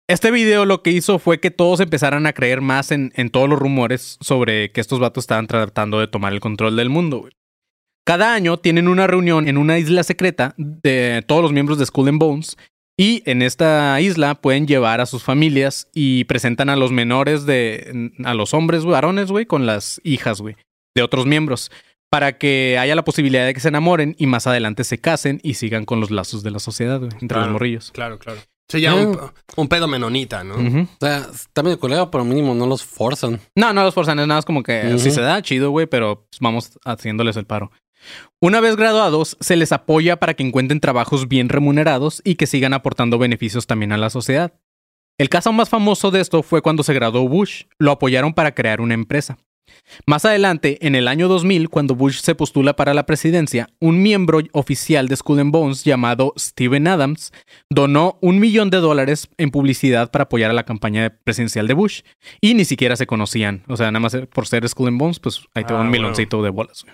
Este 0.07 0.31
video 0.31 0.65
lo 0.65 0.81
que 0.81 0.89
hizo 0.91 1.19
fue 1.19 1.39
que 1.39 1.51
todos 1.51 1.79
empezaran 1.81 2.25
a 2.25 2.33
creer 2.33 2.61
más 2.61 2.91
en, 2.91 3.11
en 3.15 3.29
todos 3.29 3.47
los 3.47 3.59
rumores 3.59 4.17
sobre 4.21 4.71
que 4.71 4.81
estos 4.81 4.99
vatos 4.99 5.23
estaban 5.25 5.45
tratando 5.45 5.99
de 5.99 6.07
tomar 6.07 6.33
el 6.33 6.39
control 6.39 6.75
del 6.75 6.89
mundo, 6.89 7.19
güey. 7.19 7.33
Cada 8.07 8.33
año 8.33 8.57
tienen 8.57 8.87
una 8.87 9.05
reunión 9.05 9.47
en 9.47 9.55
una 9.59 9.77
isla 9.77 10.01
secreta 10.01 10.55
de 10.57 11.23
todos 11.27 11.43
los 11.43 11.51
miembros 11.51 11.77
de 11.77 11.85
Skull 11.85 12.07
and 12.09 12.17
Bones. 12.19 12.57
Y 12.99 13.23
en 13.25 13.41
esta 13.41 14.01
isla 14.01 14.35
pueden 14.35 14.67
llevar 14.67 14.99
a 14.99 15.05
sus 15.05 15.23
familias 15.23 15.87
y 15.93 16.25
presentan 16.25 16.67
a 16.69 16.75
los 16.75 16.91
menores 16.91 17.45
de. 17.45 18.11
a 18.25 18.33
los 18.33 18.53
hombres, 18.53 18.83
güey, 18.83 18.91
varones, 18.91 19.31
güey, 19.31 19.45
con 19.45 19.65
las 19.65 20.01
hijas, 20.03 20.41
güey, 20.41 20.57
de 20.93 21.01
otros 21.01 21.25
miembros. 21.25 21.71
Para 22.11 22.37
que 22.37 22.77
haya 22.77 22.95
la 22.95 23.05
posibilidad 23.05 23.45
de 23.45 23.53
que 23.53 23.61
se 23.61 23.69
enamoren 23.69 24.17
y 24.19 24.27
más 24.27 24.47
adelante 24.47 24.83
se 24.83 24.97
casen 24.97 25.39
y 25.43 25.53
sigan 25.53 25.85
con 25.85 26.01
los 26.01 26.11
lazos 26.11 26.43
de 26.43 26.51
la 26.51 26.59
sociedad, 26.59 26.99
güey, 26.99 27.11
entre 27.21 27.39
los 27.39 27.49
morrillos. 27.49 27.91
Claro, 27.93 28.19
claro. 28.19 28.41
Se 28.67 28.81
llama 28.81 29.01
un, 29.01 29.19
un 29.55 29.67
pedo 29.69 29.87
menonita, 29.87 30.43
¿no? 30.43 30.55
O 30.55 30.87
sea, 30.99 31.25
está 31.33 31.63
medio 31.63 31.79
culero, 31.79 32.11
pero 32.11 32.25
mínimo 32.25 32.53
no 32.53 32.67
los 32.67 32.83
forzan. 32.83 33.39
No, 33.55 33.71
no 33.71 33.81
los 33.81 33.93
forzan, 33.93 34.19
es 34.19 34.27
nada 34.27 34.39
más 34.39 34.45
como 34.45 34.61
que 34.61 34.99
si 34.99 35.11
se 35.11 35.21
da, 35.21 35.41
chido, 35.41 35.71
güey, 35.71 35.87
pero 35.87 36.27
pues, 36.29 36.39
vamos 36.41 36.77
haciéndoles 36.83 37.37
el 37.37 37.45
paro. 37.45 37.71
Una 38.41 38.59
vez 38.61 38.75
graduados, 38.75 39.37
se 39.39 39.55
les 39.55 39.71
apoya 39.71 40.17
para 40.17 40.33
que 40.33 40.43
encuentren 40.43 40.79
trabajos 40.79 41.27
bien 41.27 41.49
remunerados 41.49 42.21
y 42.23 42.35
que 42.35 42.47
sigan 42.47 42.73
aportando 42.73 43.17
beneficios 43.17 43.67
también 43.67 43.91
a 43.91 43.97
la 43.97 44.09
sociedad. 44.09 44.53
El 45.17 45.27
caso 45.29 45.51
más 45.51 45.67
famoso 45.69 46.11
de 46.11 46.21
esto 46.21 46.43
fue 46.43 46.61
cuando 46.61 46.83
se 46.83 46.93
graduó 46.93 47.27
Bush. 47.27 47.63
Lo 47.77 47.91
apoyaron 47.91 48.33
para 48.33 48.55
crear 48.55 48.79
una 48.79 48.93
empresa. 48.93 49.37
Más 50.07 50.25
adelante, 50.25 50.77
en 50.85 50.95
el 50.95 51.07
año 51.07 51.27
2000, 51.27 51.69
cuando 51.69 51.93
Bush 51.93 52.21
se 52.21 52.35
postula 52.35 52.75
para 52.75 52.93
la 52.93 53.05
presidencia, 53.05 53.69
un 53.79 54.01
miembro 54.01 54.39
oficial 54.53 55.07
de 55.07 55.15
Skull 55.15 55.39
and 55.39 55.51
Bones 55.51 55.83
llamado 55.83 56.33
Steven 56.37 56.87
Adams 56.87 57.31
donó 57.69 58.17
un 58.21 58.39
millón 58.39 58.69
de 58.71 58.77
dólares 58.77 59.29
en 59.37 59.51
publicidad 59.51 60.09
para 60.09 60.23
apoyar 60.23 60.49
a 60.49 60.53
la 60.55 60.63
campaña 60.65 61.17
presidencial 61.23 61.67
de 61.67 61.73
Bush. 61.75 62.01
Y 62.41 62.53
ni 62.55 62.65
siquiera 62.65 62.95
se 62.95 63.05
conocían. 63.05 63.63
O 63.67 63.77
sea, 63.77 63.87
nada 63.91 63.99
más 63.99 64.15
por 64.33 64.47
ser 64.47 64.67
Skull 64.67 64.87
and 64.87 64.99
Bones, 64.99 65.19
pues 65.19 65.41
ahí 65.53 65.63
te 65.65 65.73
va 65.73 65.79
Ah, 65.79 65.83
un 65.83 65.89
bueno. 65.89 66.03
miloncito 66.03 66.41
de 66.41 66.49
bolas. 66.49 66.85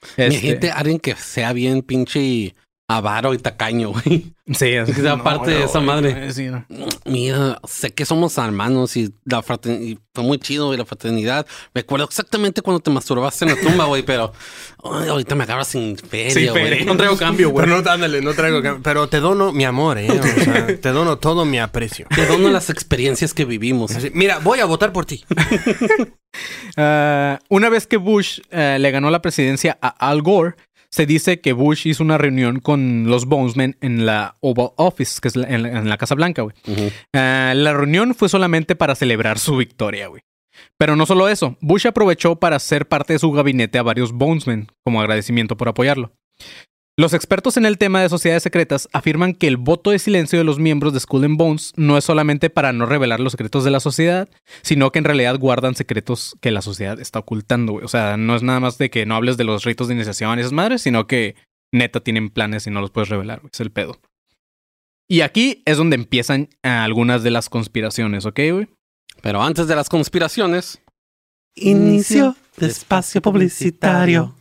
Güey. 0.00 0.28
Mi 0.28 0.34
Este, 0.34 0.46
gente, 0.48 0.70
alguien 0.70 0.98
que 0.98 1.14
sea 1.14 1.52
bien 1.52 1.82
pinche 1.82 2.54
avaro 2.88 3.34
y 3.34 3.38
tacaño, 3.38 3.90
güey. 3.90 4.32
sí, 4.54 4.76
así 4.76 4.92
que 4.92 5.00
sea 5.00 5.16
parte 5.22 5.50
de 5.50 5.64
esa 5.64 5.80
madre. 5.80 6.32
sí, 6.32 6.44
no. 6.46 6.64
Mira, 7.04 7.58
sé 7.66 7.92
que 7.92 8.04
somos 8.04 8.38
hermanos 8.38 8.96
y 8.96 9.12
la 9.24 9.42
fraternidad 9.42 9.98
fue 10.14 10.22
muy 10.24 10.38
chido 10.38 10.72
y 10.72 10.76
la 10.76 10.84
fraternidad. 10.84 11.46
Recuerdo 11.74 12.04
exactamente 12.06 12.62
cuando 12.62 12.78
te 12.80 12.90
masturbaste 12.90 13.44
en 13.44 13.54
la 13.56 13.60
tumba, 13.60 13.86
güey, 13.86 14.02
pero 14.04 14.32
ay, 14.84 15.08
ahorita 15.08 15.34
me 15.34 15.42
agarras 15.44 15.66
sin 15.68 15.96
feria, 15.98 16.30
Sí, 16.32 16.46
güey. 16.46 16.62
feria. 16.62 16.84
No 16.84 16.96
traigo 16.96 17.16
cambio, 17.18 17.50
güey. 17.50 17.66
Pero 17.66 17.82
no, 17.82 17.90
ándale, 17.90 18.20
no 18.22 18.34
traigo 18.34 18.60
cam- 18.60 18.80
Pero 18.82 19.08
te 19.08 19.18
dono 19.20 19.52
mi 19.52 19.64
amor, 19.64 19.98
¿eh? 19.98 20.08
O 20.10 20.44
sea, 20.44 20.66
te 20.80 20.90
dono 20.92 21.18
todo 21.18 21.44
mi 21.44 21.58
aprecio. 21.58 22.06
Te 22.14 22.24
dono 22.26 22.48
las 22.50 22.70
experiencias 22.70 23.34
que 23.34 23.44
vivimos. 23.44 23.90
Así, 23.96 24.10
mira, 24.14 24.38
voy 24.38 24.60
a 24.60 24.64
votar 24.64 24.92
por 24.92 25.04
ti. 25.06 25.24
Ah, 26.76 27.38
una 27.48 27.68
vez 27.70 27.86
que 27.86 27.96
Bush 27.96 28.40
eh, 28.50 28.76
le 28.78 28.90
ganó 28.90 29.10
la 29.10 29.22
presidencia 29.22 29.78
a 29.80 29.88
Al 29.88 30.20
Gore, 30.20 30.54
se 30.90 31.06
dice 31.06 31.40
que 31.40 31.52
Bush 31.52 31.86
hizo 31.86 32.02
una 32.02 32.18
reunión 32.18 32.60
con 32.60 33.04
los 33.08 33.26
Bonesmen 33.26 33.76
en 33.80 34.06
la 34.06 34.36
Oval 34.40 34.70
Office, 34.76 35.18
que 35.20 35.28
es 35.28 35.36
la- 35.36 35.48
en, 35.48 35.62
la, 35.62 35.68
en 35.70 35.88
la 35.88 35.96
Casa 35.98 36.14
Blanca, 36.14 36.42
güey. 36.42 36.54
Ah, 37.14 37.52
la 37.54 37.72
reunión 37.72 38.14
fue 38.14 38.28
solamente 38.28 38.76
para 38.76 38.94
celebrar 38.94 39.38
su 39.38 39.56
victoria, 39.56 40.08
güey. 40.08 40.22
Pero 40.78 40.96
no 40.96 41.04
solo 41.06 41.28
eso, 41.28 41.56
Bush 41.60 41.86
aprovechó 41.86 42.36
para 42.36 42.58
ser 42.58 42.86
parte 42.88 43.12
de 43.12 43.18
su 43.18 43.30
gabinete 43.32 43.78
a 43.78 43.82
varios 43.82 44.12
Bonesmen 44.12 44.68
como 44.84 45.00
agradecimiento 45.00 45.56
por 45.56 45.68
apoyarlo. 45.68 46.12
Los 46.98 47.12
expertos 47.12 47.58
en 47.58 47.66
el 47.66 47.76
tema 47.76 48.00
de 48.00 48.08
sociedades 48.08 48.42
secretas 48.42 48.88
afirman 48.94 49.34
que 49.34 49.46
el 49.48 49.58
voto 49.58 49.90
de 49.90 49.98
silencio 49.98 50.38
de 50.38 50.46
los 50.46 50.58
miembros 50.58 50.94
de 50.94 51.00
Skull 51.00 51.24
and 51.26 51.36
Bones 51.36 51.74
no 51.76 51.98
es 51.98 52.04
solamente 52.04 52.48
para 52.48 52.72
no 52.72 52.86
revelar 52.86 53.20
los 53.20 53.32
secretos 53.32 53.64
de 53.64 53.70
la 53.70 53.80
sociedad, 53.80 54.30
sino 54.62 54.90
que 54.90 54.98
en 54.98 55.04
realidad 55.04 55.38
guardan 55.38 55.74
secretos 55.74 56.36
que 56.40 56.50
la 56.50 56.62
sociedad 56.62 56.98
está 56.98 57.18
ocultando, 57.18 57.72
güey. 57.72 57.84
O 57.84 57.88
sea, 57.88 58.16
no 58.16 58.34
es 58.34 58.42
nada 58.42 58.60
más 58.60 58.78
de 58.78 58.88
que 58.88 59.04
no 59.04 59.14
hables 59.14 59.36
de 59.36 59.44
los 59.44 59.64
ritos 59.64 59.88
de 59.88 59.94
iniciación 59.94 60.38
y 60.38 60.40
esas 60.40 60.52
madres, 60.52 60.80
sino 60.80 61.06
que 61.06 61.34
neta 61.70 62.00
tienen 62.00 62.30
planes 62.30 62.66
y 62.66 62.70
no 62.70 62.80
los 62.80 62.90
puedes 62.90 63.10
revelar, 63.10 63.40
güey. 63.40 63.50
Es 63.52 63.60
el 63.60 63.70
pedo. 63.70 64.00
Y 65.06 65.20
aquí 65.20 65.62
es 65.66 65.76
donde 65.76 65.96
empiezan 65.96 66.48
algunas 66.62 67.22
de 67.22 67.30
las 67.30 67.50
conspiraciones, 67.50 68.24
¿ok, 68.24 68.40
güey? 68.52 68.68
Pero 69.20 69.42
antes 69.42 69.68
de 69.68 69.76
las 69.76 69.90
conspiraciones, 69.90 70.80
inicio 71.56 72.36
de 72.56 72.68
espacio 72.68 73.20
publicitario. 73.20 74.34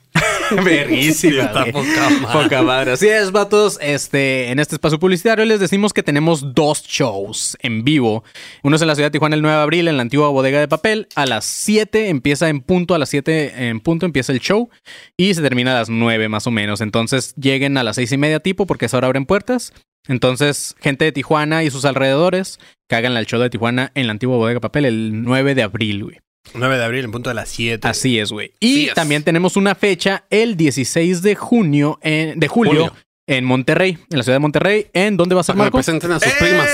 Verguísima, 0.63 1.43
Está 1.43 1.65
poca 1.65 2.09
madre. 2.09 2.43
Poca 2.43 2.61
madre. 2.61 2.91
Así 2.93 3.07
es, 3.07 3.31
vatos. 3.31 3.77
Este, 3.81 4.51
en 4.51 4.59
este 4.59 4.75
espacio 4.75 4.99
publicitario 4.99 5.45
les 5.45 5.59
decimos 5.59 5.93
que 5.93 6.03
tenemos 6.03 6.53
dos 6.53 6.83
shows 6.83 7.57
en 7.61 7.83
vivo. 7.83 8.23
Uno 8.63 8.75
es 8.75 8.81
en 8.81 8.87
la 8.87 8.95
ciudad 8.95 9.07
de 9.07 9.11
Tijuana 9.11 9.35
el 9.35 9.41
9 9.41 9.57
de 9.57 9.63
abril, 9.63 9.87
en 9.87 9.97
la 9.97 10.01
antigua 10.01 10.29
bodega 10.29 10.59
de 10.59 10.67
papel. 10.67 11.07
A 11.15 11.25
las 11.25 11.45
7 11.45 12.09
empieza 12.09 12.49
en 12.49 12.61
punto, 12.61 12.93
a 12.95 12.99
las 12.99 13.09
7 13.09 13.69
en 13.69 13.79
punto 13.79 14.05
empieza 14.05 14.31
el 14.31 14.39
show. 14.39 14.69
Y 15.17 15.33
se 15.33 15.41
termina 15.41 15.71
a 15.71 15.79
las 15.79 15.89
9 15.89 16.29
más 16.29 16.47
o 16.47 16.51
menos. 16.51 16.81
Entonces 16.81 17.33
lleguen 17.35 17.77
a 17.77 17.83
las 17.83 17.95
6 17.95 18.11
y 18.11 18.17
media 18.17 18.39
tipo, 18.39 18.65
porque 18.65 18.85
a 18.85 18.87
esa 18.87 18.97
hora 18.97 19.07
abren 19.07 19.25
puertas. 19.25 19.73
Entonces, 20.07 20.75
gente 20.79 21.05
de 21.05 21.11
Tijuana 21.11 21.63
y 21.63 21.71
sus 21.71 21.85
alrededores, 21.85 22.59
hagan 22.89 23.17
el 23.17 23.25
show 23.25 23.39
de 23.39 23.49
Tijuana 23.49 23.91
en 23.95 24.07
la 24.07 24.11
antigua 24.11 24.37
bodega 24.37 24.55
de 24.55 24.61
papel 24.61 24.85
el 24.85 25.23
9 25.23 25.55
de 25.55 25.63
abril, 25.63 26.03
güey. 26.03 26.19
9 26.53 26.77
de 26.77 26.83
abril, 26.83 27.05
en 27.05 27.11
punto 27.11 27.29
de 27.29 27.33
las 27.33 27.49
7. 27.49 27.87
Así 27.87 28.19
es, 28.19 28.31
güey. 28.31 28.53
Y 28.59 28.73
Sí 28.75 28.87
es. 28.89 28.93
también 28.93 29.23
tenemos 29.23 29.57
una 29.57 29.75
fecha 29.75 30.25
el 30.29 30.55
16 30.55 31.21
de 31.21 31.35
junio, 31.35 31.99
en- 32.01 32.39
de 32.39 32.47
julio, 32.47 32.71
Julio. 32.73 32.93
en 33.27 33.43
Monterrey, 33.45 33.97
en 34.11 34.17
la 34.17 34.23
ciudad 34.23 34.35
de 34.35 34.39
Monterrey. 34.41 34.87
¿En 34.93 35.17
dónde 35.17 35.35
va 35.35 35.41
a 35.41 35.43
ser, 35.43 35.55
Marco? 35.55 35.77
presenten 35.77 36.11
a 36.11 36.19
sus 36.19 36.31
primas. 36.33 36.69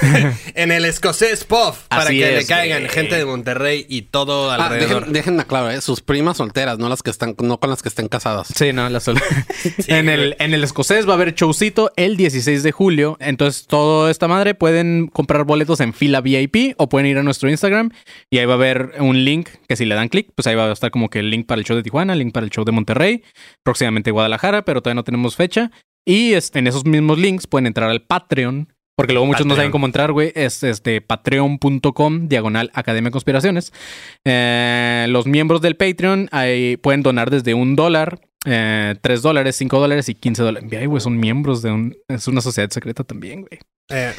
en 0.54 0.72
el 0.72 0.84
escocés 0.84 1.44
Puff. 1.44 1.84
Para 1.88 2.02
Así 2.04 2.18
que 2.18 2.32
le 2.32 2.46
caigan 2.46 2.88
gente 2.88 3.16
de 3.16 3.24
Monterrey 3.24 3.84
y 3.88 4.02
todo 4.02 4.50
Ah, 4.50 4.54
alrededor. 4.66 5.00
dejen, 5.00 5.12
déjenme 5.12 5.42
aclarar, 5.42 5.72
¿eh? 5.74 5.80
sus 5.80 6.00
primas 6.00 6.36
solteras, 6.36 6.78
no 6.78 6.88
las 6.88 7.02
que 7.02 7.10
están, 7.10 7.34
no 7.42 7.58
con 7.60 7.70
las 7.70 7.82
que 7.82 7.88
estén 7.88 8.08
casadas. 8.08 8.48
Sí, 8.54 8.72
no, 8.72 8.88
la 8.88 9.00
sola. 9.00 9.20
en, 9.88 10.08
el, 10.08 10.36
en 10.38 10.54
el 10.54 10.62
escocés 10.64 11.06
va 11.06 11.12
a 11.12 11.14
haber 11.14 11.34
showcito 11.34 11.92
el 11.96 12.16
16 12.16 12.62
de 12.62 12.72
julio. 12.72 13.16
Entonces, 13.20 13.66
toda 13.66 14.10
esta 14.10 14.28
madre 14.28 14.54
pueden 14.54 15.08
comprar 15.08 15.44
boletos 15.44 15.80
en 15.80 15.92
fila 15.92 16.20
VIP 16.20 16.74
o 16.76 16.88
pueden 16.88 17.06
ir 17.08 17.18
a 17.18 17.22
nuestro 17.22 17.50
Instagram 17.50 17.90
y 18.30 18.38
ahí 18.38 18.46
va 18.46 18.52
a 18.54 18.56
haber 18.56 18.92
un 19.00 19.24
link 19.24 19.48
que 19.68 19.76
si 19.76 19.84
le 19.84 19.94
dan 19.94 20.08
clic, 20.08 20.28
pues 20.34 20.46
ahí 20.46 20.54
va 20.54 20.66
a 20.68 20.72
estar 20.72 20.90
como 20.90 21.10
que 21.10 21.18
el 21.20 21.30
link 21.30 21.46
para 21.46 21.58
el 21.60 21.64
show 21.64 21.76
de 21.76 21.82
Tijuana, 21.82 22.12
el 22.12 22.20
link 22.20 22.32
para 22.32 22.44
el 22.44 22.50
show 22.50 22.64
de 22.64 22.72
Monterrey, 22.72 23.22
próximamente 23.64 24.10
Guadalajara, 24.10 24.64
pero 24.64 24.80
todavía 24.82 24.96
no 25.00 25.04
tenemos 25.04 25.36
fecha. 25.36 25.70
Y 26.06 26.32
es- 26.34 26.50
en 26.54 26.66
esos 26.66 26.84
mismos 26.86 27.18
links 27.18 27.46
pueden 27.46 27.66
entrar 27.66 27.90
al 27.90 28.02
Patreon. 28.02 28.72
Porque 28.98 29.12
luego 29.12 29.26
muchos 29.26 29.46
no 29.46 29.50
Patreon. 29.50 29.56
saben 29.58 29.70
cómo 29.70 29.86
entrar, 29.86 30.10
güey. 30.10 30.32
Es 30.34 30.64
este 30.64 31.00
patreon.com, 31.00 32.26
diagonal 32.26 32.72
Academia 32.74 33.10
de 33.10 33.12
Conspiraciones. 33.12 33.72
Eh, 34.24 35.06
los 35.08 35.24
miembros 35.24 35.60
del 35.60 35.76
Patreon 35.76 36.28
ahí 36.32 36.76
pueden 36.78 37.04
donar 37.04 37.30
desde 37.30 37.54
un 37.54 37.76
dólar 37.76 38.18
eh, 38.44 38.96
3 39.00 39.22
dólares, 39.22 39.54
5 39.54 39.78
dólares 39.78 40.08
y 40.08 40.16
15 40.16 40.42
dólares. 40.42 40.68
Ay, 40.72 40.86
güey, 40.86 41.00
son 41.00 41.16
miembros 41.16 41.62
de 41.62 41.70
un... 41.70 41.96
Es 42.08 42.26
una 42.26 42.40
sociedad 42.40 42.70
secreta 42.70 43.04
también, 43.04 43.42
güey. 43.42 43.60
Eh, 43.88 44.12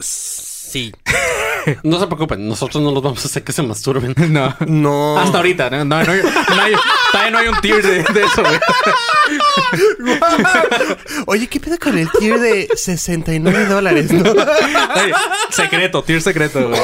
sí. 0.00 0.90
No 1.82 1.98
se 2.00 2.06
preocupen, 2.06 2.48
nosotros 2.48 2.82
no 2.82 2.90
los 2.90 3.02
vamos 3.02 3.22
a 3.24 3.28
hacer 3.28 3.44
que 3.44 3.52
se 3.52 3.62
masturben. 3.62 4.14
No. 4.34 4.54
No. 4.66 5.18
Hasta 5.18 5.36
ahorita, 5.38 5.70
¿no? 5.70 5.84
No, 5.84 6.02
no, 6.02 6.12
hay- 6.12 6.22
no 6.22 6.62
hay- 6.62 6.74
todavía 7.12 7.30
no 7.30 7.38
hay 7.38 7.48
un 7.48 7.60
tier 7.60 7.82
de, 7.82 8.02
de 8.02 8.24
eso, 8.24 8.42
güey. 8.42 8.56
Oye, 11.26 11.46
¿qué 11.46 11.60
pedo 11.60 11.78
con 11.78 11.96
el 11.98 12.08
tier 12.18 12.40
de 12.40 12.68
69 12.74 13.66
dólares? 13.66 14.10
no? 14.12 14.30
Oye, 14.30 15.12
secreto, 15.50 16.02
tier 16.02 16.20
secreto, 16.22 16.68
güey. 16.68 16.80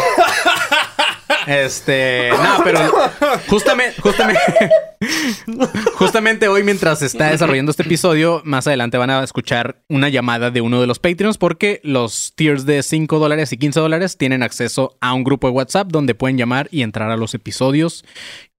Este, 1.50 2.30
no, 2.30 2.62
pero 2.62 2.78
justamente, 3.48 4.00
justamente, 5.94 6.46
hoy 6.46 6.62
mientras 6.62 7.02
está 7.02 7.32
desarrollando 7.32 7.70
este 7.70 7.82
episodio, 7.82 8.40
más 8.44 8.68
adelante 8.68 8.98
van 8.98 9.10
a 9.10 9.24
escuchar 9.24 9.82
una 9.88 10.08
llamada 10.08 10.52
de 10.52 10.60
uno 10.60 10.80
de 10.80 10.86
los 10.86 11.00
Patreons 11.00 11.38
porque 11.38 11.80
los 11.82 12.34
tiers 12.36 12.66
de 12.66 12.84
5 12.84 13.18
dólares 13.18 13.52
y 13.52 13.56
15 13.56 13.80
dólares 13.80 14.16
tienen 14.16 14.44
acceso 14.44 14.96
a 15.00 15.12
un 15.12 15.24
grupo 15.24 15.48
de 15.48 15.54
WhatsApp 15.54 15.88
donde 15.88 16.14
pueden 16.14 16.38
llamar 16.38 16.68
y 16.70 16.82
entrar 16.82 17.10
a 17.10 17.16
los 17.16 17.34
episodios 17.34 18.04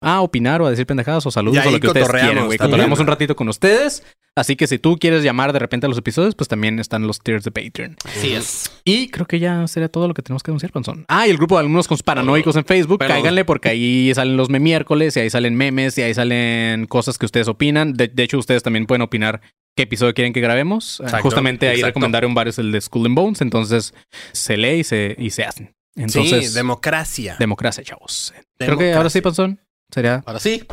a 0.02 0.22
opinar 0.22 0.62
o 0.62 0.66
a 0.66 0.70
decir 0.72 0.86
pendejadas 0.88 1.26
o 1.26 1.32
saludos 1.32 1.66
o 1.66 1.72
lo 1.72 1.80
que 1.80 1.88
ustedes 1.88 2.10
quieran, 2.10 2.46
güey. 2.48 2.58
Cotorreamos 2.58 3.00
un 3.00 3.08
ratito 3.08 3.36
con 3.36 3.48
ustedes. 3.50 4.04
Así 4.36 4.56
que 4.56 4.66
si 4.66 4.80
tú 4.80 4.98
quieres 4.98 5.24
llamar 5.24 5.52
de 5.52 5.60
repente 5.60 5.86
a 5.86 5.90
los 5.90 5.98
episodios, 5.98 6.36
pues 6.36 6.48
también 6.48 6.80
están 6.80 7.06
los 7.06 7.20
tiers 7.20 7.44
de 7.44 7.52
Patreon. 7.52 7.98
Así 8.06 8.32
es. 8.34 8.72
Y 8.86 9.10
creo 9.10 9.26
que 9.28 9.40
ya 9.40 9.68
sería 9.68 9.90
todo 9.90 10.08
lo 10.08 10.14
que 10.14 10.22
tenemos 10.22 10.42
que 10.42 10.52
anunciar, 10.52 10.72
Panzón. 10.72 11.04
Ah, 11.10 11.28
y 11.28 11.30
el 11.30 11.38
grupo 11.38 11.56
de 11.56 11.60
alumnos 11.60 11.88
paranoicos 12.04 12.56
en 12.56 12.64
Facebook. 12.66 13.00
Pero- 13.00 13.14
Cáiganle 13.14 13.44
porque 13.46 13.70
ahí 13.70 14.12
salen 14.16 14.38
los 14.38 14.50
miércoles 14.50 15.18
y 15.18 15.20
ahí 15.20 15.30
salen 15.30 15.56
memes 15.56 15.98
y 15.98 16.02
ahí 16.02 16.14
salen 16.14 16.86
cosas 16.88 17.18
que 17.18 17.26
ustedes 17.26 17.48
opinan. 17.50 17.94
De, 17.94 18.08
de 18.08 18.24
hecho, 18.24 18.38
ustedes 18.40 18.64
también 18.64 18.86
pueden 18.86 19.02
opinar 19.02 19.42
qué 19.76 19.84
episodio 19.84 20.14
quieren 20.14 20.32
que 20.34 20.40
grabemos. 20.42 21.02
Eh, 21.02 21.04
Exacto, 21.04 21.24
Justamente 21.24 21.68
ahí 21.68 21.76
exacto. 21.76 21.88
recomendaron 21.90 22.34
varios 22.34 22.58
el 22.58 22.72
de 22.72 22.80
School 22.82 23.08
and 23.08 23.16
Bones. 23.16 23.42
Entonces 23.42 23.94
se 24.32 24.56
lee 24.58 24.80
y 24.80 24.84
se, 24.86 25.14
y 25.20 25.30
se 25.32 25.44
hacen. 25.44 25.76
Entonces, 25.98 26.48
sí, 26.52 26.54
democracia. 26.56 27.36
democracia, 27.38 27.84
chavos. 27.84 28.34
Creo 28.58 28.78
que 28.78 28.94
ahora 28.94 29.10
sí. 29.10 29.20
Panzón. 29.20 29.60
Sería. 29.92 30.24
Ahora 30.26 30.40
sí. 30.40 30.64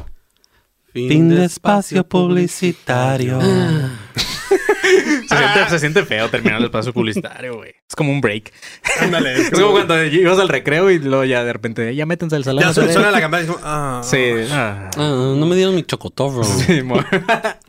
Fin 0.93 1.29
de 1.29 1.45
espacio 1.45 2.07
publicitario. 2.09 3.39
Se 5.29 5.37
siente, 5.37 5.69
se 5.71 5.79
siente 5.79 6.05
feo 6.07 6.29
terminar 6.31 6.59
el 6.59 6.64
espacio 6.64 6.93
publicitario, 6.95 7.57
güey. 7.57 7.71
Es 7.87 7.95
como 7.95 8.11
un 8.11 8.21
break. 8.23 8.51
Ándale. 9.01 9.35
Es 9.43 9.51
como 9.53 9.73
cuando 9.73 10.03
ibas 10.05 10.39
al 10.39 10.49
recreo 10.49 10.91
y 10.91 10.99
luego 10.99 11.25
ya 11.25 11.45
de 11.45 11.53
repente, 11.53 11.95
ya 11.95 12.07
métanse 12.07 12.37
al 12.37 12.45
salón. 12.45 12.62
Ya 12.64 12.71
otra 12.71 12.83
su- 12.83 12.87
vez". 12.87 12.95
suena 12.95 13.11
la 13.11 13.21
campana 13.21 13.45
y 13.45 13.47
como, 13.47 13.59
ah, 13.62 14.01
Sí. 14.05 14.19
Ah. 14.51 14.91
Ah, 14.97 15.35
no 15.37 15.45
me 15.47 15.55
dieron 15.55 15.75
mi 15.75 15.83
chocotorro. 15.83 16.43
Sí, 16.45 16.83
mo- 16.83 17.05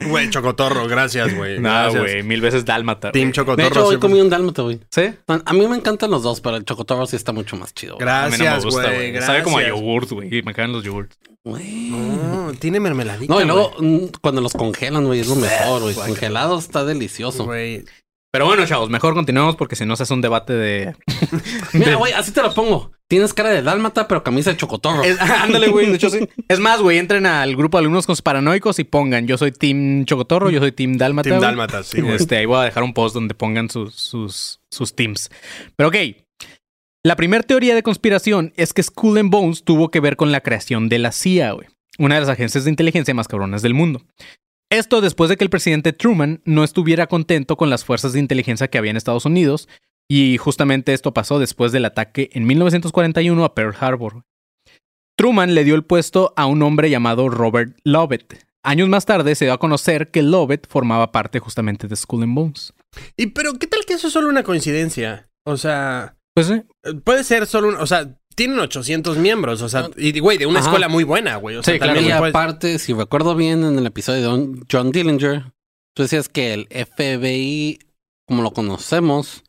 Güey, 0.08 0.30
chocotorro, 0.30 0.88
gracias, 0.88 1.36
güey. 1.36 1.60
no, 1.60 1.70
gracias. 1.70 2.02
güey, 2.02 2.24
mil 2.24 2.40
veces 2.40 2.64
dálmata. 2.64 3.12
Team 3.12 3.34
chocotorro. 3.34 3.58
De 3.64 3.68
hecho, 3.68 3.82
hoy 3.84 3.90
siempre- 3.90 4.10
comí 4.10 4.22
un 4.22 4.30
dálmata, 4.30 4.62
güey. 4.62 4.80
¿Sí? 4.90 5.04
A 5.28 5.54
mí 5.54 5.68
me 5.68 5.76
encantan 5.76 6.10
los 6.12 6.24
dos, 6.24 6.40
pero 6.40 6.56
el 6.56 6.64
chocotorro 6.64 7.06
sí 7.06 7.18
está 7.18 7.34
mucho 7.34 7.58
más 7.58 7.74
chido. 7.74 7.96
güey. 7.98 8.08
A 8.08 8.26
mí 8.28 8.32
no 8.32 8.38
me 8.38 8.44
Gracias, 8.46 8.64
gusta, 8.66 8.84
güey. 8.94 9.12
güey. 9.12 9.22
Sabe 9.24 9.44
como 9.44 9.58
a 9.58 9.68
yogurt, 9.68 10.10
güey. 10.12 10.42
Me 10.44 10.54
caen 10.54 10.72
los 10.72 10.84
yogurts. 10.84 11.18
Güey. 11.46 11.90
No, 11.92 12.52
tiene 12.60 12.80
mermeladita. 12.80 13.34
No, 13.34 13.42
y 13.42 13.46
luego 13.46 13.72
güey. 13.78 13.92
mm, 13.92 14.12
cuando 14.22 14.42
los 14.42 14.54
congelan, 14.54 15.06
güey, 15.06 15.22
es 15.22 15.28
lo 15.28 15.36
mejor, 15.36 15.82
güey. 15.82 15.96
Congelado 15.96 16.60
está 16.60 16.84
delicioso. 16.84 17.46
Güey. 17.46 17.86
Pero 18.32 18.46
bueno, 18.46 18.64
chavos, 18.68 18.92
mejor 18.92 19.16
continuemos 19.16 19.56
porque 19.56 19.76
si 19.76 19.86
no 19.86 19.96
se 19.96 20.04
hace 20.04 20.14
un 20.14 20.22
debate 20.22 20.54
de... 20.54 20.96
Mira, 21.74 21.96
güey, 21.96 22.14
así 22.14 22.32
te 22.32 22.44
lo 22.44 22.54
pongo. 22.54 22.92
Tienes 23.08 23.34
cara 23.34 23.50
de 23.50 23.64
dálmata, 23.64 24.08
pero 24.08 24.24
camisa 24.24 24.52
de 24.52 24.58
chocotorro. 24.58 25.02
Es- 25.04 25.20
ándale, 25.20 25.70
güey. 25.70 25.88
De 25.88 25.96
hecho, 25.96 26.12
sí. 26.12 26.30
Es 26.48 26.60
más, 26.60 26.80
güey, 26.80 27.00
entren 27.00 27.26
al 27.26 27.56
grupo 27.56 27.78
de 27.78 27.82
alumnos 27.82 28.06
paranoicos 28.22 28.78
y 28.78 28.84
pongan 28.84 29.26
yo 29.26 29.40
soy 29.40 29.52
Team 29.52 30.06
Chocotorro, 30.06 30.52
yo 30.52 30.60
soy 30.60 30.72
Team 30.74 30.98
Dálmata. 30.98 31.30
Team 31.30 31.40
güey. 31.40 31.50
Dálmata, 31.50 31.82
sí, 31.82 32.02
güey. 32.02 32.16
Este, 32.18 32.38
ahí 32.38 32.46
voy 32.46 32.60
a 32.60 32.66
dejar 32.66 32.84
un 32.84 32.94
post 32.94 33.16
donde 33.16 33.34
pongan 33.34 33.68
sus, 33.68 33.96
sus, 33.96 34.60
sus 34.70 34.94
teams. 34.94 35.32
Pero 35.76 35.90
ok. 35.90 35.96
La 37.02 37.16
primera 37.16 37.44
teoría 37.44 37.76
de 37.76 37.84
conspiración 37.84 38.52
es 38.58 38.74
que 38.74 38.84
Skull 38.84 39.20
and 39.20 39.32
Bones 39.32 39.64
tuvo 39.64 39.90
que 39.90 40.02
ver 40.02 40.18
con 40.18 40.34
la 40.34 40.42
creación 40.42 40.90
de 40.90 41.00
la 41.00 41.14
CIA. 41.14 41.56
Una 41.98 42.16
de 42.16 42.22
las 42.22 42.30
agencias 42.30 42.66
de 42.66 42.72
inteligencia 42.72 43.14
más 43.14 43.30
cabronas 43.30 43.62
del 43.62 43.74
mundo. 43.74 44.02
Esto 44.70 45.00
después 45.00 45.30
de 45.30 45.38
que 45.38 45.46
el 45.46 45.50
presidente 45.50 45.94
Truman 45.94 46.42
no 46.44 46.66
estuviera 46.66 47.08
contento 47.08 47.56
con 47.56 47.70
las 47.70 47.86
fuerzas 47.86 48.12
de 48.12 48.20
inteligencia 48.20 48.68
que 48.68 48.78
había 48.78 48.92
en 48.92 48.98
Estados 48.98 49.26
Unidos. 49.26 49.70
Y 50.10 50.38
justamente 50.40 50.94
esto 50.94 51.14
pasó 51.14 51.40
después 51.40 51.72
del 51.72 51.86
ataque 51.86 52.32
en 52.34 52.46
1941 52.46 53.46
a 53.46 53.56
Pearl 53.56 53.76
Harbor. 53.80 54.26
Truman 55.16 55.56
le 55.56 55.64
dio 55.64 55.76
el 55.76 55.86
puesto 55.86 56.34
a 56.36 56.48
un 56.48 56.62
hombre 56.64 56.90
llamado 56.90 57.30
Robert 57.30 57.78
Lovett. 57.86 58.46
Años 58.62 58.90
más 58.90 59.06
tarde 59.06 59.36
se 59.36 59.46
dio 59.46 59.54
a 59.54 59.60
conocer 59.60 60.12
que 60.12 60.22
Lovett 60.22 60.68
formaba 60.68 61.14
parte 61.14 61.40
justamente 61.40 61.88
de 61.88 61.96
Skull 61.96 62.24
and 62.24 62.36
Bones. 62.36 62.74
Y 63.16 63.28
pero, 63.28 63.54
¿qué 63.54 63.68
tal 63.68 63.86
que 63.86 63.94
eso 63.94 64.08
es 64.08 64.14
solo 64.14 64.28
una 64.28 64.44
coincidencia? 64.44 65.30
O 65.46 65.56
sea, 65.56 66.19
Pues 66.48 66.48
sí. 66.48 66.62
eh, 66.84 66.94
puede 67.04 67.24
ser 67.24 67.46
solo 67.48 67.70
un... 67.70 67.76
O 67.76 67.86
sea, 67.88 68.16
tienen 68.36 68.60
800 68.60 69.18
miembros. 69.18 69.62
O 69.62 69.70
sea, 69.70 69.90
y 69.98 70.18
güey, 70.20 70.38
de 70.38 70.46
una 70.46 70.60
Ajá. 70.60 70.70
escuela 70.70 70.88
muy 70.88 71.04
buena, 71.04 71.36
güey. 71.38 71.58
O 71.58 71.64
sea, 71.64 71.74
Sí, 71.74 71.80
claro. 71.80 71.96
también 71.96 72.16
y 72.16 72.20
puedes- 72.20 72.34
aparte, 72.36 72.80
si 72.80 72.94
recuerdo 72.94 73.36
bien 73.36 73.64
en 73.64 73.78
el 73.78 73.86
episodio 73.86 74.20
de 74.22 74.26
Don- 74.26 74.66
John 74.72 74.92
Dillinger, 74.92 75.52
tú 75.94 76.04
decías 76.04 76.30
que 76.30 76.54
el 76.54 76.68
FBI, 76.70 77.80
como 78.28 78.44
lo 78.44 78.52
conocemos, 78.52 79.44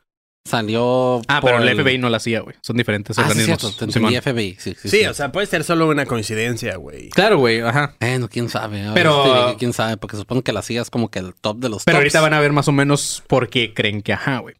salió. 0.45 1.20
Ah, 1.28 1.41
por 1.41 1.53
pero 1.53 1.62
el 1.62 1.80
FBI 1.80 1.99
no 1.99 2.09
la 2.09 2.16
hacía, 2.16 2.41
güey. 2.41 2.57
Son 2.62 2.76
diferentes 2.76 3.18
Ah, 3.18 3.22
sí, 3.24 3.28
organismos. 3.30 3.61
cierto, 3.61 3.86
te 3.86 3.93
Simón. 3.93 4.14
entendí 4.14 4.30
FBI. 4.32 4.57
Sí, 4.59 4.74
sí, 4.80 4.88
Sí, 4.88 4.99
sí. 5.01 5.07
o 5.07 5.14
sea, 5.14 5.32
puede 5.32 5.47
ser 5.47 5.64
solo 5.64 5.88
una 5.88 6.07
coincidencia, 6.07 6.76
güey. 6.76 7.09
Claro, 7.11 7.38
güey, 7.38 7.61
ajá. 7.61 7.95
Bueno, 8.01 8.28
quién 8.28 8.49
sabe. 8.49 8.80
Ahora 8.82 8.95
Pero- 8.95 9.49
sí 9.51 9.57
quién 9.59 9.72
sabe, 9.72 9.97
porque 9.97 10.16
supongo 10.16 10.43
que 10.43 10.53
la 10.53 10.62
CIA 10.62 10.82
es 10.82 10.91
como 10.91 11.11
que 11.11 11.18
el 11.20 11.34
top 11.34 11.59
de 11.59 11.68
los 11.68 11.84
Pero 11.84 11.97
tops. 11.99 12.01
ahorita 12.03 12.20
van 12.20 12.34
a 12.34 12.41
ver 12.41 12.53
más 12.53 12.68
o 12.68 12.72
menos 12.72 13.22
por 13.26 13.49
qué 13.49 13.72
creen 13.74 14.03
que 14.03 14.12
ajá, 14.12 14.38
güey. 14.38 14.55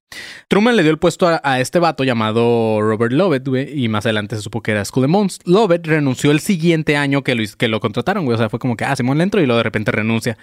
Truman 0.49 0.75
le 0.75 0.83
dio 0.83 0.91
el 0.91 0.99
puesto 0.99 1.29
a, 1.29 1.41
a 1.45 1.61
este 1.61 1.79
vato 1.79 2.03
llamado 2.03 2.81
Robert 2.83 3.13
Lovett, 3.13 3.47
güey, 3.47 3.85
y 3.85 3.89
más 3.89 4.07
adelante 4.07 4.35
se 4.35 4.43
supo 4.43 4.61
que 4.61 4.73
era 4.73 4.85
Skull 4.85 5.05
and 5.05 5.13
Bones. 5.15 5.39
Lovett 5.45 5.87
renunció 5.87 6.33
el 6.33 6.41
siguiente 6.41 6.97
año 6.97 7.23
que 7.23 7.37
lo, 7.37 7.45
que 7.57 7.69
lo 7.69 7.79
contrataron, 7.79 8.25
güey. 8.25 8.35
O 8.35 8.39
sea, 8.39 8.49
fue 8.51 8.59
como 8.59 8.77
que, 8.77 8.85
ah, 8.85 8.97
Simón 8.97 9.19
le 9.19 9.25
entró 9.25 9.41
y 9.41 9.47
luego 9.47 9.59
de 9.59 9.63
repente 9.63 9.93
renuncia. 9.93 10.37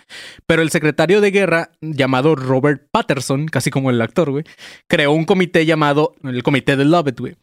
Pero 0.45 0.61
el 0.61 0.71
secretario 0.71 1.19
de 1.19 1.31
guerra, 1.31 1.71
llamado 1.81 2.35
Robert 2.35 2.83
Patterson, 2.91 3.47
casi 3.47 3.69
como 3.69 3.89
el 3.89 4.01
actor, 4.01 4.31
güey, 4.31 4.45
creó 4.87 5.11
un 5.11 5.25
comité 5.27 5.67
llamado 5.67 6.15
el 6.23 6.41
Comité 6.41 6.75
de 6.75 6.85
Lovett, 6.85 7.19
güey. 7.19 7.35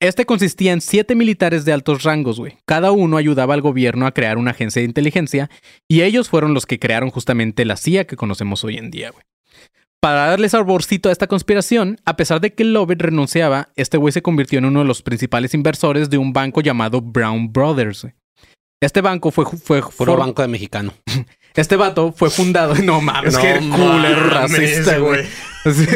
Este 0.00 0.24
consistía 0.24 0.72
en 0.72 0.80
siete 0.80 1.14
militares 1.14 1.64
de 1.66 1.72
altos 1.72 2.04
rangos, 2.04 2.38
güey. 2.38 2.56
Cada 2.64 2.92
uno 2.92 3.16
ayudaba 3.18 3.52
al 3.54 3.60
gobierno 3.60 4.06
a 4.06 4.12
crear 4.12 4.38
una 4.38 4.52
agencia 4.52 4.80
de 4.80 4.86
inteligencia 4.86 5.50
y 5.88 6.00
ellos 6.02 6.28
fueron 6.30 6.54
los 6.54 6.64
que 6.64 6.78
crearon 6.78 7.10
justamente 7.10 7.64
la 7.66 7.76
CIA 7.76 8.06
que 8.06 8.16
conocemos 8.16 8.64
hoy 8.64 8.76
en 8.78 8.90
día, 8.90 9.10
güey. 9.10 9.24
Para 10.00 10.26
darle 10.26 10.48
saborcito 10.48 11.08
a 11.08 11.12
esta 11.12 11.26
conspiración, 11.26 11.98
a 12.04 12.14
pesar 12.16 12.40
de 12.40 12.52
que 12.54 12.62
Lovett 12.64 13.00
renunciaba, 13.02 13.70
este 13.74 13.96
güey 13.96 14.12
se 14.12 14.22
convirtió 14.22 14.58
en 14.58 14.66
uno 14.66 14.80
de 14.80 14.86
los 14.86 15.02
principales 15.02 15.54
inversores 15.54 16.08
de 16.10 16.18
un 16.18 16.32
banco 16.32 16.60
llamado 16.60 17.00
Brown 17.00 17.52
Brothers. 17.52 18.02
güey. 18.02 18.14
Este 18.82 19.00
banco 19.00 19.30
fue, 19.30 19.44
fue 19.46 19.80
Puro 19.80 19.90
for- 19.90 20.18
banco 20.18 20.42
de 20.42 20.48
mexicano. 20.48 20.92
este 21.60 21.76
vato 21.76 22.14
fue 22.16 22.30
fundado. 22.30 22.74
No 22.84 23.00
mames, 23.00 23.34
No 23.34 23.40
qué 23.40 23.54
culero 23.54 24.30
mames, 24.30 24.30
racista, 24.30 24.98
güey. 24.98 25.24
Sí, 25.64 25.86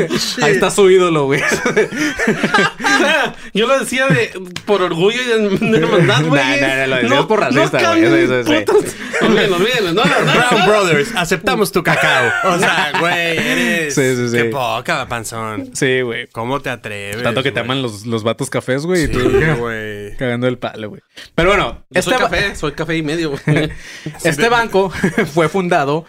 Ahí 0.40 0.52
está 0.52 0.70
su 0.70 0.88
ídolo, 0.88 1.26
güey. 1.26 1.42
Yo 3.52 3.66
lo 3.66 3.78
decía 3.78 4.06
de 4.06 4.30
por 4.64 4.80
orgullo 4.80 5.20
y 5.20 5.26
de, 5.26 5.34
hermandad, 5.78 6.24
güey. 6.24 6.42
Nah, 6.42 6.56
nah, 6.56 6.76
nah, 6.76 6.86
lo 6.86 6.96
decías 6.96 7.26
por 7.26 7.40
racista, 7.40 7.94
güey. 7.94 8.26
sí. 8.44 8.64
putos. 8.64 8.94
Olvídenlo, 9.20 9.56
olvídenlo. 9.56 9.92
No, 9.92 10.04
no, 10.06 10.20
no. 10.24 10.32
Brown 10.32 10.66
Brothers, 10.66 11.10
aceptamos 11.14 11.70
tu 11.70 11.82
cacao. 11.82 12.30
O 12.44 12.58
sea, 12.58 12.92
güey, 12.98 13.36
eres... 13.36 13.94
Sí, 13.94 14.16
sí, 14.16 14.28
sí. 14.30 14.36
Qué 14.36 14.44
poca, 14.44 15.06
panzón. 15.06 15.70
Sí, 15.74 16.00
güey. 16.00 16.28
¿Cómo 16.28 16.60
te 16.60 16.70
atreves? 16.70 17.22
Tanto 17.22 17.42
que 17.42 17.52
te 17.52 17.60
aman 17.60 17.82
los, 17.82 18.06
los 18.06 18.22
vatos 18.22 18.48
cafés, 18.48 18.86
güey. 18.86 19.04
y 19.04 19.06
Sí, 19.08 19.20
güey. 19.58 20.07
Cagando 20.18 20.46
el 20.46 20.58
palo, 20.58 20.90
güey. 20.90 21.00
Pero 21.34 21.48
bueno, 21.48 21.86
Yo 21.90 22.02
soy 22.02 22.12
este, 22.12 22.24
ba- 22.24 22.30
café, 22.30 22.54
soy 22.56 22.72
café 22.72 22.96
y 22.96 23.02
medio, 23.02 23.30
güey. 23.30 23.70
este 24.24 24.48
banco 24.50 24.90
fue 25.32 25.48
fundado 25.48 26.04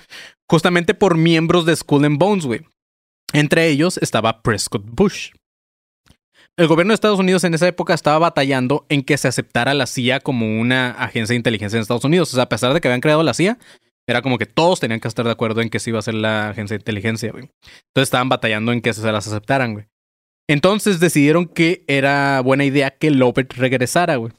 justamente 0.49 0.93
por 0.93 1.15
miembros 1.15 1.65
de 1.65 1.75
Skull 1.75 2.03
and 2.05 2.17
Bones, 2.19 2.45
güey. 2.45 2.61
Entre 3.31 3.67
ellos 3.67 3.97
estaba 4.01 4.41
Prescott 4.41 4.83
Bush. 4.85 5.31
El 6.57 6.67
gobierno 6.67 6.91
de 6.91 6.95
Estados 6.95 7.19
Unidos 7.19 7.45
en 7.45 7.53
esa 7.53 7.67
época 7.67 7.93
estaba 7.93 8.19
batallando 8.19 8.85
en 8.89 9.03
que 9.03 9.17
se 9.17 9.29
aceptara 9.29 9.73
la 9.73 9.85
CIA 9.87 10.19
como 10.19 10.59
una 10.59 10.91
agencia 10.91 11.33
de 11.33 11.37
inteligencia 11.37 11.77
en 11.77 11.83
Estados 11.83 12.03
Unidos. 12.03 12.33
O 12.33 12.35
sea, 12.35 12.43
a 12.43 12.49
pesar 12.49 12.73
de 12.73 12.81
que 12.81 12.89
habían 12.89 12.99
creado 12.99 13.23
la 13.23 13.33
CIA, 13.33 13.57
era 14.07 14.21
como 14.21 14.37
que 14.37 14.45
todos 14.45 14.79
tenían 14.81 14.99
que 14.99 15.07
estar 15.07 15.23
de 15.23 15.31
acuerdo 15.31 15.61
en 15.61 15.69
que 15.69 15.79
se 15.79 15.91
iba 15.91 15.99
a 15.99 16.01
ser 16.01 16.15
la 16.15 16.49
agencia 16.49 16.75
de 16.75 16.81
inteligencia, 16.81 17.31
güey. 17.31 17.45
Entonces 17.63 18.07
estaban 18.07 18.27
batallando 18.27 18.73
en 18.73 18.81
que 18.81 18.91
se 18.93 19.09
las 19.09 19.27
aceptaran, 19.27 19.73
güey. 19.73 19.85
Entonces 20.49 20.99
decidieron 20.99 21.45
que 21.45 21.83
era 21.87 22.41
buena 22.41 22.65
idea 22.65 22.89
que 22.89 23.11
Lovett 23.11 23.53
regresara, 23.53 24.15
güey. 24.15 24.33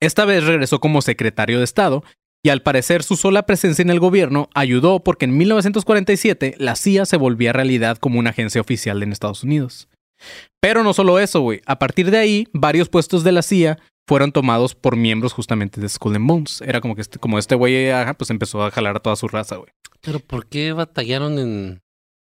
Esta 0.00 0.24
vez 0.24 0.42
regresó 0.44 0.80
como 0.80 1.02
secretario 1.02 1.58
de 1.58 1.64
Estado 1.64 2.02
y 2.42 2.48
al 2.48 2.62
parecer 2.62 3.04
su 3.04 3.14
sola 3.14 3.46
presencia 3.46 3.82
en 3.82 3.90
el 3.90 4.00
gobierno 4.00 4.50
ayudó 4.56 5.04
porque 5.04 5.26
en 5.26 5.38
1947 5.38 6.56
la 6.58 6.74
CIA 6.74 7.06
se 7.06 7.16
volvía 7.16 7.52
realidad 7.52 7.98
como 7.98 8.18
una 8.18 8.30
agencia 8.30 8.60
oficial 8.60 9.04
en 9.04 9.12
Estados 9.12 9.44
Unidos. 9.44 9.88
Pero 10.60 10.82
no 10.82 10.94
solo 10.94 11.20
eso, 11.20 11.42
güey. 11.42 11.60
A 11.64 11.78
partir 11.78 12.10
de 12.10 12.18
ahí, 12.18 12.48
varios 12.52 12.88
puestos 12.88 13.22
de 13.22 13.30
la 13.30 13.42
CIA 13.42 13.78
fueron 14.08 14.32
tomados 14.32 14.74
por 14.74 14.96
miembros 14.96 15.32
justamente 15.32 15.80
de 15.80 15.88
Skull 15.88 16.16
and 16.16 16.26
Bones. 16.26 16.60
Era 16.62 16.80
como 16.80 16.96
que 16.96 17.02
este, 17.02 17.20
como 17.20 17.38
este 17.38 17.54
güey 17.54 17.88
pues 18.18 18.30
empezó 18.30 18.64
a 18.64 18.72
jalar 18.72 18.96
a 18.96 19.00
toda 19.00 19.14
su 19.14 19.28
raza, 19.28 19.56
güey. 19.56 19.70
Pero 20.00 20.18
¿por 20.18 20.48
qué 20.48 20.72
batallaron 20.72 21.38
en...? 21.38 21.82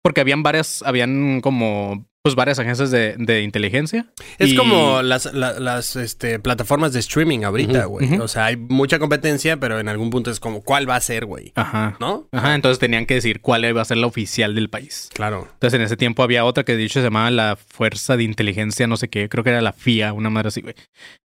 Porque 0.03 0.23
habían 0.23 0.43
varias, 0.43 0.83
habían 0.83 1.41
como, 1.41 2.10
pues 2.23 2.35
varias 2.35 2.59
agencias 2.59 2.91
de, 2.91 3.15
de 3.19 3.43
inteligencia. 3.43 4.07
Es 4.39 4.51
Y- 4.53 4.57
como 4.57 5.01
las, 5.03 5.33
la- 5.33 5.59
las 5.59 5.97
este, 5.97 6.39
plataformas 6.39 6.93
de 6.93 7.01
streaming 7.01 7.45
ahorita, 7.45 7.87
güey. 7.87 8.15
O 8.19 8.29
sea, 8.29 8.47
hay 8.47 8.57
mucha 8.57 8.99
competencia, 8.99 9.57
pero 9.59 9.81
en 9.81 9.89
algún 9.89 10.11
punto 10.11 10.31
es 10.31 10.39
como, 10.39 10.63
¿cuál 10.63 10.89
va 10.89 10.97
a 10.97 11.01
ser, 11.01 11.25
güey? 11.25 11.53
Ajá. 11.55 11.97
¿No? 11.99 12.29
Ajá, 12.33 12.55
entonces 12.55 12.79
tenían 12.79 13.07
que 13.07 13.15
decir 13.15 13.41
cuál 13.41 13.65
iba 13.65 13.81
a 13.81 13.85
ser 13.87 13.97
la 13.97 14.07
oficial 14.07 14.55
del 14.55 14.69
país. 14.69 15.09
Claro. 15.15 15.49
Entonces 15.53 15.79
en 15.79 15.85
ese 15.87 15.97
tiempo 15.97 16.23
había 16.23 16.45
otra 16.45 16.65
que 16.65 16.77
de 16.77 16.85
hecho 16.85 17.01
se 17.01 17.05
llamaba 17.07 17.31
la 17.31 17.57
Fuerza 17.57 18.17
de 18.19 18.25
Inteligencia, 18.25 18.87
no 18.87 18.97
sé 18.99 19.09
qué, 19.09 19.29
creo 19.31 19.43
que 19.43 19.51
era 19.51 19.63
la 19.63 19.73
FIA, 19.73 20.13
una 20.13 20.29
madre 20.29 20.49
así, 20.49 20.61
güey. 20.61 20.75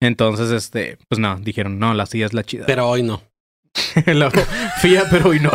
Entonces, 0.00 0.50
este, 0.50 0.98
pues 1.08 1.18
no, 1.18 1.38
dijeron, 1.40 1.78
no, 1.78 1.94
la 1.94 2.06
CIA 2.06 2.26
es 2.26 2.34
la 2.34 2.44
chida. 2.44 2.66
Pero 2.66 2.88
hoy 2.88 3.02
no. 3.02 3.22
la 4.06 4.30
FIA, 4.80 5.04
pero 5.10 5.30
hoy 5.30 5.40
no. 5.40 5.50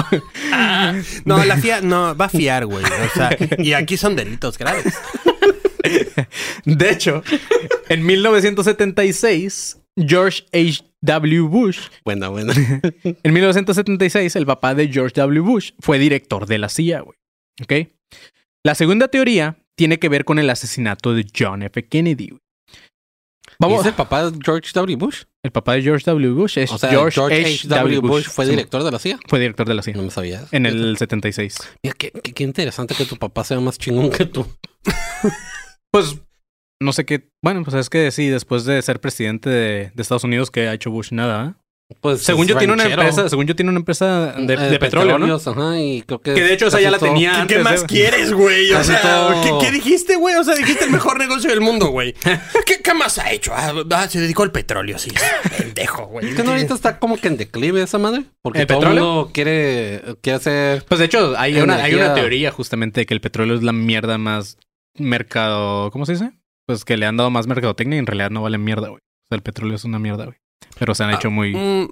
No, 1.26 1.44
la 1.44 1.58
FIA 1.58 1.82
no 1.82 2.16
va 2.16 2.26
a 2.26 2.30
fiar, 2.30 2.66
güey. 2.66 2.84
O 2.84 3.10
sea, 3.14 3.36
y 3.58 3.74
aquí 3.74 3.98
son 3.98 4.16
delitos 4.16 4.58
graves. 4.58 4.94
De 6.66 6.90
hecho, 6.90 7.24
en 7.90 8.06
1976, 8.06 9.78
George 9.96 10.44
H.W. 10.52 11.42
Bush, 11.42 11.80
Buena, 12.04 12.30
buena. 12.30 12.54
en 13.04 13.34
1976, 13.34 14.36
el 14.36 14.46
papá 14.46 14.76
de 14.76 14.88
George 14.88 15.14
W. 15.16 15.42
Bush 15.42 15.72
fue 15.80 15.98
director 16.00 16.46
de 16.46 16.58
la 16.58 16.70
CIA, 16.70 17.02
güey. 17.02 17.18
¿Ok? 17.62 17.90
La 18.64 18.76
segunda 18.76 19.08
teoría 19.08 19.58
tiene 19.76 20.00
que 20.00 20.10
ver 20.10 20.26
con 20.26 20.40
el 20.40 20.50
asesinato 20.50 21.14
de 21.14 21.26
John 21.38 21.64
F. 21.64 21.88
Kennedy. 21.88 22.30
güey. 22.30 22.42
Vamos. 23.60 23.82
¿Es 23.82 23.88
el 23.88 23.94
papá 23.94 24.30
de 24.30 24.38
George 24.44 24.70
W. 24.74 24.96
Bush? 24.98 25.24
el 25.44 25.52
papá 25.52 25.74
de 25.74 25.82
George 25.82 26.04
W. 26.06 26.34
Bush 26.34 26.58
es 26.60 26.72
O 26.72 26.78
sea, 26.78 26.90
George, 26.90 27.16
George, 27.16 27.42
H. 27.42 27.68
H.W. 27.68 28.00
Bush, 28.00 28.26
fue 28.28 28.46
director 28.46 28.84
de 28.84 28.92
la 28.92 29.00
CIA. 29.00 29.18
Fue 29.28 29.40
director 29.40 29.68
de 29.68 29.74
la 29.74 29.82
CIA. 29.82 29.96
No 29.96 30.04
me 30.04 30.12
sabía. 30.12 30.44
En 30.52 30.66
el 30.66 30.98
76. 30.98 31.58
Mira, 31.84 31.96
qué, 31.98 32.12
qué- 32.12 32.34
qué 32.34 32.44
interesante 32.44 32.94
que 32.96 33.06
tu 33.06 33.16
papá 33.18 33.44
sea 33.44 33.60
más 33.60 33.78
chingón 33.78 34.10
que 34.12 34.26
tú. 34.26 34.46
Pues 35.92 36.18
no 36.82 36.92
sé 36.94 37.06
qué. 37.06 37.32
Bueno, 37.42 37.64
pues 37.64 37.76
es 37.76 37.90
que 37.90 38.12
sí, 38.12 38.28
después 38.28 38.66
de 38.66 38.82
ser 38.82 39.00
presidente 39.00 39.50
de, 39.50 39.92
de 39.96 40.02
Estados 40.02 40.26
Unidos, 40.26 40.52
que 40.52 40.68
ha 40.68 40.74
hecho 40.74 40.92
Bush 40.92 41.12
nada. 41.12 41.56
¿eh? 41.58 41.62
Pues 42.02 42.22
Según 42.22 42.48
yo 42.48 42.58
tiene 42.58 42.74
una 42.74 42.84
empresa, 42.84 43.30
según 43.30 43.46
yo 43.48 43.56
tiene 43.56 43.70
una 43.70 43.80
empresa 43.80 44.34
de, 44.34 44.54
Eh, 44.56 44.58
de 44.58 44.78
petróleo, 44.78 45.18
¿no? 45.18 45.34
Ajá, 45.36 45.80
y 45.80 46.02
creo 46.02 46.20
que... 46.20 46.34
Que 46.34 46.44
de 46.44 46.54
hecho 46.54 46.68
esa 46.68 46.82
ya 46.82 46.92
la 46.92 47.00
todo- 47.00 47.10
tenía 47.10 47.32
¿Qué, 47.32 47.38
antes. 47.38 47.58
qué 47.58 47.64
más 47.64 47.82
de- 47.82 47.88
quieres, 47.88 48.34
güey? 48.34 48.74
O 48.74 48.84
sea, 48.84 49.02
todo. 49.02 49.42
¿qué, 49.62 49.66
qué 49.68 49.72
dijiste, 49.72 50.18
güey? 50.18 50.36
O 50.36 50.44
sea, 50.44 50.56
dijiste 50.56 50.84
el 50.84 50.92
mejor 50.92 51.18
negocio 51.18 51.50
del 51.50 51.62
mundo, 51.62 51.88
güey. 51.88 52.14
¿Qué, 52.66 52.82
qué 52.84 52.94
más 52.94 53.18
ha 53.20 53.32
hecho? 53.32 53.54
Ah, 53.56 53.74
ah, 53.92 54.08
se 54.10 54.20
dedicó 54.20 54.44
al 54.44 54.52
petróleo, 54.52 55.00
sí. 55.00 55.12
Pendejo, 55.58 56.08
güey. 56.08 56.28
Es 56.30 56.36
que 56.36 56.44
no 56.44 56.52
ahorita 56.52 56.74
está 56.74 57.00
como 57.00 57.16
que 57.18 57.30
en 57.30 57.38
declive 57.38 57.82
esa 57.82 57.98
madre. 57.98 58.26
Porque 58.42 58.60
¿El 58.62 58.68
todo 58.68 58.80
el 58.80 58.84
petróleo? 58.84 59.04
mundo 59.06 59.32
quiere, 59.34 60.02
quiere 60.22 60.36
hacer... 60.38 60.84
Pues 60.90 61.00
de 61.00 61.06
hecho, 61.06 61.36
hay 61.38 61.56
una, 61.62 61.76
hay 61.84 61.94
una 61.96 62.14
teoría 62.14 62.52
justamente 62.52 63.00
de 63.02 63.06
que 63.06 63.14
el 63.14 63.22
petróleo 63.22 63.56
es 63.56 63.64
la 63.64 63.72
mierda 63.72 64.18
más 64.18 64.58
mercado. 65.02 65.90
¿Cómo 65.92 66.06
se 66.06 66.14
dice? 66.14 66.32
Pues 66.66 66.84
que 66.84 66.98
le 66.98 67.06
han 67.06 67.16
dado 67.16 67.30
más 67.30 67.48
mercadotecnia 67.48 67.96
y 67.96 68.00
en 68.00 68.08
realidad 68.08 68.30
no 68.30 68.42
vale 68.42 68.58
mierda, 68.58 68.90
güey. 68.90 69.00
O 69.00 69.28
sea, 69.30 69.38
el 69.38 69.42
petróleo 69.42 69.76
es 69.76 69.86
una 69.86 70.00
mierda, 70.00 70.26
güey. 70.26 70.38
Pero 70.80 70.94
se 70.96 71.04
han 71.04 71.14
hecho 71.14 71.32
muy. 71.32 71.54
Mm, 71.56 71.90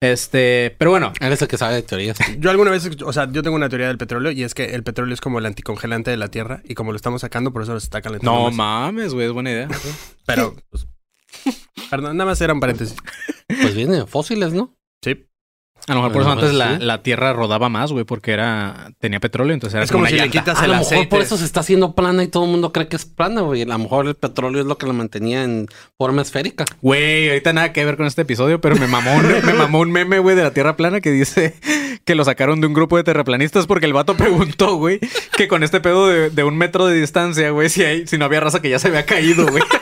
Este. 0.00 0.74
Pero 0.78 0.90
bueno. 0.90 1.12
Eres 1.20 1.42
el 1.42 1.48
que 1.48 1.58
sabe 1.58 1.74
de 1.74 1.82
teorías. 1.82 2.18
yo 2.38 2.50
alguna 2.50 2.70
vez, 2.70 2.88
o 3.04 3.12
sea, 3.12 3.30
yo 3.30 3.42
tengo 3.42 3.56
una 3.56 3.68
teoría 3.68 3.88
del 3.88 3.98
petróleo 3.98 4.30
y 4.32 4.42
es 4.42 4.54
que 4.54 4.66
el 4.74 4.82
petróleo 4.84 5.14
es 5.14 5.20
como 5.20 5.38
el 5.38 5.46
anticongelante 5.46 6.10
de 6.10 6.16
la 6.16 6.28
tierra 6.28 6.60
y 6.64 6.74
como 6.74 6.92
lo 6.92 6.96
estamos 6.96 7.20
sacando, 7.22 7.52
por 7.52 7.62
eso 7.62 7.72
nos 7.74 7.84
está 7.84 8.00
calentando. 8.00 8.32
No 8.32 8.44
más. 8.46 8.54
mames, 8.54 9.14
güey, 9.14 9.26
es 9.26 9.32
buena 9.32 9.50
idea. 9.50 9.68
Pero, 10.26 10.54
pues, 10.70 10.86
perdón, 11.90 12.16
nada 12.16 12.30
más 12.30 12.40
era 12.40 12.52
un 12.52 12.60
paréntesis. 12.60 12.96
Pues 13.48 13.74
viene 13.74 13.96
de 13.96 14.06
fósiles, 14.06 14.52
¿no? 14.52 14.74
Sí. 15.02 15.26
A 15.88 15.94
lo 15.94 16.00
mejor 16.00 16.12
por 16.12 16.22
eso 16.22 16.30
antes 16.32 16.52
la, 16.54 16.78
la 16.78 17.02
tierra 17.02 17.32
rodaba 17.32 17.68
más, 17.68 17.92
güey, 17.92 18.04
porque 18.04 18.32
era 18.32 18.90
tenía 18.98 19.20
petróleo, 19.20 19.54
entonces 19.54 19.74
era 19.76 19.84
Es 19.84 19.90
como 19.90 20.02
una 20.02 20.10
si 20.10 20.16
le 20.16 20.22
llanta. 20.22 20.38
quitas 20.40 20.60
A 20.60 20.64
el 20.64 20.70
lo 20.72 20.76
mejor 20.78 20.86
aceite. 20.92 21.08
por 21.08 21.20
eso 21.20 21.36
se 21.36 21.44
está 21.44 21.60
haciendo 21.60 21.94
plana 21.94 22.22
y 22.22 22.28
todo 22.28 22.44
el 22.44 22.50
mundo 22.50 22.72
cree 22.72 22.88
que 22.88 22.96
es 22.96 23.04
plana, 23.06 23.40
güey. 23.40 23.62
A 23.62 23.66
lo 23.66 23.78
mejor 23.78 24.06
el 24.06 24.14
petróleo 24.14 24.60
es 24.60 24.66
lo 24.66 24.76
que 24.78 24.86
la 24.86 24.92
mantenía 24.92 25.44
en 25.44 25.66
forma 25.96 26.22
esférica. 26.22 26.64
Güey, 26.82 27.28
ahorita 27.28 27.52
nada 27.52 27.72
que 27.72 27.84
ver 27.84 27.96
con 27.96 28.06
este 28.06 28.22
episodio, 28.22 28.60
pero 28.60 28.76
me 28.76 28.86
mamó 28.86 29.14
un, 29.16 29.26
me 29.44 29.52
mamó 29.54 29.80
un 29.80 29.90
meme, 29.90 30.18
güey, 30.18 30.36
de 30.36 30.42
la 30.42 30.52
Tierra 30.52 30.76
plana 30.76 31.00
que 31.00 31.10
dice 31.10 31.54
que 32.04 32.14
lo 32.14 32.24
sacaron 32.24 32.60
de 32.60 32.66
un 32.66 32.74
grupo 32.74 32.96
de 32.96 33.04
terraplanistas 33.04 33.66
porque 33.66 33.86
el 33.86 33.92
vato 33.92 34.16
preguntó, 34.16 34.76
güey, 34.76 34.98
que 35.36 35.46
con 35.48 35.62
este 35.62 35.80
pedo 35.80 36.06
de, 36.08 36.30
de 36.30 36.44
un 36.44 36.56
metro 36.56 36.86
de 36.86 36.98
distancia, 36.98 37.50
güey, 37.50 37.68
si, 37.68 37.82
hay, 37.84 38.06
si 38.06 38.16
no 38.18 38.24
había 38.24 38.40
raza 38.40 38.60
que 38.62 38.70
ya 38.70 38.78
se 38.78 38.88
había 38.88 39.04
caído, 39.04 39.46
güey. 39.46 39.62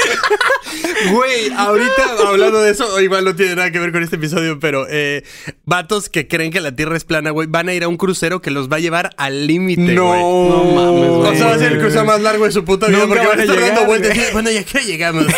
Güey, 1.12 1.50
ahorita 1.56 2.16
hablando 2.26 2.60
de 2.62 2.70
eso, 2.72 3.00
igual 3.00 3.24
no 3.24 3.34
tiene 3.34 3.56
nada 3.56 3.70
que 3.70 3.78
ver 3.78 3.90
con 3.90 4.02
este 4.02 4.16
episodio, 4.16 4.60
pero 4.60 4.86
eh, 4.88 5.24
vatos 5.64 6.08
que 6.08 6.28
creen 6.28 6.52
que 6.52 6.60
la 6.60 6.76
Tierra 6.76 6.96
es 6.96 7.04
plana, 7.04 7.30
güey, 7.30 7.48
van 7.48 7.68
a 7.68 7.74
ir 7.74 7.84
a 7.84 7.88
un 7.88 7.96
crucero 7.96 8.40
que 8.42 8.50
los 8.50 8.68
va 8.70 8.76
a 8.76 8.80
llevar 8.80 9.10
al 9.16 9.46
límite, 9.46 9.82
güey. 9.82 9.96
No 9.96 10.64
mames, 10.64 11.08
güey. 11.08 11.32
O 11.32 11.34
sea, 11.34 11.46
va 11.46 11.54
a 11.54 11.58
ser 11.58 11.72
el 11.72 11.78
crucero 11.80 12.04
más 12.04 12.20
largo 12.20 12.44
de 12.44 12.52
su 12.52 12.64
puta 12.64 12.86
vida 12.88 12.98
Nunca 12.98 13.08
porque 13.14 13.26
van 13.26 13.38
a 13.40 13.42
estar 13.42 13.56
llegar, 13.56 13.74
dando 13.74 13.86
vueltas. 13.88 14.14
güey. 14.14 14.32
Bueno, 14.32 14.50
ya 14.50 14.64
que 14.64 14.80
llegamos. 14.80 15.26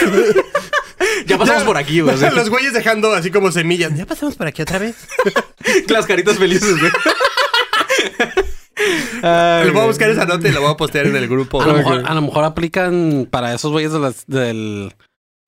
Ya 1.27 1.37
pasamos 1.39 1.65
por 1.65 1.77
aquí, 1.77 2.01
güey. 2.01 2.15
o 2.15 2.19
sea, 2.19 2.31
Los 2.33 2.49
güeyes 2.49 2.73
dejando 2.73 3.13
así 3.13 3.31
como 3.31 3.51
semillas. 3.53 3.93
Ya 3.97 4.07
pasamos 4.07 4.35
por 4.35 4.47
aquí 4.47 4.63
otra 4.63 4.79
vez. 4.79 4.97
las 5.89 6.07
caritas 6.07 6.37
felices, 6.37 6.79
güey. 6.79 6.91
Ay, 9.23 9.67
Le 9.67 9.71
voy 9.73 9.83
a 9.83 9.87
buscar 9.87 10.11
esa 10.11 10.25
nota 10.27 10.49
y 10.49 10.53
la 10.53 10.61
voy 10.61 10.71
a 10.71 10.77
postear 10.77 11.07
en 11.07 11.17
el 11.17 11.29
grupo. 11.29 11.63
A 11.63 11.67
lo, 11.67 11.75
mejor, 11.75 12.03
a 12.05 12.15
lo 12.15 12.23
mejor 12.23 12.45
aplican 12.45 13.27
para 13.31 13.55
esos 13.55 13.71
güeyes 13.73 13.93
de 13.93 13.99
las- 14.01 14.27
del, 14.27 14.93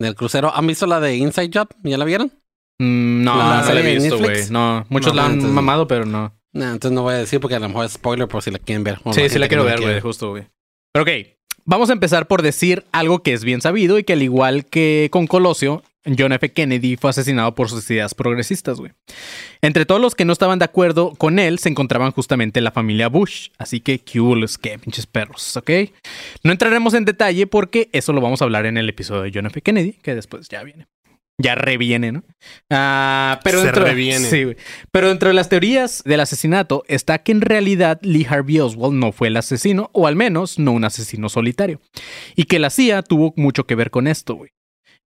del 0.01 0.15
crucero. 0.15 0.53
¿Han 0.55 0.67
visto 0.67 0.87
la 0.87 1.01
de 1.01 1.17
Inside 1.17 1.51
Job? 1.53 1.69
¿Ya 1.83 1.99
la 1.99 2.05
vieron? 2.05 2.33
Mm, 2.81 3.23
no, 3.25 3.37
La 3.37 3.63
no 3.63 3.73
la 3.75 3.81
he 3.81 3.95
visto, 3.99 4.19
güey. 4.19 4.43
No, 4.51 4.85
muchos 4.89 5.13
No, 5.13 5.17
la 5.21 5.27
han 5.27 5.33
entonces- 5.35 5.55
mamado, 5.55 5.87
pero 5.87 6.05
no. 6.07 6.33
No, 6.53 6.65
entonces 6.65 6.93
no 6.93 7.03
voy 7.03 7.15
a 7.15 7.19
decir 7.19 7.41
porque 7.41 7.57
a 7.57 7.61
lo 7.61 7.69
mejor 7.69 7.87
es 7.87 7.93
spoiler 7.93 8.29
por 8.29 8.43
si 8.43 8.51
la 8.53 8.59
quieren 8.61 8.85
ver. 8.85 9.01
Sí, 9.13 9.29
sí 9.29 9.39
la 9.39 9.49
quiero 9.49 9.65
ver, 9.65 9.81
güey, 9.81 10.01
justo, 10.01 10.31
güey. 10.31 10.47
Pero 10.93 11.03
ok, 11.03 11.27
vamos 11.65 11.91
a 11.91 11.95
empezar 11.95 12.29
por 12.29 12.43
decir 12.43 12.85
algo 12.93 13.23
que 13.25 13.33
es 13.33 13.43
bien 13.43 13.61
sabido 13.61 13.99
y 13.99 14.05
que 14.05 14.13
al 14.13 14.23
igual 14.23 14.65
que 14.67 15.09
con 15.11 15.27
Colosio, 15.27 15.83
John 16.19 16.33
F. 16.33 16.53
Kennedy 16.53 16.97
fue 16.97 17.11
asesinado 17.11 17.55
por 17.55 17.71
sus 17.71 17.91
ideas 17.91 18.15
progresistas, 18.15 18.79
güey. 18.79 18.93
Entre 19.63 19.87
todos 19.87 20.01
los 20.01 20.15
que 20.15 20.25
no 20.25 20.33
estaban 20.33 20.59
de 20.59 20.67
acuerdo 20.67 21.15
con 21.17 21.39
él 21.39 21.59
se 21.59 21.69
encontraban 21.69 22.13
justamente 22.13 22.61
la 22.61 22.71
familia 22.71 23.09
Bush. 23.09 23.49
Así 23.59 23.81
que, 23.81 23.99
¿qué 24.01 24.19
los 24.19 24.59
que 24.59 24.79
pinches 24.79 25.07
perros, 25.07 25.57
ok? 25.57 25.71
No 26.43 26.53
entraremos 26.53 26.95
en 26.95 27.05
detalle 27.05 27.47
porque 27.47 27.89
eso 27.93 28.13
lo 28.13 28.21
vamos 28.21 28.43
a 28.43 28.45
hablar 28.45 28.67
en 28.67 28.77
el 28.77 28.89
episodio 28.89 29.23
de 29.23 29.31
John 29.35 29.47
F. 29.47 29.61
Kennedy, 29.63 29.93
que 29.93 30.15
después 30.15 30.49
ya 30.49 30.63
viene. 30.63 30.87
Ya 31.37 31.57
reviene, 31.57 32.13
¿no? 32.13 32.23
Ah, 32.71 33.41
pero 33.43 33.59
Se 33.59 33.67
dentro, 33.67 33.85
reviene. 33.85 34.29
Sí, 34.29 34.45
güey. 34.45 34.57
Pero 34.93 35.09
dentro 35.09 35.29
de 35.29 35.35
las 35.35 35.49
teorías 35.49 36.03
del 36.05 36.21
asesinato 36.21 36.85
está 36.87 37.19
que 37.19 37.33
en 37.33 37.41
realidad 37.41 37.99
Lee 38.03 38.27
Harvey 38.29 38.61
Oswald 38.61 38.95
no 38.95 39.11
fue 39.11 39.29
el 39.29 39.37
asesino, 39.37 39.91
o 39.93 40.07
al 40.07 40.15
menos 40.15 40.61
no 40.61 40.71
un 40.71 40.85
asesino 40.85 41.29
solitario. 41.29 41.81
Y 42.37 42.45
que 42.45 42.61
la 42.61 42.71
CIA 42.71 43.03
tuvo 43.03 43.35
mucho 43.37 43.67
que 43.67 43.75
ver 43.75 43.91
con 43.91 44.07
esto, 44.07 44.37
güey. 44.37 44.51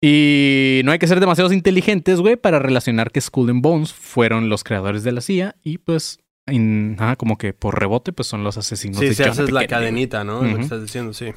Y 0.06 0.82
no 0.84 0.92
hay 0.92 1.00
que 1.00 1.08
ser 1.08 1.22
demasiados 1.22 1.54
inteligentes, 1.54 2.20
güey, 2.20 2.36
para 2.36 2.60
relacionar 2.60 3.10
que 3.10 3.22
Skull 3.22 3.50
and 3.50 3.62
Bones 3.62 3.94
fueron 3.94 4.50
los 4.50 4.66
creadores 4.66 5.06
de 5.06 5.14
la 5.14 5.22
CIA 5.22 5.56
y 5.64 5.78
pues, 5.78 6.20
en- 6.46 6.98
como 7.18 7.38
que 7.38 7.54
por 7.54 7.80
rebote, 7.80 8.12
pues 8.12 8.28
son 8.28 8.44
los 8.44 8.58
asesinos 8.58 8.98
Sí, 9.00 9.06
de 9.06 9.14
si 9.14 9.24
John 9.24 9.32
haces 9.32 9.44
F. 9.46 9.54
la 9.54 9.62
Kennedy. 9.62 9.70
cadenita, 9.80 10.24
¿no? 10.26 10.44
Lo 10.44 10.58
que 10.58 10.64
estás 10.64 10.82
diciendo, 10.82 11.14
sí. 11.14 11.28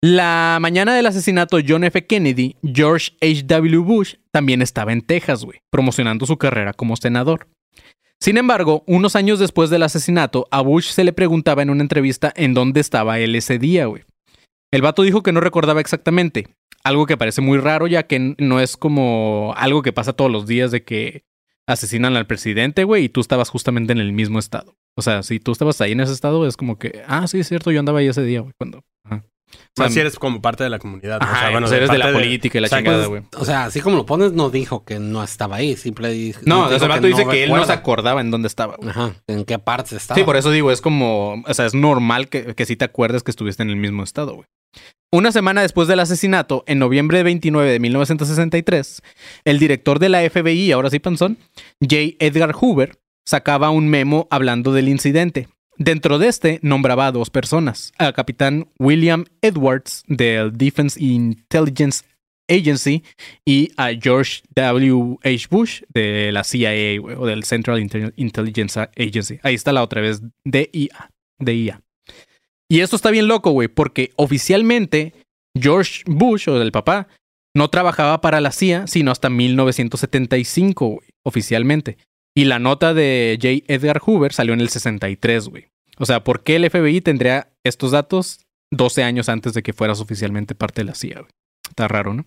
La 0.00 0.58
mañana 0.60 0.94
del 0.94 1.06
asesinato 1.06 1.56
de 1.56 1.64
John 1.66 1.82
F. 1.82 2.06
Kennedy, 2.06 2.54
George 2.62 3.12
H.W. 3.20 3.78
Bush 3.78 4.14
también 4.30 4.62
estaba 4.62 4.92
en 4.92 5.00
Texas, 5.00 5.44
güey, 5.44 5.58
promocionando 5.72 6.24
su 6.24 6.36
carrera 6.36 6.72
como 6.72 6.94
senador. 6.96 7.48
Sin 8.20 8.36
embargo, 8.36 8.84
unos 8.86 9.16
años 9.16 9.40
después 9.40 9.70
del 9.70 9.82
asesinato, 9.82 10.46
a 10.52 10.60
Bush 10.60 10.90
se 10.92 11.02
le 11.02 11.12
preguntaba 11.12 11.62
en 11.62 11.70
una 11.70 11.82
entrevista 11.82 12.32
en 12.36 12.54
dónde 12.54 12.78
estaba 12.80 13.18
él 13.18 13.34
ese 13.34 13.58
día, 13.58 13.86
güey. 13.86 14.04
El 14.74 14.82
vato 14.82 15.02
dijo 15.02 15.22
que 15.22 15.30
no 15.30 15.40
recordaba 15.40 15.80
exactamente, 15.80 16.48
algo 16.82 17.06
que 17.06 17.16
parece 17.16 17.40
muy 17.40 17.58
raro 17.58 17.86
ya 17.86 18.08
que 18.08 18.34
no 18.38 18.58
es 18.58 18.76
como 18.76 19.54
algo 19.56 19.82
que 19.82 19.92
pasa 19.92 20.14
todos 20.14 20.32
los 20.32 20.48
días 20.48 20.72
de 20.72 20.82
que 20.82 21.22
asesinan 21.64 22.16
al 22.16 22.26
presidente, 22.26 22.82
güey, 22.82 23.04
y 23.04 23.08
tú 23.08 23.20
estabas 23.20 23.50
justamente 23.50 23.92
en 23.92 24.00
el 24.00 24.12
mismo 24.12 24.40
estado. 24.40 24.76
O 24.96 25.02
sea, 25.02 25.22
si 25.22 25.38
tú 25.38 25.52
estabas 25.52 25.80
ahí 25.80 25.92
en 25.92 26.00
ese 26.00 26.12
estado, 26.12 26.44
es 26.44 26.56
como 26.56 26.76
que, 26.76 27.04
ah, 27.06 27.28
sí, 27.28 27.38
es 27.38 27.46
cierto, 27.46 27.70
yo 27.70 27.78
andaba 27.78 28.00
ahí 28.00 28.08
ese 28.08 28.24
día, 28.24 28.40
güey, 28.40 28.52
cuando... 28.58 28.82
Ajá. 29.04 29.24
O 29.54 29.76
sea, 29.76 29.86
Más 29.86 29.94
si 29.94 30.00
eres 30.00 30.18
como 30.18 30.40
parte 30.40 30.62
de 30.64 30.70
la 30.70 30.78
comunidad. 30.78 31.20
¿no? 31.20 31.26
Ajá, 31.26 31.34
o 31.34 31.40
sea, 31.40 31.50
bueno, 31.50 31.66
pues 31.66 31.76
eres 31.76 31.90
de 31.90 31.98
la 31.98 32.12
política 32.12 32.58
y 32.58 32.60
la 32.60 32.68
chingada, 32.68 33.06
güey. 33.06 33.22
O 33.36 33.44
sea, 33.44 33.64
así 33.64 33.80
como 33.80 33.96
lo 33.96 34.06
pones, 34.06 34.32
no 34.32 34.50
dijo 34.50 34.84
que 34.84 34.98
no 34.98 35.22
estaba 35.22 35.56
ahí. 35.56 35.76
Simple 35.76 36.10
dijo, 36.10 36.40
No, 36.44 36.70
ese 36.70 36.86
vato 36.86 37.06
dice 37.06 37.26
que 37.26 37.44
él 37.44 37.50
no 37.50 37.64
se 37.64 37.72
acordaba 37.72 38.20
en 38.20 38.30
dónde 38.30 38.48
estaba. 38.48 38.76
güey. 38.76 38.90
Ajá, 38.90 39.14
en 39.26 39.44
qué 39.44 39.58
parte 39.58 39.96
estaba. 39.96 40.16
Sí, 40.18 40.24
por 40.24 40.36
eso 40.36 40.50
digo, 40.50 40.70
es 40.70 40.80
como, 40.80 41.42
o 41.46 41.54
sea, 41.54 41.66
es 41.66 41.74
normal 41.74 42.28
que, 42.28 42.54
que 42.54 42.66
sí 42.66 42.76
te 42.76 42.84
acuerdes 42.84 43.22
que 43.22 43.30
estuviste 43.30 43.62
en 43.62 43.70
el 43.70 43.76
mismo 43.76 44.02
estado, 44.02 44.34
güey. 44.34 44.46
Una 45.12 45.30
semana 45.30 45.62
después 45.62 45.86
del 45.86 46.00
asesinato, 46.00 46.64
en 46.66 46.80
noviembre 46.80 47.22
29 47.22 47.70
de 47.70 47.78
1963, 47.78 49.00
el 49.44 49.58
director 49.60 50.00
de 50.00 50.08
la 50.08 50.28
FBI, 50.28 50.72
ahora 50.72 50.90
sí 50.90 50.98
panzón, 50.98 51.38
J. 51.80 52.16
Edgar 52.18 52.52
Hoover, 52.52 52.98
sacaba 53.24 53.70
un 53.70 53.88
memo 53.88 54.26
hablando 54.30 54.72
del 54.72 54.88
incidente. 54.88 55.48
Dentro 55.76 56.18
de 56.18 56.28
este 56.28 56.60
nombraba 56.62 57.08
a 57.08 57.12
dos 57.12 57.30
personas, 57.30 57.92
al 57.98 58.14
capitán 58.14 58.68
William 58.78 59.24
Edwards 59.42 60.04
del 60.06 60.56
Defense 60.56 61.02
Intelligence 61.02 62.04
Agency 62.48 63.02
y 63.44 63.70
a 63.76 63.90
George 64.00 64.42
W. 64.54 65.16
H. 65.24 65.46
Bush 65.50 65.82
de 65.88 66.30
la 66.32 66.44
CIA 66.44 67.00
o 67.00 67.26
del 67.26 67.44
Central 67.44 67.80
Intelligence 68.16 68.78
Agency. 68.96 69.40
Ahí 69.42 69.54
está 69.54 69.72
la 69.72 69.82
otra 69.82 70.00
vez, 70.00 70.22
DIA. 70.44 71.80
Y 72.68 72.80
esto 72.80 72.96
está 72.96 73.10
bien 73.10 73.28
loco, 73.28 73.50
güey, 73.50 73.68
porque 73.68 74.12
oficialmente 74.16 75.12
George 75.58 76.02
Bush, 76.06 76.48
o 76.48 76.58
del 76.58 76.72
papá, 76.72 77.08
no 77.54 77.68
trabajaba 77.68 78.20
para 78.20 78.40
la 78.40 78.52
CIA 78.52 78.86
sino 78.86 79.10
hasta 79.10 79.30
1975, 79.30 80.86
güey, 80.86 81.08
oficialmente. 81.24 81.98
Y 82.36 82.44
la 82.46 82.58
nota 82.58 82.94
de 82.94 83.38
J. 83.40 83.72
Edgar 83.72 84.00
Hoover 84.04 84.32
salió 84.32 84.54
en 84.54 84.60
el 84.60 84.68
63, 84.68 85.48
güey. 85.48 85.68
O 85.98 86.06
sea, 86.06 86.24
¿por 86.24 86.42
qué 86.42 86.56
el 86.56 86.68
FBI 86.68 87.00
tendría 87.00 87.52
estos 87.64 87.92
datos 87.92 88.40
12 88.72 89.04
años 89.04 89.28
antes 89.28 89.54
de 89.54 89.62
que 89.62 89.72
fueras 89.72 90.00
oficialmente 90.00 90.54
parte 90.56 90.80
de 90.80 90.86
la 90.86 90.94
CIA, 90.94 91.20
güey? 91.20 91.30
Está 91.68 91.86
raro, 91.86 92.12
¿no? 92.14 92.26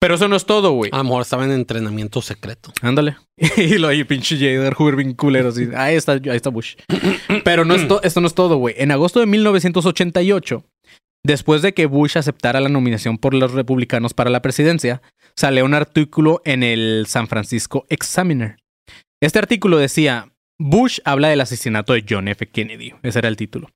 Pero 0.00 0.14
eso 0.14 0.28
no 0.28 0.34
es 0.34 0.46
todo, 0.46 0.72
güey. 0.72 0.90
A 0.92 0.98
lo 0.98 1.04
mejor 1.04 1.22
estaba 1.22 1.44
en 1.44 1.52
entrenamiento 1.52 2.22
secreto. 2.22 2.72
Ándale. 2.80 3.16
y 3.56 3.76
lo 3.78 3.86
ahí, 3.88 4.02
pinche 4.04 4.36
J. 4.36 4.46
Edgar 4.48 4.74
Hoover 4.74 4.96
bien 4.96 5.12
culero. 5.14 5.50
Así. 5.50 5.68
Ahí 5.76 5.94
está, 5.94 6.12
ahí 6.12 6.20
está 6.36 6.48
Bush. 6.50 6.74
Pero 7.44 7.64
no 7.64 7.74
es 7.74 7.86
to- 7.86 8.02
esto 8.02 8.20
no 8.20 8.26
es 8.26 8.34
todo, 8.34 8.56
güey. 8.56 8.74
En 8.78 8.90
agosto 8.92 9.20
de 9.20 9.26
1988, 9.26 10.64
después 11.24 11.62
de 11.62 11.74
que 11.74 11.86
Bush 11.86 12.16
aceptara 12.16 12.60
la 12.60 12.70
nominación 12.70 13.18
por 13.18 13.34
los 13.34 13.52
republicanos 13.52 14.14
para 14.14 14.30
la 14.30 14.42
presidencia, 14.42 15.02
salió 15.36 15.64
un 15.64 15.74
artículo 15.74 16.40
en 16.44 16.62
el 16.62 17.04
San 17.06 17.28
Francisco 17.28 17.86
Examiner. 17.90 18.56
Este 19.22 19.38
artículo 19.38 19.76
decía, 19.76 20.32
Bush 20.58 21.00
habla 21.04 21.28
del 21.28 21.42
asesinato 21.42 21.92
de 21.92 22.04
John 22.08 22.28
F. 22.28 22.46
Kennedy. 22.46 22.94
Ese 23.02 23.18
era 23.18 23.28
el 23.28 23.36
título. 23.36 23.68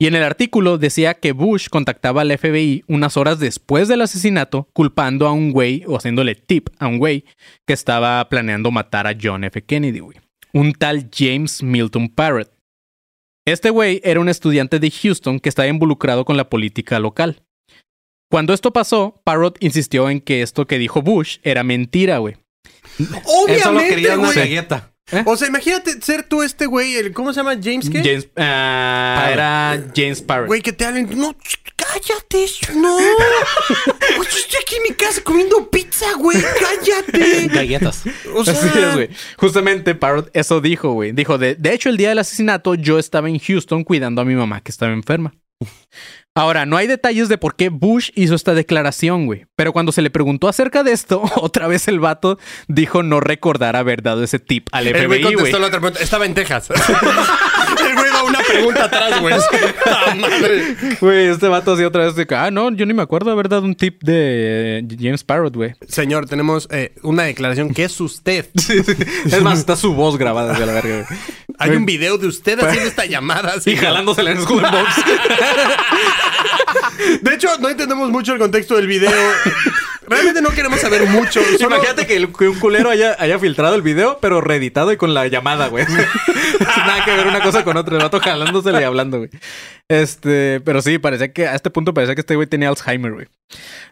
Y 0.00 0.06
en 0.06 0.14
el 0.14 0.22
artículo 0.22 0.78
decía 0.78 1.12
que 1.12 1.32
Bush 1.32 1.68
contactaba 1.68 2.22
al 2.22 2.36
FBI 2.36 2.84
unas 2.88 3.18
horas 3.18 3.38
después 3.38 3.88
del 3.88 4.00
asesinato, 4.00 4.70
culpando 4.72 5.26
a 5.26 5.32
un 5.32 5.52
güey 5.52 5.84
o 5.86 5.96
haciéndole 5.96 6.34
tip 6.34 6.70
a 6.78 6.86
un 6.86 6.96
güey 6.98 7.26
que 7.66 7.74
estaba 7.74 8.26
planeando 8.30 8.70
matar 8.70 9.06
a 9.06 9.14
John 9.20 9.44
F. 9.44 9.62
Kennedy, 9.62 9.98
güey. 9.98 10.16
Un 10.54 10.72
tal 10.72 11.10
James 11.14 11.62
Milton 11.62 12.08
Parrott. 12.08 12.50
Este 13.46 13.68
güey 13.68 14.00
era 14.02 14.20
un 14.20 14.30
estudiante 14.30 14.78
de 14.78 14.90
Houston 14.90 15.40
que 15.40 15.50
estaba 15.50 15.68
involucrado 15.68 16.24
con 16.24 16.38
la 16.38 16.48
política 16.48 16.98
local. 16.98 17.42
Cuando 18.30 18.54
esto 18.54 18.72
pasó, 18.72 19.20
Parrott 19.24 19.62
insistió 19.62 20.08
en 20.08 20.20
que 20.20 20.40
esto 20.40 20.66
que 20.66 20.78
dijo 20.78 21.02
Bush 21.02 21.38
era 21.42 21.64
mentira, 21.64 22.16
güey. 22.18 22.36
Eso 23.48 23.72
lo 23.72 23.80
quería 23.80 24.14
Obviamente, 24.14 24.18
una 24.18 24.26
güey. 24.26 24.38
galleta. 24.38 24.92
O 25.26 25.36
sea, 25.36 25.48
imagínate 25.48 26.00
ser 26.02 26.22
tú 26.22 26.42
este 26.42 26.66
güey, 26.66 26.94
el, 26.94 27.12
¿cómo 27.12 27.32
se 27.32 27.40
llama? 27.40 27.54
¿James 27.60 27.90
qué? 27.90 27.98
James, 27.98 28.28
ah, 28.36 29.28
era 29.32 29.84
James 29.94 30.22
Parrott. 30.22 30.46
Güey, 30.46 30.60
que 30.62 30.72
te 30.72 30.84
hablen. 30.84 31.08
No, 31.18 31.34
cállate, 31.74 32.46
no. 32.76 32.96
Pues 34.16 34.28
estoy 34.36 34.60
aquí 34.62 34.76
en 34.76 34.82
mi 34.88 34.94
casa 34.94 35.20
comiendo 35.22 35.68
pizza, 35.68 36.06
güey. 36.16 36.38
Cállate. 36.40 37.48
Galletas. 37.48 38.04
O 38.34 38.44
sea, 38.44 38.54
Así 38.54 38.68
es, 38.78 38.94
güey. 38.94 39.10
Justamente 39.36 39.94
Parrott 39.94 40.30
eso 40.32 40.60
dijo, 40.60 40.92
güey. 40.92 41.10
Dijo, 41.12 41.38
de, 41.38 41.56
de 41.56 41.74
hecho, 41.74 41.88
el 41.88 41.96
día 41.96 42.10
del 42.10 42.18
asesinato 42.20 42.74
yo 42.76 42.98
estaba 42.98 43.28
en 43.28 43.38
Houston 43.40 43.82
cuidando 43.82 44.22
a 44.22 44.24
mi 44.24 44.34
mamá 44.34 44.60
que 44.60 44.70
estaba 44.70 44.92
enferma. 44.92 45.34
Ahora, 46.40 46.64
no 46.64 46.78
hay 46.78 46.86
detalles 46.86 47.28
de 47.28 47.36
por 47.36 47.54
qué 47.54 47.68
Bush 47.68 48.12
hizo 48.14 48.34
esta 48.34 48.54
declaración, 48.54 49.26
güey. 49.26 49.44
Pero 49.56 49.74
cuando 49.74 49.92
se 49.92 50.00
le 50.00 50.08
preguntó 50.08 50.48
acerca 50.48 50.82
de 50.82 50.92
esto, 50.92 51.22
otra 51.36 51.66
vez 51.66 51.86
el 51.86 52.00
vato 52.00 52.38
dijo 52.66 53.02
no 53.02 53.20
recordar 53.20 53.76
haber 53.76 54.00
dado 54.00 54.24
ese 54.24 54.38
tip 54.38 54.66
al 54.72 54.86
FBI, 54.86 55.34
güey. 55.34 55.52
Estaba 56.00 56.24
en 56.24 56.32
Texas. 56.32 56.70
el 56.70 57.94
güey 57.94 58.10
da 58.10 58.22
una 58.24 58.39
pregunta 58.50 58.84
atrás, 58.84 59.20
güey. 59.20 59.34
¡Ah, 59.86 60.14
madre! 60.14 60.76
Güey, 61.00 61.26
este 61.28 61.48
vato 61.48 61.72
así 61.72 61.84
otra 61.84 62.04
vez 62.04 62.14
de 62.14 62.26
ah, 62.36 62.50
no, 62.50 62.70
yo 62.72 62.86
ni 62.86 62.94
me 62.94 63.02
acuerdo 63.02 63.30
haber 63.30 63.48
dado 63.48 63.62
un 63.62 63.74
tip 63.74 64.02
de 64.02 64.84
James 64.98 65.24
Parrott, 65.24 65.54
güey. 65.54 65.74
Señor, 65.88 66.26
tenemos 66.28 66.68
eh, 66.70 66.94
una 67.02 67.24
declaración 67.24 67.72
que 67.72 67.84
es 67.84 68.00
usted. 68.00 68.46
Es 69.30 69.42
más, 69.42 69.58
está 69.58 69.76
su 69.76 69.94
voz 69.94 70.16
grabada 70.16 70.52
desde 70.52 70.66
la 70.66 70.72
verga, 70.72 71.06
güey. 71.08 71.20
Hay 71.58 71.70
un 71.70 71.86
video 71.86 72.18
de 72.18 72.26
usted 72.26 72.58
haciendo 72.58 72.88
esta 72.88 73.06
llamada. 73.06 73.54
Y 73.56 73.60
señor. 73.60 73.84
jalándosela 73.84 74.30
en 74.30 74.38
el 74.38 74.42
School 74.42 74.62
Box. 74.62 75.04
De 77.22 77.34
hecho, 77.34 77.48
no 77.60 77.68
entendemos 77.68 78.10
mucho 78.10 78.32
el 78.32 78.38
contexto 78.38 78.76
del 78.76 78.86
video. 78.86 79.10
Realmente 80.10 80.42
no 80.42 80.50
queremos 80.50 80.80
saber 80.80 81.06
mucho. 81.06 81.40
Solo- 81.58 81.76
Imagínate 81.76 82.06
que, 82.06 82.16
el- 82.16 82.32
que 82.32 82.48
un 82.48 82.58
culero 82.58 82.90
haya, 82.90 83.16
haya 83.18 83.38
filtrado 83.38 83.74
el 83.76 83.82
video, 83.82 84.18
pero 84.20 84.40
reeditado 84.40 84.92
y 84.92 84.96
con 84.96 85.14
la 85.14 85.26
llamada, 85.28 85.68
güey. 85.68 85.86
Sin 85.86 85.96
nada 86.86 87.04
que 87.04 87.16
ver 87.16 87.26
una 87.28 87.40
cosa 87.40 87.64
con 87.64 87.76
otra. 87.76 87.96
El 87.96 88.02
vato 88.02 88.20
jalándosele 88.20 88.80
y 88.80 88.84
hablando, 88.84 89.18
güey. 89.18 89.30
Este, 89.90 90.60
pero 90.60 90.80
sí, 90.82 90.98
parecía 90.98 91.32
que 91.32 91.48
a 91.48 91.56
este 91.56 91.68
punto 91.68 91.92
parecía 91.92 92.14
que 92.14 92.20
este 92.20 92.36
güey 92.36 92.46
tenía 92.46 92.68
Alzheimer, 92.68 93.12
güey. 93.12 93.26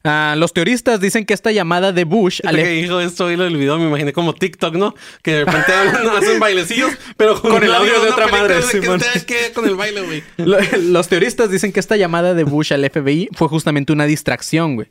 Ah, 0.04 0.36
los 0.38 0.52
teoristas 0.52 1.00
dicen 1.00 1.24
que 1.26 1.34
esta 1.34 1.50
llamada 1.50 1.90
de 1.90 2.04
Bush 2.04 2.40
al 2.44 2.54
que 2.54 2.68
dijo 2.68 3.00
esto 3.00 3.32
y 3.32 3.36
lo 3.36 3.42
del 3.42 3.56
video, 3.56 3.76
me 3.80 3.88
imaginé 3.88 4.12
como 4.12 4.32
TikTok, 4.32 4.76
¿no? 4.76 4.94
Que 5.24 5.32
de 5.32 5.44
repente 5.44 5.72
hacen 6.16 6.38
bailecillos, 6.38 6.92
pero 7.16 7.40
con, 7.42 7.50
Con 7.50 7.64
el 7.64 7.74
audio 7.74 8.00
de 8.00 8.10
otra 8.10 8.28
madre, 8.28 8.54
de 8.54 8.62
que 8.80 9.26
qué 9.26 9.52
con 9.52 9.66
el 9.66 9.74
baile, 9.74 10.02
güey. 10.02 10.22
Lo- 10.36 10.58
Los 10.80 11.08
teoristas 11.08 11.50
dicen 11.50 11.72
que 11.72 11.80
esta 11.80 11.96
llamada 11.96 12.32
de 12.34 12.44
Bush 12.44 12.72
al 12.72 12.88
FBI 12.88 13.30
fue 13.34 13.48
justamente 13.48 13.92
una 13.92 14.06
distracción, 14.06 14.76
güey. 14.76 14.86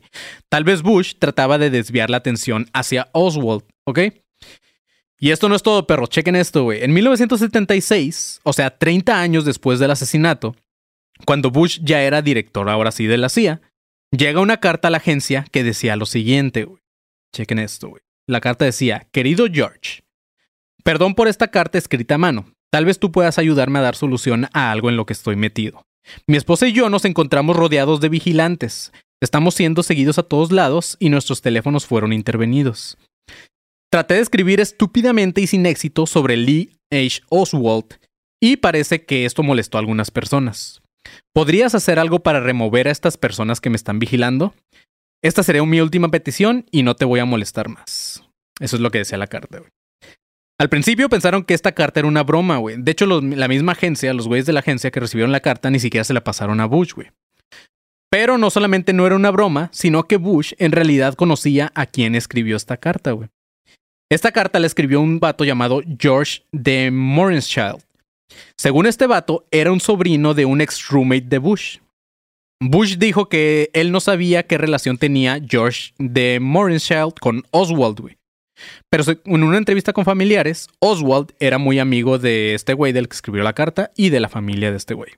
Tal 0.50 0.64
vez 0.64 0.82
Bush 0.82 1.14
trataba 1.18 1.56
de 1.56 1.70
desviar 1.70 2.10
la 2.10 2.18
atención 2.18 2.68
hacia 2.74 3.08
Oswald, 3.12 3.62
¿ok? 3.86 4.00
Y 5.20 5.30
esto 5.30 5.48
no 5.48 5.56
es 5.56 5.62
todo, 5.62 5.86
perro. 5.86 6.06
Chequen 6.06 6.36
esto, 6.36 6.64
güey. 6.64 6.84
En 6.84 6.92
1976, 6.92 8.40
o 8.44 8.52
sea, 8.52 8.70
30 8.76 9.18
años 9.18 9.44
después 9.46 9.78
del 9.78 9.90
asesinato, 9.90 10.54
cuando 11.24 11.50
Bush 11.50 11.80
ya 11.82 12.02
era 12.02 12.22
director 12.22 12.68
ahora 12.68 12.92
sí 12.92 13.06
de 13.06 13.18
la 13.18 13.28
CIA, 13.28 13.60
llega 14.10 14.40
una 14.40 14.58
carta 14.58 14.88
a 14.88 14.90
la 14.90 14.98
agencia 14.98 15.44
que 15.50 15.64
decía 15.64 15.96
lo 15.96 16.06
siguiente. 16.06 16.66
Chequen 17.34 17.58
esto, 17.58 17.88
güey. 17.88 18.02
La 18.26 18.40
carta 18.40 18.64
decía, 18.64 19.06
querido 19.10 19.46
George, 19.50 20.02
perdón 20.84 21.14
por 21.14 21.28
esta 21.28 21.48
carta 21.48 21.78
escrita 21.78 22.16
a 22.16 22.18
mano. 22.18 22.52
Tal 22.70 22.84
vez 22.84 22.98
tú 22.98 23.10
puedas 23.10 23.38
ayudarme 23.38 23.78
a 23.78 23.82
dar 23.82 23.96
solución 23.96 24.48
a 24.52 24.70
algo 24.70 24.90
en 24.90 24.96
lo 24.96 25.06
que 25.06 25.14
estoy 25.14 25.36
metido. 25.36 25.82
Mi 26.26 26.36
esposa 26.36 26.66
y 26.66 26.72
yo 26.72 26.90
nos 26.90 27.04
encontramos 27.04 27.56
rodeados 27.56 28.00
de 28.00 28.08
vigilantes. 28.08 28.92
Estamos 29.20 29.54
siendo 29.54 29.82
seguidos 29.82 30.18
a 30.18 30.22
todos 30.22 30.52
lados 30.52 30.96
y 31.00 31.08
nuestros 31.08 31.40
teléfonos 31.40 31.86
fueron 31.86 32.12
intervenidos. 32.12 32.98
Traté 33.90 34.14
de 34.14 34.20
escribir 34.20 34.60
estúpidamente 34.60 35.40
y 35.40 35.46
sin 35.46 35.64
éxito 35.64 36.06
sobre 36.06 36.36
Lee 36.36 36.76
H. 36.90 37.22
Oswald 37.30 37.98
y 38.40 38.58
parece 38.58 39.04
que 39.04 39.24
esto 39.24 39.42
molestó 39.42 39.78
a 39.78 39.80
algunas 39.80 40.10
personas. 40.10 40.77
¿Podrías 41.32 41.74
hacer 41.74 41.98
algo 41.98 42.20
para 42.20 42.40
remover 42.40 42.88
a 42.88 42.90
estas 42.90 43.16
personas 43.16 43.60
que 43.60 43.70
me 43.70 43.76
están 43.76 43.98
vigilando? 43.98 44.54
Esta 45.22 45.42
sería 45.42 45.64
mi 45.64 45.80
última 45.80 46.10
petición 46.10 46.66
y 46.70 46.82
no 46.82 46.94
te 46.94 47.04
voy 47.04 47.20
a 47.20 47.24
molestar 47.24 47.68
más. 47.68 48.22
Eso 48.60 48.76
es 48.76 48.82
lo 48.82 48.90
que 48.90 48.98
decía 48.98 49.18
la 49.18 49.26
carta, 49.26 49.58
güey. 49.58 49.70
Al 50.60 50.68
principio 50.68 51.08
pensaron 51.08 51.44
que 51.44 51.54
esta 51.54 51.72
carta 51.72 52.00
era 52.00 52.08
una 52.08 52.24
broma, 52.24 52.56
güey. 52.56 52.76
De 52.78 52.90
hecho, 52.90 53.06
la 53.06 53.48
misma 53.48 53.72
agencia, 53.72 54.12
los 54.12 54.26
güeyes 54.26 54.46
de 54.46 54.52
la 54.52 54.60
agencia 54.60 54.90
que 54.90 54.98
recibieron 54.98 55.30
la 55.30 55.40
carta, 55.40 55.70
ni 55.70 55.78
siquiera 55.78 56.02
se 56.02 56.14
la 56.14 56.24
pasaron 56.24 56.60
a 56.60 56.66
Bush, 56.66 56.94
güey. 56.94 57.10
Pero 58.10 58.38
no 58.38 58.50
solamente 58.50 58.92
no 58.92 59.06
era 59.06 59.14
una 59.14 59.30
broma, 59.30 59.68
sino 59.72 60.04
que 60.04 60.16
Bush 60.16 60.54
en 60.58 60.72
realidad 60.72 61.14
conocía 61.14 61.70
a 61.74 61.86
quien 61.86 62.16
escribió 62.16 62.56
esta 62.56 62.76
carta, 62.76 63.12
güey. 63.12 63.28
Esta 64.10 64.32
carta 64.32 64.58
la 64.58 64.66
escribió 64.66 65.00
un 65.00 65.20
vato 65.20 65.44
llamado 65.44 65.82
George 65.98 66.42
de 66.50 66.90
Morenschild. 66.90 67.84
Según 68.56 68.86
este 68.86 69.06
vato, 69.06 69.46
era 69.50 69.72
un 69.72 69.80
sobrino 69.80 70.34
de 70.34 70.44
un 70.44 70.60
ex 70.60 70.88
roommate 70.88 71.26
de 71.26 71.38
Bush. 71.38 71.78
Bush 72.60 72.96
dijo 72.96 73.28
que 73.28 73.70
él 73.72 73.92
no 73.92 74.00
sabía 74.00 74.46
qué 74.46 74.58
relación 74.58 74.98
tenía 74.98 75.40
George 75.46 75.92
de 75.98 76.38
Morenschild 76.40 77.14
con 77.20 77.44
Oswald. 77.50 78.16
Pero 78.90 79.04
en 79.24 79.42
una 79.44 79.58
entrevista 79.58 79.92
con 79.92 80.04
familiares, 80.04 80.68
Oswald 80.80 81.32
era 81.38 81.58
muy 81.58 81.78
amigo 81.78 82.18
de 82.18 82.54
este 82.54 82.74
güey 82.74 82.92
del 82.92 83.08
que 83.08 83.14
escribió 83.14 83.44
la 83.44 83.52
carta 83.52 83.92
y 83.96 84.10
de 84.10 84.20
la 84.20 84.28
familia 84.28 84.72
de 84.72 84.76
este 84.76 84.94
güey. 84.94 85.12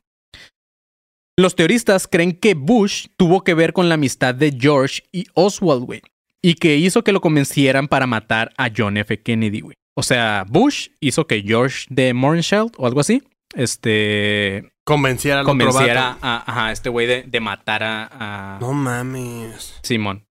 Los 1.39 1.57
teoristas 1.57 2.07
creen 2.07 2.33
que 2.33 2.53
Bush 2.53 3.07
tuvo 3.17 3.43
que 3.43 3.55
ver 3.55 3.73
con 3.73 3.89
la 3.89 3.95
amistad 3.95 4.35
de 4.35 4.55
George 4.59 5.05
y 5.11 5.25
Oswald, 5.33 6.03
y 6.43 6.55
que 6.55 6.77
hizo 6.77 7.03
que 7.03 7.13
lo 7.13 7.23
convencieran 7.23 7.89
para 7.89 8.07
matar 8.07 8.53
a 8.59 8.71
John 8.75 8.99
F. 8.99 9.23
Kennedy. 9.23 9.63
O 10.01 10.03
sea, 10.03 10.47
Bush 10.49 10.89
hizo 11.01 11.27
que 11.27 11.43
George 11.43 11.85
de 11.91 12.15
Morenschild 12.15 12.73
o 12.79 12.87
algo 12.87 13.01
así, 13.01 13.23
este, 13.55 14.73
Convenciera 14.83 15.45
convenciera 15.45 16.17
a, 16.23 16.73
este 16.73 16.89
güey 16.89 17.07
de, 17.07 17.23
de 17.25 17.41
matar 17.41 17.83
a, 17.83 18.57
a 18.57 18.59
No 18.61 18.73
mames. 18.73 19.79
Simón. 19.83 20.25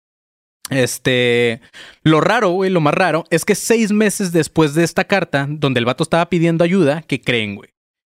Este, 0.69 1.59
lo 2.01 2.21
raro, 2.21 2.51
güey, 2.51 2.71
lo 2.71 2.79
más 2.79 2.93
raro 2.93 3.25
es 3.29 3.43
que 3.43 3.55
seis 3.55 3.91
meses 3.91 4.31
después 4.31 4.73
de 4.73 4.85
esta 4.85 5.03
carta, 5.03 5.45
donde 5.49 5.81
el 5.81 5.85
vato 5.85 6.03
estaba 6.03 6.29
pidiendo 6.29 6.63
ayuda, 6.63 7.01
¿qué 7.01 7.19
creen, 7.19 7.55
güey? 7.55 7.71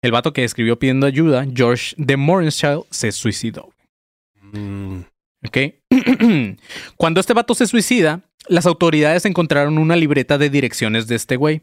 El 0.03 0.11
vato 0.11 0.33
que 0.33 0.43
escribió 0.43 0.77
pidiendo 0.77 1.07
ayuda, 1.07 1.47
George 1.51 1.95
de 1.97 2.15
Morenschild, 2.15 2.83
se 2.91 3.11
suicidó. 3.11 3.73
Mm. 4.51 4.99
¿Ok? 5.47 5.57
Cuando 6.95 7.19
este 7.19 7.33
vato 7.33 7.55
se 7.55 7.65
suicida, 7.65 8.21
las 8.49 8.65
autoridades 8.65 9.25
encontraron 9.25 9.77
una 9.77 9.95
libreta 9.95 10.37
de 10.37 10.49
direcciones 10.49 11.07
de 11.07 11.15
este 11.15 11.37
güey. 11.37 11.61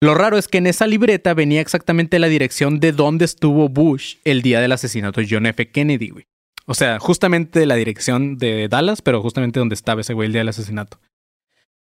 Lo 0.00 0.14
raro 0.14 0.36
es 0.36 0.46
que 0.46 0.58
en 0.58 0.66
esa 0.66 0.86
libreta 0.86 1.34
venía 1.34 1.60
exactamente 1.60 2.18
la 2.18 2.28
dirección 2.28 2.80
de 2.80 2.92
dónde 2.92 3.24
estuvo 3.24 3.68
Bush 3.68 4.16
el 4.24 4.42
día 4.42 4.60
del 4.60 4.72
asesinato 4.72 5.20
de 5.20 5.26
John 5.28 5.46
F. 5.46 5.70
Kennedy, 5.70 6.10
güey. 6.10 6.26
O 6.66 6.74
sea, 6.74 6.98
justamente 6.98 7.64
la 7.64 7.76
dirección 7.76 8.38
de 8.38 8.68
Dallas, 8.68 9.00
pero 9.00 9.22
justamente 9.22 9.58
donde 9.58 9.74
estaba 9.74 10.02
ese 10.02 10.12
güey 10.12 10.26
el 10.26 10.32
día 10.32 10.40
del 10.40 10.48
asesinato. 10.48 11.00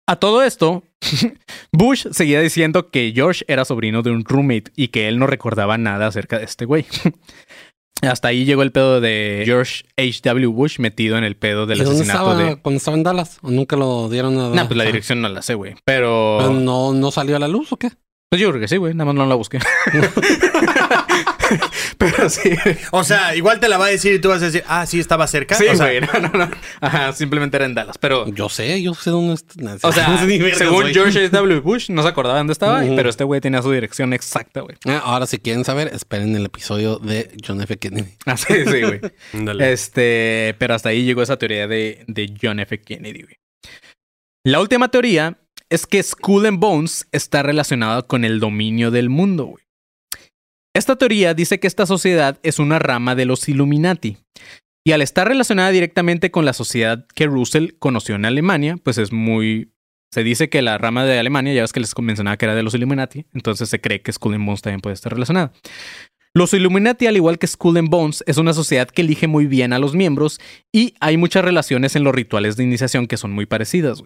A 0.07 0.17
todo 0.17 0.43
esto, 0.43 0.83
Bush 1.73 2.07
seguía 2.11 2.41
diciendo 2.41 2.91
que 2.91 3.13
George 3.15 3.45
era 3.47 3.65
sobrino 3.65 4.03
de 4.03 4.11
un 4.11 4.25
roommate 4.25 4.73
y 4.77 4.89
que 4.89 5.09
él 5.09 5.19
no 5.19 5.27
recordaba 5.27 5.79
nada 5.79 6.09
acerca 6.09 6.39
de 6.39 6.45
este 6.45 6.65
güey. 6.65 6.85
Hasta 8.03 8.29
ahí 8.29 8.45
llegó 8.45 8.63
el 8.63 8.73
pedo 8.73 9.01
de 9.01 9.43
George 9.45 9.85
H.W. 9.97 10.47
Bush 10.49 10.79
metido 10.81 11.17
en 11.17 11.25
el 11.25 11.37
pedo 11.37 11.67
del 11.67 11.79
¿Y 11.79 11.85
dónde 11.85 12.01
asesinato 12.01 12.33
estaba 12.33 12.45
de... 12.51 12.57
cuando 12.57 12.79
estaba 12.79 12.97
en 12.97 13.03
Dallas? 13.05 13.39
¿O 13.43 13.51
nunca 13.51 13.77
lo 13.77 14.09
dieron 14.09 14.39
a 14.39 14.49
Nah, 14.49 14.67
pues 14.67 14.77
la 14.77 14.85
dirección 14.85 15.23
no 15.23 15.29
la 15.29 15.43
sé, 15.43 15.55
güey. 15.55 15.75
Pero... 15.85 16.39
¿Pero 16.41 16.53
no, 16.53 16.93
no 16.93 17.11
salió 17.11 17.37
a 17.37 17.39
la 17.39 17.49
luz 17.49 17.73
o 17.73 17.77
qué? 17.77 17.91
Pues 18.29 18.41
yo 18.41 18.49
creo 18.49 18.61
que 18.61 18.69
sí, 18.69 18.77
güey. 18.77 18.95
Nada 18.95 19.07
más 19.07 19.15
no 19.15 19.27
la 19.27 19.35
busqué. 19.35 19.59
Pero 21.99 22.29
sí. 22.29 22.51
O 22.91 23.05
sea, 23.05 23.35
igual 23.37 23.61
te 23.61 23.69
la 23.69 23.79
va 23.79 23.87
a 23.87 23.89
decir 23.89 24.15
y 24.15 24.19
tú 24.19 24.29
vas 24.29 24.43
a 24.43 24.47
decir, 24.47 24.65
ah, 24.67 24.87
sí, 24.87 25.01
estaba 25.01 25.27
cerca. 25.27 25.55
Sí, 25.55 25.67
o 25.67 25.77
sea, 25.77 25.87
güey. 25.87 26.01
No, 26.01 26.29
no, 26.29 26.47
no. 26.47 26.51
Ajá, 26.81 27.13
simplemente 27.13 27.57
era 27.57 27.67
en 27.67 27.75
Dallas. 27.75 27.99
Pero... 27.99 28.29
Yo 28.29 28.49
sé, 28.49 28.83
yo 28.83 28.95
sé 28.95 29.11
dónde 29.11 29.35
está. 29.35 29.53
O 29.89 29.93
sea, 29.93 30.19
según 30.55 30.83
soy. 30.83 30.95
George 30.95 31.27
H.W. 31.27 31.61
Bush, 31.61 31.91
no 31.91 32.03
se 32.03 32.09
acordaba 32.09 32.39
dónde 32.39 32.53
estaba, 32.53 32.81
pero 32.81 33.09
este 33.11 33.25
güey 33.25 33.41
tenía 33.41 33.63
su 33.63 33.71
dirección 33.71 34.13
exacta, 34.13 34.61
güey. 34.61 34.77
Ah, 34.87 35.03
Ahora, 35.05 35.27
si 35.27 35.39
quieren 35.39 35.65
saber, 35.65 35.89
esperen 35.93 36.35
el 36.37 36.45
episodio 36.47 36.99
de 36.99 37.31
John 37.47 37.61
F. 37.61 37.79
Kennedy. 37.79 38.15
Así, 38.27 38.53
sí, 38.65 38.81
güey. 38.83 39.01
ándale. 39.33 39.73
Este, 39.73 40.55
pero 40.59 40.75
hasta 40.75 40.91
ahí 40.91 41.05
llegó 41.05 41.23
esa 41.23 41.37
teoría 41.37 41.67
de, 41.67 42.05
de 42.07 42.33
John 42.41 42.61
F. 42.61 42.81
Kennedy, 42.81 43.23
güey. 43.23 43.37
La 44.45 44.61
última 44.61 44.89
teoría 44.89 45.39
es 45.71 45.87
que 45.87 46.03
Skull 46.03 46.47
and 46.47 46.59
Bones 46.59 47.07
está 47.13 47.43
relacionada 47.43 48.03
con 48.03 48.25
el 48.25 48.41
dominio 48.41 48.91
del 48.91 49.09
mundo, 49.09 49.47
güey. 49.47 49.62
Esta 50.75 50.97
teoría 50.97 51.35
dice 51.35 51.61
que 51.61 51.67
esta 51.67 51.85
sociedad 51.85 52.39
es 52.43 52.59
una 52.59 52.79
rama 52.79 53.15
de 53.15 53.27
los 53.27 53.49
Illuminati. 53.49 54.17
Y 54.85 54.93
al 54.93 55.03
estar 55.03 55.29
relacionada 55.29 55.71
directamente 55.71 56.31
con 56.31 56.45
la 56.45 56.55
sociedad 56.55 57.07
que 57.15 57.27
Russell 57.27 57.73
conoció 57.79 58.15
en 58.15 58.25
Alemania, 58.25 58.79
pues 58.83 58.99
es 58.99 59.13
muy... 59.13 59.73
Se 60.11 60.25
dice 60.25 60.49
que 60.49 60.61
la 60.61 60.79
rama 60.79 61.05
de 61.05 61.19
Alemania, 61.19 61.55
ya 61.55 61.63
ves 61.63 61.73
que 61.73 61.81
les 61.81 61.97
mencionaba 61.99 62.37
que 62.37 62.47
era 62.47 62.55
de 62.55 62.63
los 62.63 62.75
Illuminati, 62.75 63.27
entonces 63.33 63.69
se 63.69 63.81
cree 63.81 64.03
que 64.03 64.13
Skull 64.13 64.35
and 64.35 64.45
Bones 64.45 64.61
también 64.61 64.81
puede 64.81 64.95
estar 64.95 65.13
relacionada. 65.13 65.53
Los 66.35 66.53
Illuminati, 66.55 67.07
al 67.07 67.17
igual 67.17 67.39
que 67.39 67.47
Skull 67.47 67.77
and 67.77 67.89
Bones, 67.89 68.25
es 68.27 68.39
una 68.39 68.55
sociedad 68.55 68.89
que 68.89 69.03
elige 69.03 69.27
muy 69.27 69.47
bien 69.47 69.73
a 69.73 69.79
los 69.79 69.95
miembros 69.95 70.41
y 70.73 70.95
hay 71.01 71.17
muchas 71.19 71.45
relaciones 71.45 71.97
en 71.97 72.05
los 72.05 72.15
rituales 72.15 72.57
de 72.57 72.65
iniciación 72.65 73.07
que 73.07 73.19
son 73.19 73.33
muy 73.33 73.47
parecidas. 73.47 74.03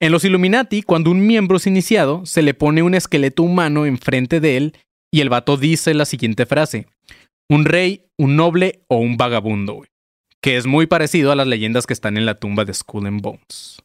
En 0.00 0.12
los 0.12 0.24
Illuminati, 0.24 0.82
cuando 0.82 1.10
un 1.10 1.26
miembro 1.26 1.56
es 1.56 1.66
iniciado, 1.66 2.24
se 2.26 2.42
le 2.42 2.54
pone 2.54 2.82
un 2.82 2.94
esqueleto 2.94 3.42
humano 3.42 3.86
enfrente 3.86 4.40
de 4.40 4.56
él 4.56 4.74
y 5.12 5.20
el 5.20 5.28
vato 5.28 5.56
dice 5.56 5.94
la 5.94 6.04
siguiente 6.04 6.46
frase: 6.46 6.86
un 7.48 7.64
rey, 7.64 8.06
un 8.18 8.36
noble 8.36 8.84
o 8.88 8.96
un 8.96 9.16
vagabundo, 9.16 9.74
güey. 9.74 9.88
Que 10.40 10.56
es 10.56 10.66
muy 10.66 10.86
parecido 10.86 11.30
a 11.30 11.36
las 11.36 11.46
leyendas 11.46 11.86
que 11.86 11.92
están 11.92 12.16
en 12.16 12.26
la 12.26 12.34
tumba 12.34 12.64
de 12.64 12.74
Skull 12.74 13.06
and 13.06 13.20
Bones. 13.20 13.82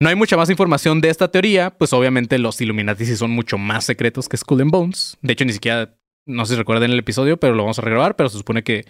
No 0.00 0.10
hay 0.10 0.14
mucha 0.14 0.36
más 0.36 0.50
información 0.50 1.00
de 1.00 1.08
esta 1.08 1.30
teoría, 1.30 1.70
pues 1.70 1.92
obviamente 1.94 2.38
los 2.38 2.60
Illuminati 2.60 3.06
sí 3.06 3.16
son 3.16 3.30
mucho 3.30 3.56
más 3.56 3.84
secretos 3.84 4.28
que 4.28 4.36
Skull 4.36 4.60
and 4.60 4.70
Bones. 4.70 5.16
De 5.22 5.32
hecho, 5.32 5.46
ni 5.46 5.54
siquiera, 5.54 5.96
no 6.26 6.44
sé 6.44 6.52
si 6.52 6.58
recuerdan 6.58 6.92
el 6.92 6.98
episodio, 6.98 7.38
pero 7.38 7.54
lo 7.54 7.62
vamos 7.62 7.78
a 7.78 7.82
regrabar, 7.82 8.14
pero 8.14 8.28
se 8.28 8.36
supone 8.36 8.62
que 8.62 8.84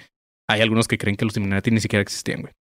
hay 0.49 0.61
algunos 0.61 0.89
que 0.89 0.99
creen 0.99 1.17
que 1.17 1.25
los 1.25 1.37
Illuminati 1.37 1.71
ni 1.71 1.81
siquiera 1.81 2.03
existían, 2.03 2.41
güey. 2.41 2.53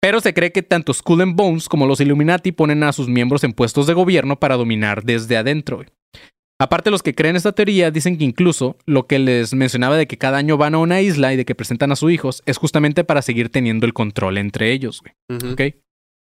Pero 0.00 0.20
se 0.20 0.34
cree 0.34 0.50
que 0.50 0.62
tanto 0.62 0.92
Skull 0.92 1.20
and 1.20 1.36
Bones 1.36 1.68
como 1.68 1.86
los 1.86 2.00
Illuminati 2.00 2.52
ponen 2.52 2.82
a 2.82 2.92
sus 2.92 3.08
miembros 3.08 3.44
en 3.44 3.52
puestos 3.52 3.86
de 3.86 3.94
gobierno 3.94 4.40
para 4.40 4.56
dominar 4.56 5.02
desde 5.02 5.36
adentro. 5.36 5.76
güey. 5.76 5.88
Aparte, 6.60 6.90
los 6.90 7.02
que 7.02 7.14
creen 7.14 7.36
esta 7.36 7.52
teoría 7.52 7.90
dicen 7.90 8.16
que 8.16 8.24
incluso 8.24 8.76
lo 8.86 9.06
que 9.06 9.18
les 9.18 9.54
mencionaba 9.54 9.96
de 9.96 10.06
que 10.06 10.18
cada 10.18 10.38
año 10.38 10.56
van 10.56 10.74
a 10.74 10.78
una 10.78 11.00
isla 11.00 11.32
y 11.32 11.36
de 11.36 11.44
que 11.44 11.54
presentan 11.54 11.90
a 11.90 11.96
sus 11.96 12.12
hijos 12.12 12.42
es 12.46 12.58
justamente 12.58 13.02
para 13.02 13.22
seguir 13.22 13.48
teniendo 13.50 13.86
el 13.86 13.92
control 13.92 14.38
entre 14.38 14.72
ellos, 14.72 15.02
güey. 15.02 15.52
¿Ok? 15.52 15.74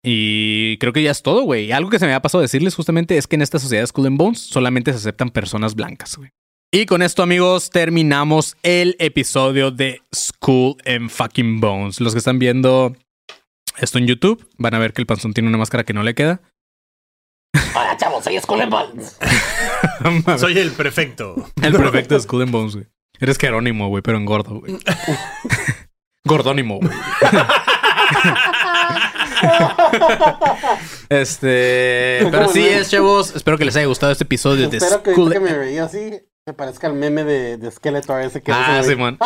Y 0.03 0.77
creo 0.77 0.93
que 0.93 1.03
ya 1.03 1.11
es 1.11 1.21
todo, 1.21 1.43
güey. 1.43 1.71
Algo 1.71 1.89
que 1.89 1.99
se 1.99 2.05
me 2.07 2.13
ha 2.13 2.21
pasado 2.21 2.41
decirles 2.41 2.75
justamente 2.75 3.17
es 3.17 3.27
que 3.27 3.35
en 3.35 3.41
esta 3.41 3.59
sociedad 3.59 3.83
de 3.83 3.87
Skull 3.87 4.07
and 4.07 4.17
Bones 4.17 4.39
solamente 4.39 4.91
se 4.91 4.97
aceptan 4.97 5.29
personas 5.29 5.75
blancas, 5.75 6.17
güey. 6.17 6.31
Y 6.71 6.85
con 6.85 7.01
esto, 7.01 7.23
amigos, 7.23 7.69
terminamos 7.69 8.57
el 8.61 8.95
episodio 8.99 9.71
de 9.71 10.01
Skull 10.13 10.77
and 10.85 11.09
Fucking 11.09 11.59
Bones. 11.59 12.01
Los 12.01 12.13
que 12.13 12.19
están 12.19 12.39
viendo 12.39 12.95
esto 13.77 13.97
en 13.97 14.07
YouTube 14.07 14.45
van 14.57 14.73
a 14.73 14.79
ver 14.79 14.93
que 14.93 15.01
el 15.01 15.05
panzón 15.05 15.33
tiene 15.33 15.49
una 15.49 15.57
máscara 15.57 15.83
que 15.83 15.93
no 15.93 16.03
le 16.03 16.15
queda. 16.15 16.41
Hola, 17.75 17.95
chavos, 17.97 18.23
soy 18.23 18.39
Skull 18.39 18.61
and 18.61 18.71
Bones. 18.71 19.17
Soy 20.37 20.57
el 20.57 20.71
prefecto. 20.71 21.35
El 21.61 21.73
prefecto 21.73 22.15
de 22.15 22.21
Skull 22.21 22.43
and 22.43 22.51
Bones, 22.51 22.75
güey. 22.75 22.87
Eres 23.19 23.37
Jerónimo, 23.37 23.87
güey, 23.89 24.03
pero 24.03 24.17
en 24.17 24.25
gordo, 24.25 24.59
güey. 24.59 24.77
Gordónimo, 26.23 26.79
güey. 26.79 26.91
este. 31.09 32.19
Pero 32.31 32.49
sí 32.49 32.65
es, 32.67 32.89
chavos. 32.89 33.35
Espero 33.35 33.57
que 33.57 33.65
les 33.65 33.75
haya 33.75 33.87
gustado 33.87 34.11
este 34.11 34.23
episodio 34.23 34.69
de 34.69 34.77
Espero 34.77 35.03
que 35.03 35.11
Skull 35.13 35.31
que 35.31 35.39
me 35.39 35.53
veía 35.53 35.85
así, 35.85 36.11
me 36.45 36.53
parezca 36.53 36.87
el 36.87 36.93
meme 36.93 37.23
de, 37.23 37.57
de 37.57 37.71
Skeletor 37.71 38.21
ese 38.21 38.41
que 38.41 38.51
Ah, 38.51 38.79
ese 38.79 38.95
güey. 38.95 39.17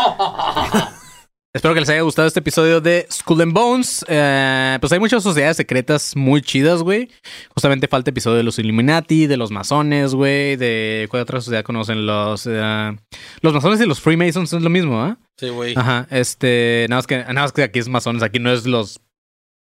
Espero 1.54 1.74
que 1.74 1.82
les 1.82 1.90
haya 1.90 2.00
gustado 2.02 2.30
este 2.30 2.40
episodio 2.40 2.80
de 2.80 3.06
Skull 3.12 3.42
and 3.42 3.52
Bones. 3.54 4.06
Eh, 4.08 4.78
pues 4.80 4.94
hay 4.94 5.00
muchas 5.02 5.22
sociedades 5.22 5.58
secretas 5.58 6.16
muy 6.16 6.42
chidas, 6.42 6.82
güey. 6.82 7.10
Justamente 7.54 7.90
falta 7.90 8.10
episodio 8.10 8.38
de 8.38 8.44
los 8.44 8.58
Illuminati, 8.58 9.28
de 9.28 9.36
los 9.36 9.52
masones, 9.52 10.16
güey. 10.16 10.56
De 10.56 11.08
cuál 11.12 11.24
otra 11.24 11.42
sociedad 11.42 11.64
conocen 11.66 12.06
los. 12.06 12.48
eh, 12.50 12.96
los 13.42 13.54
masones 13.54 13.82
y 13.82 13.86
los 13.86 14.00
Freemasons 14.00 14.54
es 14.54 14.62
lo 14.62 14.70
mismo, 14.70 15.02
¿ah? 15.02 15.18
Sí, 15.38 15.50
güey. 15.50 15.74
Ajá. 15.76 16.08
Este. 16.10 16.86
Nada 16.90 17.00
más 17.00 17.08
que, 17.08 17.18
nada 17.18 17.34
más 17.34 17.52
que 17.52 17.64
aquí 17.64 17.80
es 17.80 17.90
masones, 17.90 18.24
aquí 18.24 18.40
no 18.40 18.50
es 18.54 18.66
los. 18.66 19.02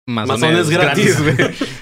Masones, 0.06 0.40
Masones 0.42 0.70
gratis. 0.70 1.22
güey. 1.22 1.36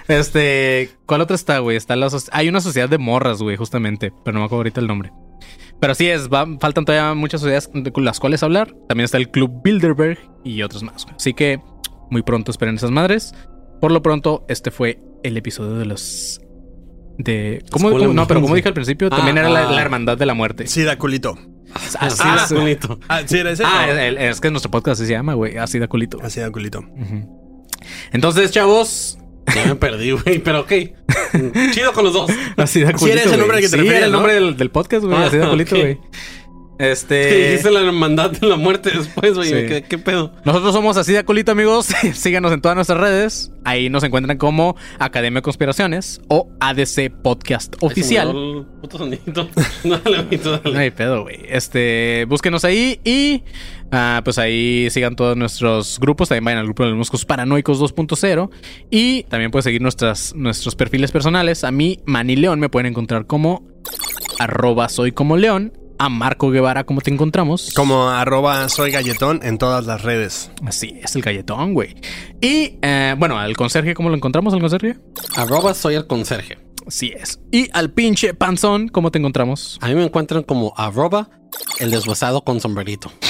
este. 0.06 0.90
¿Cuál 1.06 1.22
otra 1.22 1.34
está, 1.34 1.58
güey? 1.58 1.76
Está 1.76 1.96
la 1.96 2.06
soc- 2.10 2.28
Hay 2.30 2.48
una 2.48 2.60
sociedad 2.60 2.88
de 2.88 2.98
morras, 2.98 3.42
güey, 3.42 3.56
justamente. 3.56 4.12
Pero 4.24 4.34
no 4.34 4.40
me 4.40 4.46
acuerdo 4.46 4.60
ahorita 4.60 4.80
el 4.80 4.86
nombre. 4.86 5.10
Pero 5.86 5.92
así 5.92 6.08
es, 6.08 6.28
va- 6.28 6.48
faltan 6.58 6.84
todavía 6.84 7.14
muchas 7.14 7.40
sociedades 7.40 7.70
de 7.72 7.92
con 7.92 8.04
las 8.04 8.18
cuales 8.18 8.42
hablar. 8.42 8.74
También 8.88 9.04
está 9.04 9.18
el 9.18 9.30
Club 9.30 9.62
Bilderberg 9.62 10.18
y 10.42 10.60
otros 10.62 10.82
más. 10.82 11.04
güey. 11.04 11.14
Así 11.14 11.32
que 11.32 11.60
muy 12.10 12.22
pronto 12.22 12.50
esperen 12.50 12.74
esas 12.74 12.90
madres. 12.90 13.32
Por 13.80 13.92
lo 13.92 14.02
pronto, 14.02 14.44
este 14.48 14.72
fue 14.72 14.98
el 15.22 15.36
episodio 15.36 15.76
de 15.76 15.84
los. 15.86 16.40
De. 17.18 17.62
¿Cómo? 17.70 17.90
No, 17.90 18.26
pero 18.26 18.40
como 18.40 18.56
dije 18.56 18.66
al 18.66 18.74
principio, 18.74 19.06
Ah, 19.12 19.16
también 19.18 19.38
era 19.38 19.48
la, 19.48 19.68
ah. 19.68 19.72
la 19.72 19.80
hermandad 19.80 20.18
de 20.18 20.26
la 20.26 20.34
muerte. 20.34 20.66
Sí, 20.66 20.82
da 20.82 20.98
culito. 20.98 21.38
Así 21.72 21.96
Ah, 22.00 22.06
es. 22.08 22.52
Ah, 23.08 23.20
sí, 23.24 23.38
era 23.38 23.52
ese. 23.52 23.62
Ah, 23.64 23.86
es, 23.88 24.40
que 24.40 24.50
nuestro 24.50 24.72
podcast 24.72 25.00
así 25.00 25.06
se 25.06 25.12
llama, 25.12 25.34
güey. 25.34 25.56
Así 25.56 25.78
da 25.78 25.86
culito. 25.86 26.18
Así 26.20 26.40
da 26.40 26.50
culito. 26.50 26.82
Entonces, 28.12 28.50
chavos. 28.50 29.18
Ya 29.54 29.66
me 29.66 29.76
perdí, 29.76 30.10
güey, 30.12 30.38
pero 30.40 30.60
ok. 30.60 30.72
Chido 31.72 31.92
con 31.92 32.04
los 32.04 32.12
dos. 32.12 32.30
Así 32.56 32.80
da 32.80 32.92
culito. 32.92 33.06
Sí, 33.06 33.10
era 33.12 33.20
ese 33.20 33.28
güey. 33.28 33.38
nombre 33.38 33.56
al 33.58 33.62
que 33.62 33.68
te 33.68 33.78
Sí, 33.80 33.86
era 33.88 33.98
el 34.06 34.12
¿no? 34.12 34.18
nombre 34.18 34.34
del, 34.34 34.56
del 34.56 34.70
podcast, 34.70 35.04
güey. 35.04 35.16
Ah, 35.16 35.26
así 35.26 35.36
da 35.36 35.48
culito, 35.50 35.74
ok. 35.76 35.80
güey. 35.80 35.94
Que 35.96 36.00
Este. 36.78 37.48
dijiste 37.48 37.70
la 37.70 37.80
hermandad 37.80 38.30
de 38.30 38.46
la 38.46 38.56
muerte 38.56 38.90
después, 38.90 39.34
güey. 39.34 39.48
Sí. 39.48 39.54
¿Qué, 39.54 39.84
¿Qué 39.88 39.98
pedo? 39.98 40.32
Nosotros 40.44 40.74
somos 40.74 40.96
así 40.96 41.12
de 41.12 41.24
culito, 41.24 41.52
amigos. 41.52 41.86
Síganos 42.14 42.52
en 42.52 42.60
todas 42.60 42.76
nuestras 42.76 42.98
redes. 43.00 43.52
Ahí 43.64 43.90
nos 43.90 44.04
encuentran 44.04 44.38
como 44.38 44.76
Academia 44.98 45.38
de 45.38 45.42
Conspiraciones 45.42 46.20
o 46.28 46.48
ADC 46.60 47.10
Podcast 47.22 47.74
Oficial. 47.80 48.28
el 48.28 48.66
puto 48.80 48.98
sonidito. 48.98 49.48
Dale, 49.84 50.38
dale. 50.38 50.72
No 50.72 50.78
hay 50.78 50.90
pedo, 50.90 51.22
güey. 51.22 51.40
Este, 51.48 52.26
búsquenos 52.28 52.64
ahí 52.64 53.00
y 53.04 53.42
ah, 53.90 54.20
pues 54.24 54.38
ahí 54.38 54.88
sigan 54.90 55.16
todos 55.16 55.36
nuestros 55.36 55.98
grupos. 55.98 56.28
También 56.28 56.44
vayan 56.44 56.58
al 56.60 56.66
grupo 56.66 56.84
de 56.84 56.90
los 56.90 56.98
Moscos 56.98 57.24
Paranoicos 57.24 57.80
2.0 57.80 58.50
y 58.90 59.24
también 59.24 59.50
pueden 59.50 59.64
seguir 59.64 59.82
nuestras, 59.82 60.34
nuestros 60.34 60.76
perfiles 60.76 61.10
personales. 61.10 61.64
A 61.64 61.70
mí, 61.70 62.00
Manny 62.06 62.36
León, 62.36 62.60
me 62.60 62.68
pueden 62.68 62.86
encontrar 62.86 63.26
como 63.26 63.66
arroba 64.38 64.88
soy 64.88 65.12
como 65.12 65.36
León. 65.36 65.72
A 65.98 66.08
Marco 66.10 66.50
Guevara, 66.50 66.84
¿cómo 66.84 67.00
te 67.00 67.10
encontramos? 67.10 67.72
Como 67.74 68.08
arroba 68.10 68.68
soy 68.68 68.90
galletón 68.90 69.40
en 69.42 69.56
todas 69.56 69.86
las 69.86 70.02
redes. 70.02 70.50
Así 70.66 70.98
es, 71.02 71.16
el 71.16 71.22
galletón, 71.22 71.72
güey. 71.72 71.94
Y 72.40 72.78
eh, 72.82 73.14
bueno, 73.18 73.38
al 73.38 73.56
conserje, 73.56 73.94
¿cómo 73.94 74.10
lo 74.10 74.14
encontramos 74.16 74.52
al 74.52 74.60
conserje? 74.60 74.98
Arroba 75.36 75.72
soy 75.72 75.94
el 75.94 76.06
conserje. 76.06 76.58
Así 76.86 77.12
es. 77.18 77.40
Y 77.50 77.68
al 77.72 77.90
pinche 77.92 78.34
panzón, 78.34 78.88
¿cómo 78.88 79.10
te 79.10 79.18
encontramos? 79.18 79.78
A 79.80 79.88
mí 79.88 79.94
me 79.94 80.04
encuentran 80.04 80.42
como 80.42 80.74
arroba 80.76 81.30
el 81.80 81.90
deshuesado 81.90 82.42
con 82.44 82.60
sombrerito. 82.60 83.10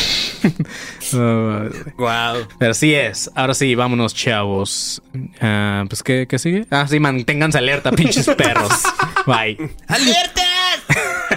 Uh, 1.13 1.71
Wow. 1.99 2.47
Pero 2.59 2.71
así 2.71 2.95
es. 2.95 3.31
Ahora 3.35 3.55
sí, 3.55 3.75
vámonos, 3.75 4.15
chavos. 4.15 5.03
Ah, 5.41 5.85
pues, 5.89 6.03
¿qué, 6.03 6.27
¿qué 6.29 6.39
sigue? 6.39 6.67
Ah, 6.71 6.87
sí, 6.89 7.01
manténganse 7.01 7.59
alerta, 7.59 7.91
pinches 7.91 8.27
perros. 8.37 8.71
Bye. 9.27 9.57